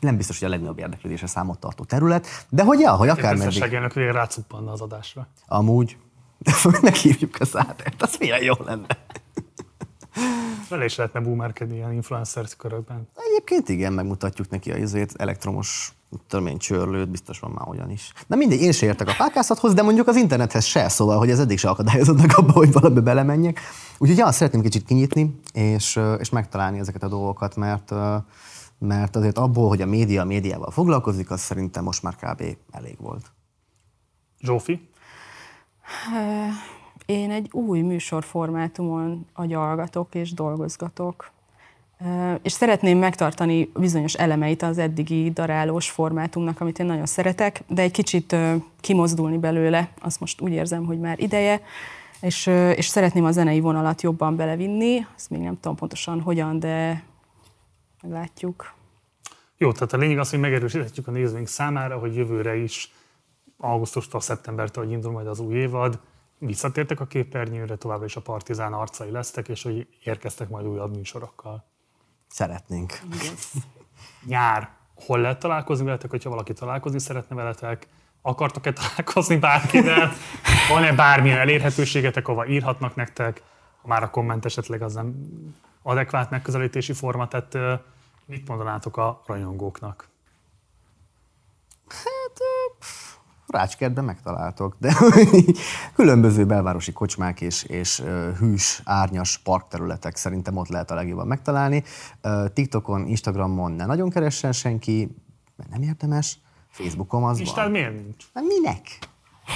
nem 0.00 0.16
biztos, 0.16 0.38
hogy 0.38 0.48
a 0.48 0.50
legnagyobb 0.50 0.78
érdeklődésre 0.78 1.26
számot 1.26 1.58
tartó 1.58 1.84
terület, 1.84 2.26
de 2.48 2.62
hogy 2.62 2.80
ja, 2.80 2.92
hogy 2.92 3.08
akár 3.08 3.36
meddig. 3.36 3.44
Közösségelnök 3.44 3.92
végre 3.92 4.12
rácuppanna 4.12 4.72
az 4.72 4.80
adásra. 4.80 5.26
Amúgy, 5.46 5.96
de 6.38 6.52
meghívjuk 6.82 7.36
az 7.40 7.56
átert, 7.56 8.02
az 8.02 8.16
milyen 8.18 8.42
jó 8.42 8.54
lenne. 8.64 8.86
Vele 10.68 10.84
is 10.84 10.96
lehetne 10.96 11.20
boomerkedni 11.20 11.74
ilyen 11.74 11.92
influencer 11.92 12.44
körökben. 12.56 13.08
Egyébként 13.14 13.68
igen, 13.68 13.92
megmutatjuk 13.92 14.50
neki 14.50 14.72
a 14.72 14.76
izét, 14.76 15.14
elektromos 15.16 15.96
törmény 16.28 16.58
csörlőt, 16.58 17.10
biztos 17.10 17.38
van 17.38 17.50
már 17.50 17.68
olyan 17.68 17.90
is. 17.90 18.12
Na 18.26 18.36
mindegy, 18.36 18.60
én 18.60 18.72
se 18.72 18.86
értek 18.86 19.08
a 19.08 19.14
pákászathoz, 19.18 19.74
de 19.74 19.82
mondjuk 19.82 20.06
az 20.06 20.16
internethez 20.16 20.64
se, 20.64 20.88
szóval, 20.88 21.18
hogy 21.18 21.30
ez 21.30 21.38
eddig 21.38 21.58
se 21.58 21.68
akadályozott 21.68 22.20
meg 22.20 22.30
abba, 22.36 22.52
hogy 22.52 22.72
valami 22.72 23.00
belemenjek. 23.00 23.60
Úgyhogy 23.98 24.18
ja, 24.18 24.32
szeretném 24.32 24.62
kicsit 24.62 24.84
kinyitni, 24.84 25.40
és, 25.52 26.00
és 26.18 26.30
megtalálni 26.30 26.78
ezeket 26.78 27.02
a 27.02 27.08
dolgokat, 27.08 27.56
mert, 27.56 27.92
mert 28.78 29.16
azért 29.16 29.38
abból, 29.38 29.68
hogy 29.68 29.82
a 29.82 29.86
média 29.86 30.22
a 30.22 30.24
médiával 30.24 30.70
foglalkozik, 30.70 31.30
az 31.30 31.40
szerintem 31.40 31.84
most 31.84 32.02
már 32.02 32.16
kb. 32.16 32.42
elég 32.70 32.96
volt. 33.00 33.32
Zsófi? 34.40 34.88
Én 37.06 37.30
egy 37.30 37.48
új 37.52 37.80
műsorformátumon 37.80 39.26
agyalgatok 39.32 40.14
és 40.14 40.32
dolgozgatok. 40.32 41.30
És 42.42 42.52
szeretném 42.52 42.98
megtartani 42.98 43.70
bizonyos 43.74 44.14
elemeit 44.14 44.62
az 44.62 44.78
eddigi 44.78 45.30
darálós 45.30 45.90
formátumnak, 45.90 46.60
amit 46.60 46.78
én 46.78 46.86
nagyon 46.86 47.06
szeretek, 47.06 47.62
de 47.68 47.82
egy 47.82 47.90
kicsit 47.90 48.36
kimozdulni 48.80 49.38
belőle, 49.38 49.88
azt 50.00 50.20
most 50.20 50.40
úgy 50.40 50.52
érzem, 50.52 50.84
hogy 50.84 51.00
már 51.00 51.18
ideje, 51.18 51.60
és, 52.20 52.46
és 52.76 52.86
szeretném 52.86 53.24
a 53.24 53.30
zenei 53.30 53.60
vonalat 53.60 54.02
jobban 54.02 54.36
belevinni, 54.36 55.06
azt 55.16 55.30
még 55.30 55.40
nem 55.40 55.60
tudom 55.60 55.76
pontosan 55.76 56.20
hogyan, 56.20 56.58
de 56.58 57.02
meglátjuk. 58.02 58.74
Jó, 59.56 59.72
tehát 59.72 59.92
a 59.92 59.96
lényeg 59.96 60.18
az, 60.18 60.30
hogy 60.30 60.38
megerősíthetjük 60.38 61.08
a 61.08 61.10
nézőink 61.10 61.48
számára, 61.48 61.98
hogy 61.98 62.16
jövőre 62.16 62.56
is 62.56 62.92
augusztustól 63.58 64.20
szeptembertől, 64.20 64.84
hogy 64.84 64.92
indul 64.92 65.12
majd 65.12 65.26
az 65.26 65.38
új 65.38 65.54
évad, 65.54 66.00
visszatértek 66.38 67.00
a 67.00 67.06
képernyőre, 67.06 67.76
továbbra 67.76 68.04
is 68.04 68.16
a 68.16 68.20
partizán 68.20 68.72
arcai 68.72 69.10
lesztek, 69.10 69.48
és 69.48 69.62
hogy 69.62 69.88
érkeztek 70.04 70.48
majd 70.48 70.66
újabb 70.66 70.96
műsorokkal. 70.96 71.64
Szeretnénk. 72.28 73.00
Nyár, 74.24 74.70
hol 74.94 75.20
lehet 75.20 75.38
találkozni 75.38 75.84
veletek, 75.84 76.10
hogyha 76.10 76.30
valaki 76.30 76.52
találkozni 76.52 76.98
szeretne 76.98 77.36
veletek? 77.36 77.88
Akartok-e 78.22 78.72
találkozni 78.72 79.36
bárkivel? 79.36 80.12
Van-e 80.70 80.92
bármilyen 80.92 81.38
elérhetőségetek, 81.38 82.28
ahova 82.28 82.46
írhatnak 82.46 82.94
nektek? 82.94 83.42
Ha 83.82 83.88
már 83.88 84.02
a 84.02 84.10
komment 84.10 84.44
esetleg 84.44 84.82
az 84.82 84.94
nem 84.94 85.14
adekvát 85.82 86.30
megközelítési 86.30 86.92
forma, 86.92 87.28
tehát 87.28 87.80
mit 88.24 88.48
mondanátok 88.48 88.96
a 88.96 89.22
rajongóknak? 89.26 90.08
Rácskertben 93.46 94.04
megtaláltok, 94.04 94.76
de 94.78 94.94
különböző 95.94 96.46
belvárosi 96.46 96.92
kocsmák 96.92 97.40
és, 97.40 97.62
és 97.62 98.02
hűs, 98.38 98.80
árnyas 98.84 99.38
parkterületek 99.38 100.16
szerintem 100.16 100.56
ott 100.56 100.68
lehet 100.68 100.90
a 100.90 100.94
legjobban 100.94 101.26
megtalálni. 101.26 101.82
TikTokon, 102.52 103.06
Instagramon 103.06 103.72
ne 103.72 103.86
nagyon 103.86 104.10
keressen 104.10 104.52
senki, 104.52 105.16
mert 105.56 105.70
nem 105.70 105.82
érdemes. 105.82 106.38
Facebookon 106.70 107.24
az 107.24 107.38
Instán 107.38 107.64
van. 107.64 107.72
miért 107.72 107.94
nincs? 107.94 108.24
Hát 108.34 108.44
minek? 108.44 108.98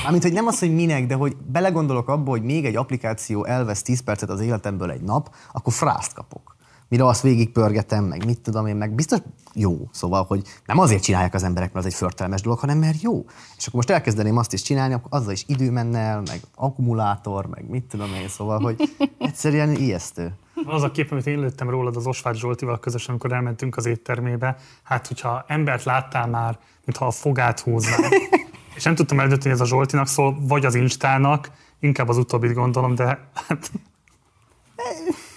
Mármint, 0.03 0.23
hogy 0.23 0.33
nem 0.33 0.47
az, 0.47 0.59
hogy 0.59 0.75
minek, 0.75 1.07
de 1.07 1.15
hogy 1.15 1.37
belegondolok 1.37 2.09
abba, 2.09 2.31
hogy 2.31 2.43
még 2.43 2.65
egy 2.65 2.77
applikáció 2.77 3.45
elvesz 3.45 3.83
10 3.83 4.01
percet 4.01 4.31
az 4.31 4.41
életemből 4.41 4.91
egy 4.91 5.03
nap, 5.03 5.35
akkor 5.53 5.73
frászt 5.73 6.13
kapok. 6.13 6.57
Mire 6.91 7.07
azt 7.07 7.23
végigpörgetem, 7.23 8.05
meg 8.05 8.25
mit 8.25 8.41
tudom 8.41 8.67
én, 8.67 8.77
meg 8.77 8.95
biztos 8.95 9.19
jó. 9.55 9.89
Szóval, 9.93 10.25
hogy 10.25 10.43
nem 10.67 10.79
azért 10.79 11.03
csinálják 11.03 11.35
az 11.35 11.43
emberek, 11.43 11.73
mert 11.73 11.87
az 11.87 11.93
egy 11.93 11.99
förtelmes 11.99 12.41
dolog, 12.41 12.59
hanem 12.59 12.79
mert 12.79 13.03
jó. 13.03 13.25
És 13.57 13.67
akkor 13.67 13.75
most 13.75 13.91
elkezdeném 13.91 14.37
azt 14.37 14.53
is 14.53 14.63
csinálni, 14.63 14.95
akkor 14.95 15.09
azzal 15.11 15.33
is 15.33 15.45
idő 15.47 15.71
menne 15.71 15.99
el, 15.99 16.23
meg 16.27 16.41
akkumulátor, 16.55 17.47
meg 17.47 17.69
mit 17.69 17.85
tudom 17.85 18.15
én, 18.15 18.29
szóval, 18.29 18.61
hogy 18.61 18.97
egyszerűen 19.19 19.71
ijesztő. 19.71 20.33
Az 20.65 20.83
a 20.83 20.91
kép, 20.91 21.13
amit 21.13 21.27
én 21.27 21.39
lőttem 21.39 21.71
rólad 21.71 21.97
az 21.97 22.07
Osváth 22.07 22.39
Zsoltival 22.39 22.79
közösen, 22.79 23.11
amikor 23.11 23.33
elmentünk 23.33 23.77
az 23.77 23.87
éttermébe. 23.87 24.57
Hát, 24.83 25.07
hogyha 25.07 25.45
embert 25.47 25.85
láttál 25.85 26.27
már, 26.27 26.59
mintha 26.85 27.07
a 27.07 27.11
fogát 27.11 27.61
húznál, 27.61 28.11
és 28.77 28.83
nem 28.83 28.95
tudtam 28.95 29.21
eldönteni, 29.21 29.51
hogy 29.51 29.61
ez 29.61 29.67
a 29.67 29.71
Zsoltinak 29.71 30.07
szól, 30.07 30.37
vagy 30.41 30.65
az 30.65 30.75
Instának, 30.75 31.51
Inkább 31.81 32.09
az 32.09 32.17
utóbbit 32.17 32.53
gondolom, 32.53 32.95
de 32.95 33.31
hát 33.35 33.71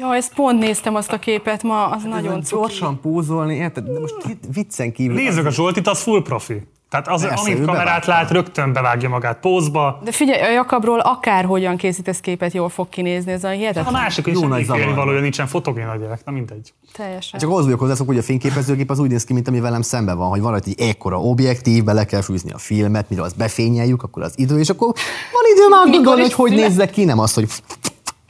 Ja, 0.00 0.14
ezt 0.14 0.34
pont 0.34 0.58
néztem 0.58 0.94
azt 0.94 1.12
a 1.12 1.18
képet 1.18 1.62
ma, 1.62 1.86
az 1.86 2.02
nagyon 2.02 2.22
Nagyon 2.22 2.42
cuki. 2.42 2.60
gyorsan 2.60 3.00
pózolni, 3.00 3.54
érted? 3.54 3.84
De 3.84 4.00
most 4.00 4.14
itt 4.28 4.42
viccen 4.54 4.92
kívül. 4.92 5.14
nézzük 5.16 5.46
a 5.46 5.50
Zsoltit, 5.50 5.88
az 5.88 6.02
full 6.02 6.22
profi. 6.22 6.62
Tehát 6.90 7.08
az, 7.08 7.20
Persze, 7.26 7.50
amit 7.50 7.64
kamerát 7.64 7.84
bevágta. 7.84 8.10
lát, 8.10 8.30
rögtön 8.30 8.72
bevágja 8.72 9.08
magát 9.08 9.40
pózba. 9.40 10.00
De 10.04 10.12
figyelj, 10.12 10.42
a 10.42 10.50
Jakabról 10.50 10.98
akárhogyan 10.98 11.76
készítesz 11.76 12.20
képet, 12.20 12.52
jól 12.52 12.68
fog 12.68 12.88
kinézni, 12.88 13.32
ez 13.32 13.44
a 13.44 13.48
A 13.48 13.50
hihetetlen. 13.50 13.92
másik, 13.92 14.24
hogy 14.24 14.32
Jó 14.32 14.40
semmi 14.40 14.52
nagy 14.52 14.64
zavar. 14.64 14.94
valója 14.94 15.20
nincsen, 15.20 15.46
fotogén 15.46 15.86
a 15.86 15.96
gyerek, 15.96 16.20
na 16.24 16.32
mindegy. 16.32 16.72
Teljesen. 16.92 17.40
Csak 17.40 17.50
ahhoz 17.50 17.64
vagyok 17.64 17.80
hozzászok, 17.80 18.06
hogy 18.06 18.18
a 18.18 18.22
fényképezőgép 18.22 18.90
az 18.90 18.98
úgy 18.98 19.10
néz 19.10 19.24
ki, 19.24 19.32
mint 19.32 19.48
ami 19.48 19.60
velem 19.60 19.82
szemben 19.82 20.16
van, 20.16 20.28
hogy 20.28 20.40
van 20.40 20.54
egy 20.54 20.74
ekkora 20.80 21.20
objektív, 21.20 21.84
bele 21.84 22.04
kell 22.04 22.20
fűzni 22.22 22.50
a 22.50 22.58
filmet, 22.58 23.10
mire 23.10 23.22
azt 23.22 23.36
befényeljük, 23.36 24.02
akkor 24.02 24.22
az 24.22 24.32
idő, 24.36 24.58
és 24.58 24.68
akkor 24.68 24.86
van 25.32 25.42
idő 25.54 25.68
már 25.68 25.90
gondolni, 25.90 26.20
is 26.24 26.32
hogy 26.34 26.48
hogy 26.50 26.58
nézzek 26.60 26.90
ki, 26.90 27.04
nem 27.04 27.18
az, 27.18 27.34
hogy 27.34 27.48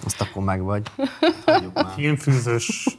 azt 0.04 0.20
akkor 0.20 0.42
meg 0.42 0.62
vagy. 0.62 0.90
Filmfűzős 1.96 2.98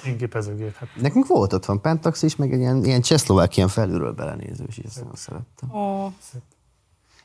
fényképezőgép. 0.00 0.74
Hát 0.74 0.88
Nekünk 1.00 1.26
volt 1.26 1.52
otthon 1.52 1.80
Pentax 1.80 2.22
is, 2.22 2.36
meg 2.36 2.52
egy 2.52 2.58
ilyen, 2.58 2.84
ilyen 2.84 3.00
csehszlovákián 3.00 3.68
felülről 3.68 4.12
belenéző 4.12 4.64
is, 4.68 4.78
és 4.78 4.84
ezt 4.84 4.96
nagyon 4.98 5.14
szerettem. 5.14 5.74
Ó, 5.74 6.12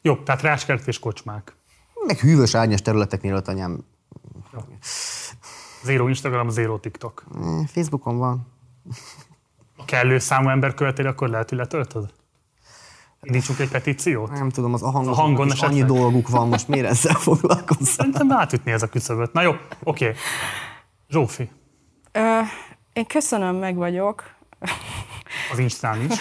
Jó, 0.02 0.16
tehát 0.16 0.42
ráskert 0.42 0.88
és 0.88 1.00
kocsmák. 1.00 1.56
Meg 2.08 2.20
hűvös 2.20 2.56
árnyas 2.56 2.82
területeknél 2.82 3.36
ott 3.36 3.48
anyám 3.48 3.84
Zero 5.84 6.08
Instagram, 6.08 6.50
zero 6.50 6.78
TikTok. 6.80 7.24
eh, 7.36 7.68
Facebookon 7.68 8.18
van. 8.18 8.48
A 9.78 9.86
kellő 9.86 10.20
számú 10.20 10.50
ember 10.50 10.74
követél, 10.74 11.08
akkor 11.08 11.30
lehet, 11.30 11.50
hogy 11.50 11.58
letöltöd? 11.58 12.14
Indítsunk 13.24 13.60
egy 13.60 13.70
petíciót? 13.70 14.32
Nem 14.32 14.50
tudom, 14.50 14.74
az 14.74 14.84
a 14.84 14.90
hangon, 14.90 15.14
A 15.14 15.16
hangon 15.16 15.48
is 15.48 15.62
annyi 15.62 15.84
dolguk 15.84 16.30
van, 16.30 16.48
most 16.48 16.68
miért 16.68 16.88
ezzel 16.88 17.14
foglalkozom? 17.30 17.84
Szerintem 17.86 18.32
átütni 18.32 18.72
ez 18.72 18.82
a 18.82 18.88
küszöböt. 18.88 19.34
Na 19.34 19.42
jó, 19.42 19.52
oké. 19.84 20.06
Okay. 20.06 20.18
Zsófi, 21.10 21.50
Ö, 22.12 22.40
én 22.94 23.06
köszönöm, 23.06 23.56
meg 23.56 23.76
vagyok. 23.76 24.24
az 25.52 25.60
Instán 25.60 26.02
is. 26.02 26.16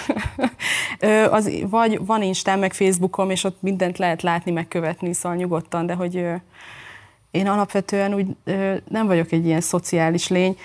Ö, 1.01 1.25
az, 1.31 1.51
vagy 1.71 2.07
van 2.07 2.23
Instán, 2.23 2.59
meg 2.59 2.73
Facebookom, 2.73 3.31
és 3.31 3.45
ott 3.45 3.63
mindent 3.63 3.99
lehet 3.99 4.23
látni, 4.23 4.51
meg 4.51 4.69
követni, 4.69 5.13
szóval 5.13 5.39
nyugodtan, 5.39 5.87
de 5.87 5.95
hogy 5.95 6.17
ö, 6.17 6.35
én 7.31 7.47
alapvetően 7.47 8.15
úgy 8.15 8.37
ö, 8.45 8.75
nem 8.89 9.07
vagyok 9.07 9.33
egy 9.33 9.47
ilyen 9.47 9.61
szociális 9.61 10.29
lény. 10.29 10.51
Ö, 10.51 10.61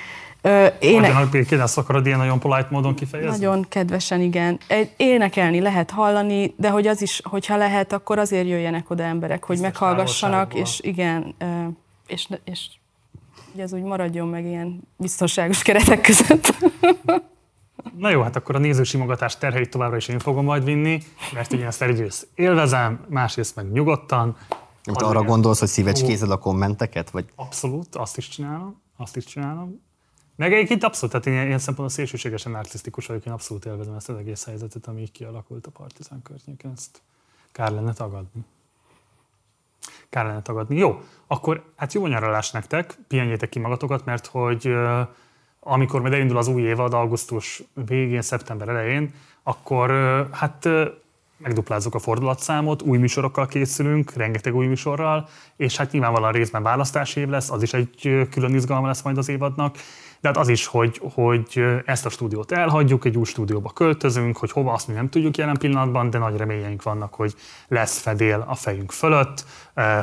éne, 0.79 1.07
Hagyjanak 1.07 1.29
békén, 1.29 1.61
ezt 1.61 1.77
akarod 1.77 2.05
ilyen 2.05 2.17
nagyon 2.17 2.39
polite 2.39 2.67
módon 2.69 2.95
kifejezni? 2.95 3.45
nagyon 3.45 3.65
kedvesen, 3.69 4.21
igen. 4.21 4.59
Énekelni 4.97 5.59
lehet 5.59 5.91
hallani, 5.91 6.53
de 6.57 6.69
hogy 6.69 6.87
az 6.87 7.01
is, 7.01 7.21
hogyha 7.23 7.57
lehet, 7.57 7.93
akkor 7.93 8.19
azért 8.19 8.47
jöjjenek 8.47 8.89
oda 8.89 9.03
emberek, 9.03 9.43
hogy 9.43 9.59
Biztos 9.59 9.79
meghallgassanak, 9.79 10.53
és 10.53 10.79
igen, 10.81 11.35
és, 12.07 12.27
és 12.43 12.67
hogy 13.51 13.61
ez 13.61 13.73
úgy 13.73 13.83
maradjon 13.83 14.27
meg 14.27 14.45
ilyen 14.45 14.81
biztonságos 14.97 15.61
keretek 15.61 16.01
között. 16.01 16.53
Na 17.97 18.09
jó, 18.09 18.21
hát 18.21 18.35
akkor 18.35 18.55
a 18.55 18.59
nézősimogatás 18.59 19.37
terheit 19.37 19.69
továbbra 19.69 19.97
is 19.97 20.07
én 20.07 20.19
fogom 20.19 20.45
majd 20.45 20.63
vinni, 20.63 21.01
mert 21.33 21.53
ugye 21.53 21.65
ezt 21.65 21.81
egyrészt 21.81 22.27
élvezem, 22.35 23.05
másrészt 23.09 23.55
meg 23.55 23.71
nyugodtan. 23.71 24.35
Az 24.83 24.95
arra 24.95 25.23
gondolsz, 25.23 25.59
hogy 25.59 25.67
szívecskézed 25.67 26.31
a 26.31 26.37
kommenteket? 26.37 27.09
Vagy 27.09 27.25
Abszolút, 27.35 27.95
azt 27.95 28.17
is 28.17 28.27
csinálom, 28.27 28.81
azt 28.97 29.15
is 29.15 29.25
csinálom. 29.25 29.81
Meg 30.37 30.53
egyébként 30.53 30.83
abszolút, 30.83 31.11
tehát 31.11 31.39
én 31.39 31.47
ilyen, 31.47 31.59
szempontból 31.59 31.89
szélsőségesen 31.89 32.51
narcisztikus 32.51 33.05
vagyok, 33.05 33.25
én 33.25 33.33
abszolút 33.33 33.65
élvezem 33.65 33.93
ezt 33.93 34.09
az 34.09 34.17
egész 34.17 34.45
helyzetet, 34.45 34.87
ami 34.87 35.01
így 35.01 35.11
kialakult 35.11 35.65
a 35.65 35.71
partizán 35.71 36.21
környéken, 36.21 36.71
ezt 36.75 37.01
kár 37.51 37.71
lenne 37.71 37.93
tagadni. 37.93 38.45
Kár 40.09 40.25
lenne 40.25 40.41
tagadni. 40.41 40.77
Jó, 40.77 41.01
akkor 41.27 41.63
hát 41.75 41.93
jó 41.93 42.07
nyaralás 42.07 42.51
nektek, 42.51 42.97
pihenjétek 43.07 43.49
ki 43.49 43.59
magatokat, 43.59 44.05
mert 44.05 44.25
hogy 44.25 44.73
amikor 45.59 46.01
majd 46.01 46.13
elindul 46.13 46.37
az 46.37 46.47
új 46.47 46.61
évad, 46.61 46.93
augusztus 46.93 47.63
végén, 47.73 48.21
szeptember 48.21 48.69
elején, 48.69 49.13
akkor 49.43 49.89
hát 50.31 50.69
megduplázzuk 51.37 51.95
a 51.95 51.99
fordulatszámot, 51.99 52.81
új 52.81 52.97
műsorokkal 52.97 53.45
készülünk, 53.45 54.13
rengeteg 54.13 54.55
új 54.55 54.65
műsorral, 54.65 55.27
és 55.55 55.77
hát 55.77 55.91
nyilvánvalóan 55.91 56.31
részben 56.31 56.63
választási 56.63 57.19
év 57.19 57.27
lesz, 57.27 57.51
az 57.51 57.63
is 57.63 57.73
egy 57.73 58.27
külön 58.31 58.55
izgalma 58.55 58.87
lesz 58.87 59.01
majd 59.01 59.17
az 59.17 59.29
évadnak, 59.29 59.77
de 60.21 60.27
hát 60.27 60.37
az 60.37 60.47
is, 60.47 60.65
hogy, 60.65 61.01
hogy 61.13 61.63
ezt 61.85 62.05
a 62.05 62.09
stúdiót 62.09 62.51
elhagyjuk, 62.51 63.05
egy 63.05 63.17
új 63.17 63.25
stúdióba 63.25 63.69
költözünk, 63.69 64.37
hogy 64.37 64.51
hova 64.51 64.73
azt 64.73 64.87
mi 64.87 64.93
nem 64.93 65.09
tudjuk 65.09 65.37
jelen 65.37 65.57
pillanatban, 65.57 66.09
de 66.09 66.17
nagy 66.17 66.37
reményeink 66.37 66.83
vannak, 66.83 67.13
hogy 67.13 67.33
lesz 67.67 67.97
fedél 67.99 68.45
a 68.47 68.55
fejünk 68.55 68.91
fölött, 68.91 69.45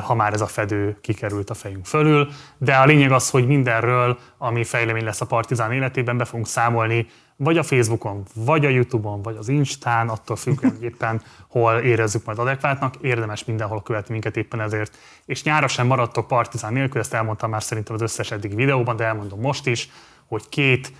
ha 0.03 0.15
már 0.15 0.33
ez 0.33 0.41
a 0.41 0.47
fedő 0.47 0.97
kikerült 1.01 1.49
a 1.49 1.53
fejünk 1.53 1.85
fölül, 1.85 2.27
de 2.57 2.75
a 2.75 2.85
lényeg 2.85 3.11
az, 3.11 3.29
hogy 3.29 3.47
mindenről, 3.47 4.17
ami 4.37 4.63
fejlemény 4.63 5.03
lesz 5.03 5.21
a 5.21 5.25
Partizán 5.25 5.71
életében, 5.71 6.17
be 6.17 6.25
fogunk 6.25 6.47
számolni, 6.47 7.07
vagy 7.37 7.57
a 7.57 7.63
Facebookon, 7.63 8.23
vagy 8.35 8.65
a 8.65 8.69
Youtube-on, 8.69 9.21
vagy 9.21 9.35
az 9.35 9.47
Instán, 9.47 10.09
attól 10.09 10.35
függően, 10.35 10.73
hogy 10.73 10.83
éppen 10.91 11.21
hol 11.47 11.77
érezzük 11.77 12.25
majd 12.25 12.39
adekvátnak, 12.39 12.95
érdemes 13.01 13.45
mindenhol 13.45 13.81
követni 13.81 14.11
minket 14.11 14.37
éppen 14.37 14.59
ezért. 14.59 14.97
És 15.25 15.43
nyára 15.43 15.67
sem 15.67 15.87
maradtok 15.87 16.27
Partizán 16.27 16.73
nélkül, 16.73 17.01
ezt 17.01 17.13
elmondtam 17.13 17.49
már 17.49 17.63
szerintem 17.63 17.95
az 17.95 18.01
összes 18.01 18.31
eddig 18.31 18.55
videóban, 18.55 18.95
de 18.95 19.03
elmondom 19.03 19.39
most 19.39 19.67
is, 19.67 19.89
hogy 20.27 20.49
két 20.49 20.93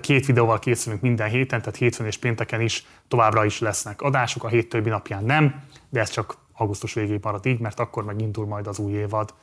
két 0.00 0.26
videóval 0.26 0.58
készülünk 0.58 1.00
minden 1.00 1.28
héten, 1.28 1.60
tehát 1.60 1.76
hétfőn 1.76 2.06
és 2.06 2.18
pénteken 2.18 2.60
is 2.60 2.86
továbbra 3.08 3.44
is 3.44 3.60
lesznek 3.60 4.02
adások, 4.02 4.44
a 4.44 4.48
hét 4.48 4.68
többi 4.68 4.88
napján 4.88 5.24
nem, 5.24 5.62
de 5.88 6.00
ez 6.00 6.10
csak 6.10 6.36
augusztus 6.52 6.94
végéig 6.94 7.20
marad 7.22 7.46
így, 7.46 7.60
mert 7.60 7.80
akkor 7.80 8.04
megindul 8.04 8.46
majd 8.46 8.66
az 8.66 8.78
új 8.78 8.92
évad. 8.92 9.34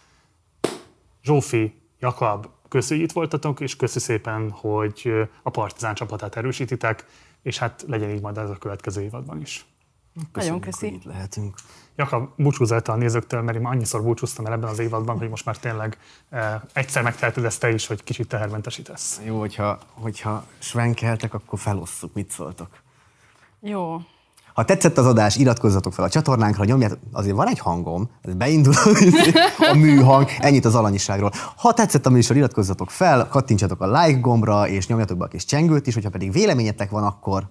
Zsófi, 1.24 1.82
Jakab, 2.00 2.48
köszi, 2.70 2.94
hogy 2.94 3.04
itt 3.04 3.12
voltatok, 3.12 3.60
és 3.60 3.76
köszi 3.76 4.00
szépen, 4.00 4.50
hogy 4.50 5.12
a 5.44 5.50
Partizán 5.50 5.96
csapatát 5.96 6.36
erősítitek, 6.36 7.06
és 7.42 7.58
hát 7.58 7.86
legyen 7.88 8.10
így 8.10 8.22
majd 8.22 8.38
ez 8.38 8.50
a 8.50 8.58
következő 8.58 9.02
évadban 9.02 9.42
is. 9.42 9.66
Nagyon 10.34 10.52
hogy 10.52 10.62
köszi. 10.62 10.88
itt 10.88 11.04
lehetünk. 11.04 11.56
Jakab, 11.96 12.30
búcsúzz 12.36 12.72
el 12.72 12.82
te 12.82 12.92
a 12.92 12.96
nézőktől, 12.96 13.42
mert 13.42 13.58
én 13.58 13.64
már 13.64 13.74
annyiszor 13.74 14.04
búcsúztam 14.04 14.46
el 14.46 14.54
ebben 14.54 14.70
az 14.70 14.80
évadban, 14.80 15.18
hogy 15.18 15.30
most 15.30 15.46
már 15.46 15.58
tényleg 15.58 15.98
eh, 16.30 16.62
egyszer 16.74 17.04
megteheted 17.04 17.46
ezt 17.46 17.60
te 17.60 17.70
is, 17.70 17.88
hogy 17.88 18.04
kicsit 18.04 18.28
tehermentesítesz. 18.28 19.22
Jó, 19.26 19.40
hogyha, 19.40 19.80
hogyha 19.94 20.46
svenkeltek, 20.58 21.34
akkor 21.34 21.60
felosszuk, 21.60 22.14
mit 22.14 22.32
szóltok. 22.32 22.70
Jó. 23.60 24.00
Ha 24.56 24.66
tetszett 24.66 24.98
az 24.98 25.06
adás, 25.06 25.36
iratkozzatok 25.36 25.94
fel 25.94 26.06
a 26.06 26.10
csatornánkra, 26.10 26.66
nyomjátok, 26.66 27.00
azért 27.12 27.36
van 27.36 27.48
egy 27.48 27.60
hangom, 27.60 28.10
ez 28.22 28.34
beindul 28.34 28.74
a 29.72 29.76
műhang, 29.76 30.30
ennyit 30.40 30.66
az 30.66 30.76
alanyiságról. 30.76 31.32
Ha 31.58 31.74
tetszett 31.74 32.06
a 32.06 32.10
műsor, 32.10 32.36
iratkozzatok 32.36 32.90
fel, 32.90 33.28
kattintsatok 33.28 33.82
a 33.82 34.02
like 34.02 34.20
gombra, 34.20 34.68
és 34.68 34.88
nyomjatok 34.88 35.18
be 35.18 35.26
a 35.26 35.28
kis 35.28 35.46
csengőt 35.46 35.88
is, 35.88 35.94
hogyha 35.94 36.10
pedig 36.10 36.32
véleményetek 36.32 36.90
van, 36.90 37.04
akkor 37.04 37.48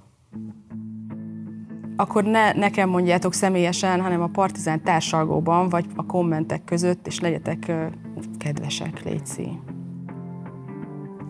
Akkor 1.96 2.24
ne 2.24 2.52
nekem 2.52 2.88
mondjátok 2.88 3.34
személyesen, 3.34 4.00
hanem 4.00 4.22
a 4.22 4.26
Partizán 4.26 4.82
társalgóban, 4.82 5.68
vagy 5.68 5.86
a 5.96 6.06
kommentek 6.06 6.64
között, 6.64 7.06
és 7.06 7.20
legyetek 7.20 7.64
ö, 7.68 7.86
kedvesek, 8.38 9.02
létszi. 9.04 9.48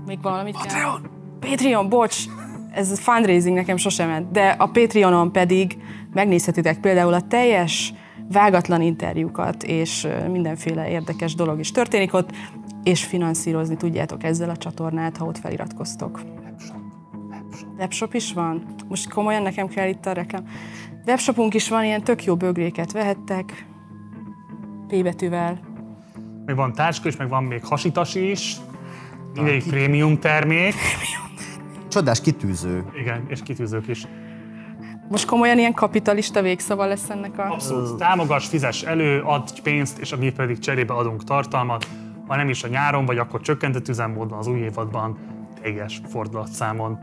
Még 0.07 0.23
valamit 0.23 0.57
Patreon! 0.57 1.03
Kell? 1.03 1.51
Patreon, 1.51 1.89
bocs! 1.89 2.25
Ez 2.75 2.99
fundraising 2.99 3.57
nekem 3.57 3.77
sosem 3.77 4.09
ment, 4.09 4.31
de 4.31 4.49
a 4.59 4.67
Patreonon 4.67 5.33
pedig 5.33 5.77
megnézhetitek 6.13 6.81
például 6.81 7.15
a 7.15 7.21
teljes 7.21 7.95
vágatlan 8.33 8.83
interjúkat, 8.83 9.63
és 9.63 10.07
mindenféle 10.31 10.89
érdekes 10.89 11.35
dolog 11.35 11.59
is 11.59 11.71
történik 11.71 12.15
ott, 12.15 12.31
és 12.83 13.05
finanszírozni 13.05 13.77
tudjátok 13.77 14.25
ezzel 14.25 14.51
a 14.51 14.57
csatornát, 14.57 15.17
ha 15.17 15.25
ott 15.25 15.39
feliratkoztok. 15.39 16.21
Webshop 17.79 18.15
is 18.15 18.33
van? 18.33 18.65
Most 18.89 19.11
komolyan 19.11 19.43
nekem 19.43 19.69
kell 19.69 19.89
itt 19.89 20.07
a 20.07 20.13
reklám. 20.13 20.45
Webshopunk 21.07 21.55
is 21.55 21.69
van, 21.69 21.85
ilyen 21.85 22.03
tök 22.03 22.25
jó 22.25 22.37
bögréket 22.37 22.93
vehettek. 22.93 23.67
P 24.89 25.03
betűvel. 25.03 25.61
Még 26.47 26.57
van 26.57 26.73
táska 26.73 27.09
is, 27.09 27.17
meg 27.17 27.29
van 27.29 27.45
még 27.45 27.65
hasitasi 27.65 28.31
is, 28.31 28.57
mindegyik 29.35 29.67
prémium 29.67 30.19
termék, 30.19 30.75
csodás 31.95 32.21
kitűző. 32.21 32.85
igen, 33.01 33.25
és 33.29 33.43
kitűzők 33.43 33.89
is. 33.89 34.07
Most 35.09 35.27
komolyan 35.27 35.59
ilyen 35.59 35.73
kapitalista 35.73 36.43
végszava 36.43 36.87
lesz 36.87 37.11
ennek 37.11 37.39
a... 37.39 37.53
Abszolút. 37.53 37.99
Támogass, 37.99 38.49
fizes 38.49 38.83
elő, 38.83 39.21
adj 39.21 39.61
pénzt, 39.63 39.99
és 39.99 40.17
mi 40.17 40.31
pedig 40.31 40.59
cserébe 40.59 40.95
adunk 40.95 41.25
tartalmat. 41.25 41.87
Ha 42.27 42.37
nem 42.37 42.49
is 42.49 42.65
a 42.65 42.69
nyáron, 42.69 43.05
vagy 43.05 43.19
akkor 43.19 43.41
csökkentett 43.41 43.89
üzemmódban 43.89 44.39
az 44.39 44.47
új 44.47 44.59
évadban, 44.59 45.19
teljes 45.63 46.01
fordulatszámon. 46.09 46.99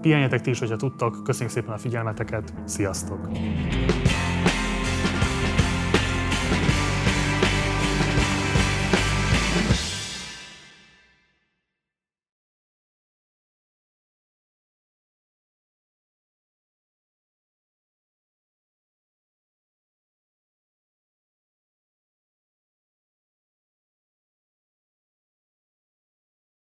Pihenjetek 0.00 0.40
ti 0.40 0.50
is, 0.50 0.58
hogyha 0.58 0.76
tudtok. 0.76 1.22
Köszönjük 1.24 1.54
szépen 1.54 1.72
a 1.74 1.78
figyelmeteket. 1.78 2.52
Sziasztok! 2.64 3.28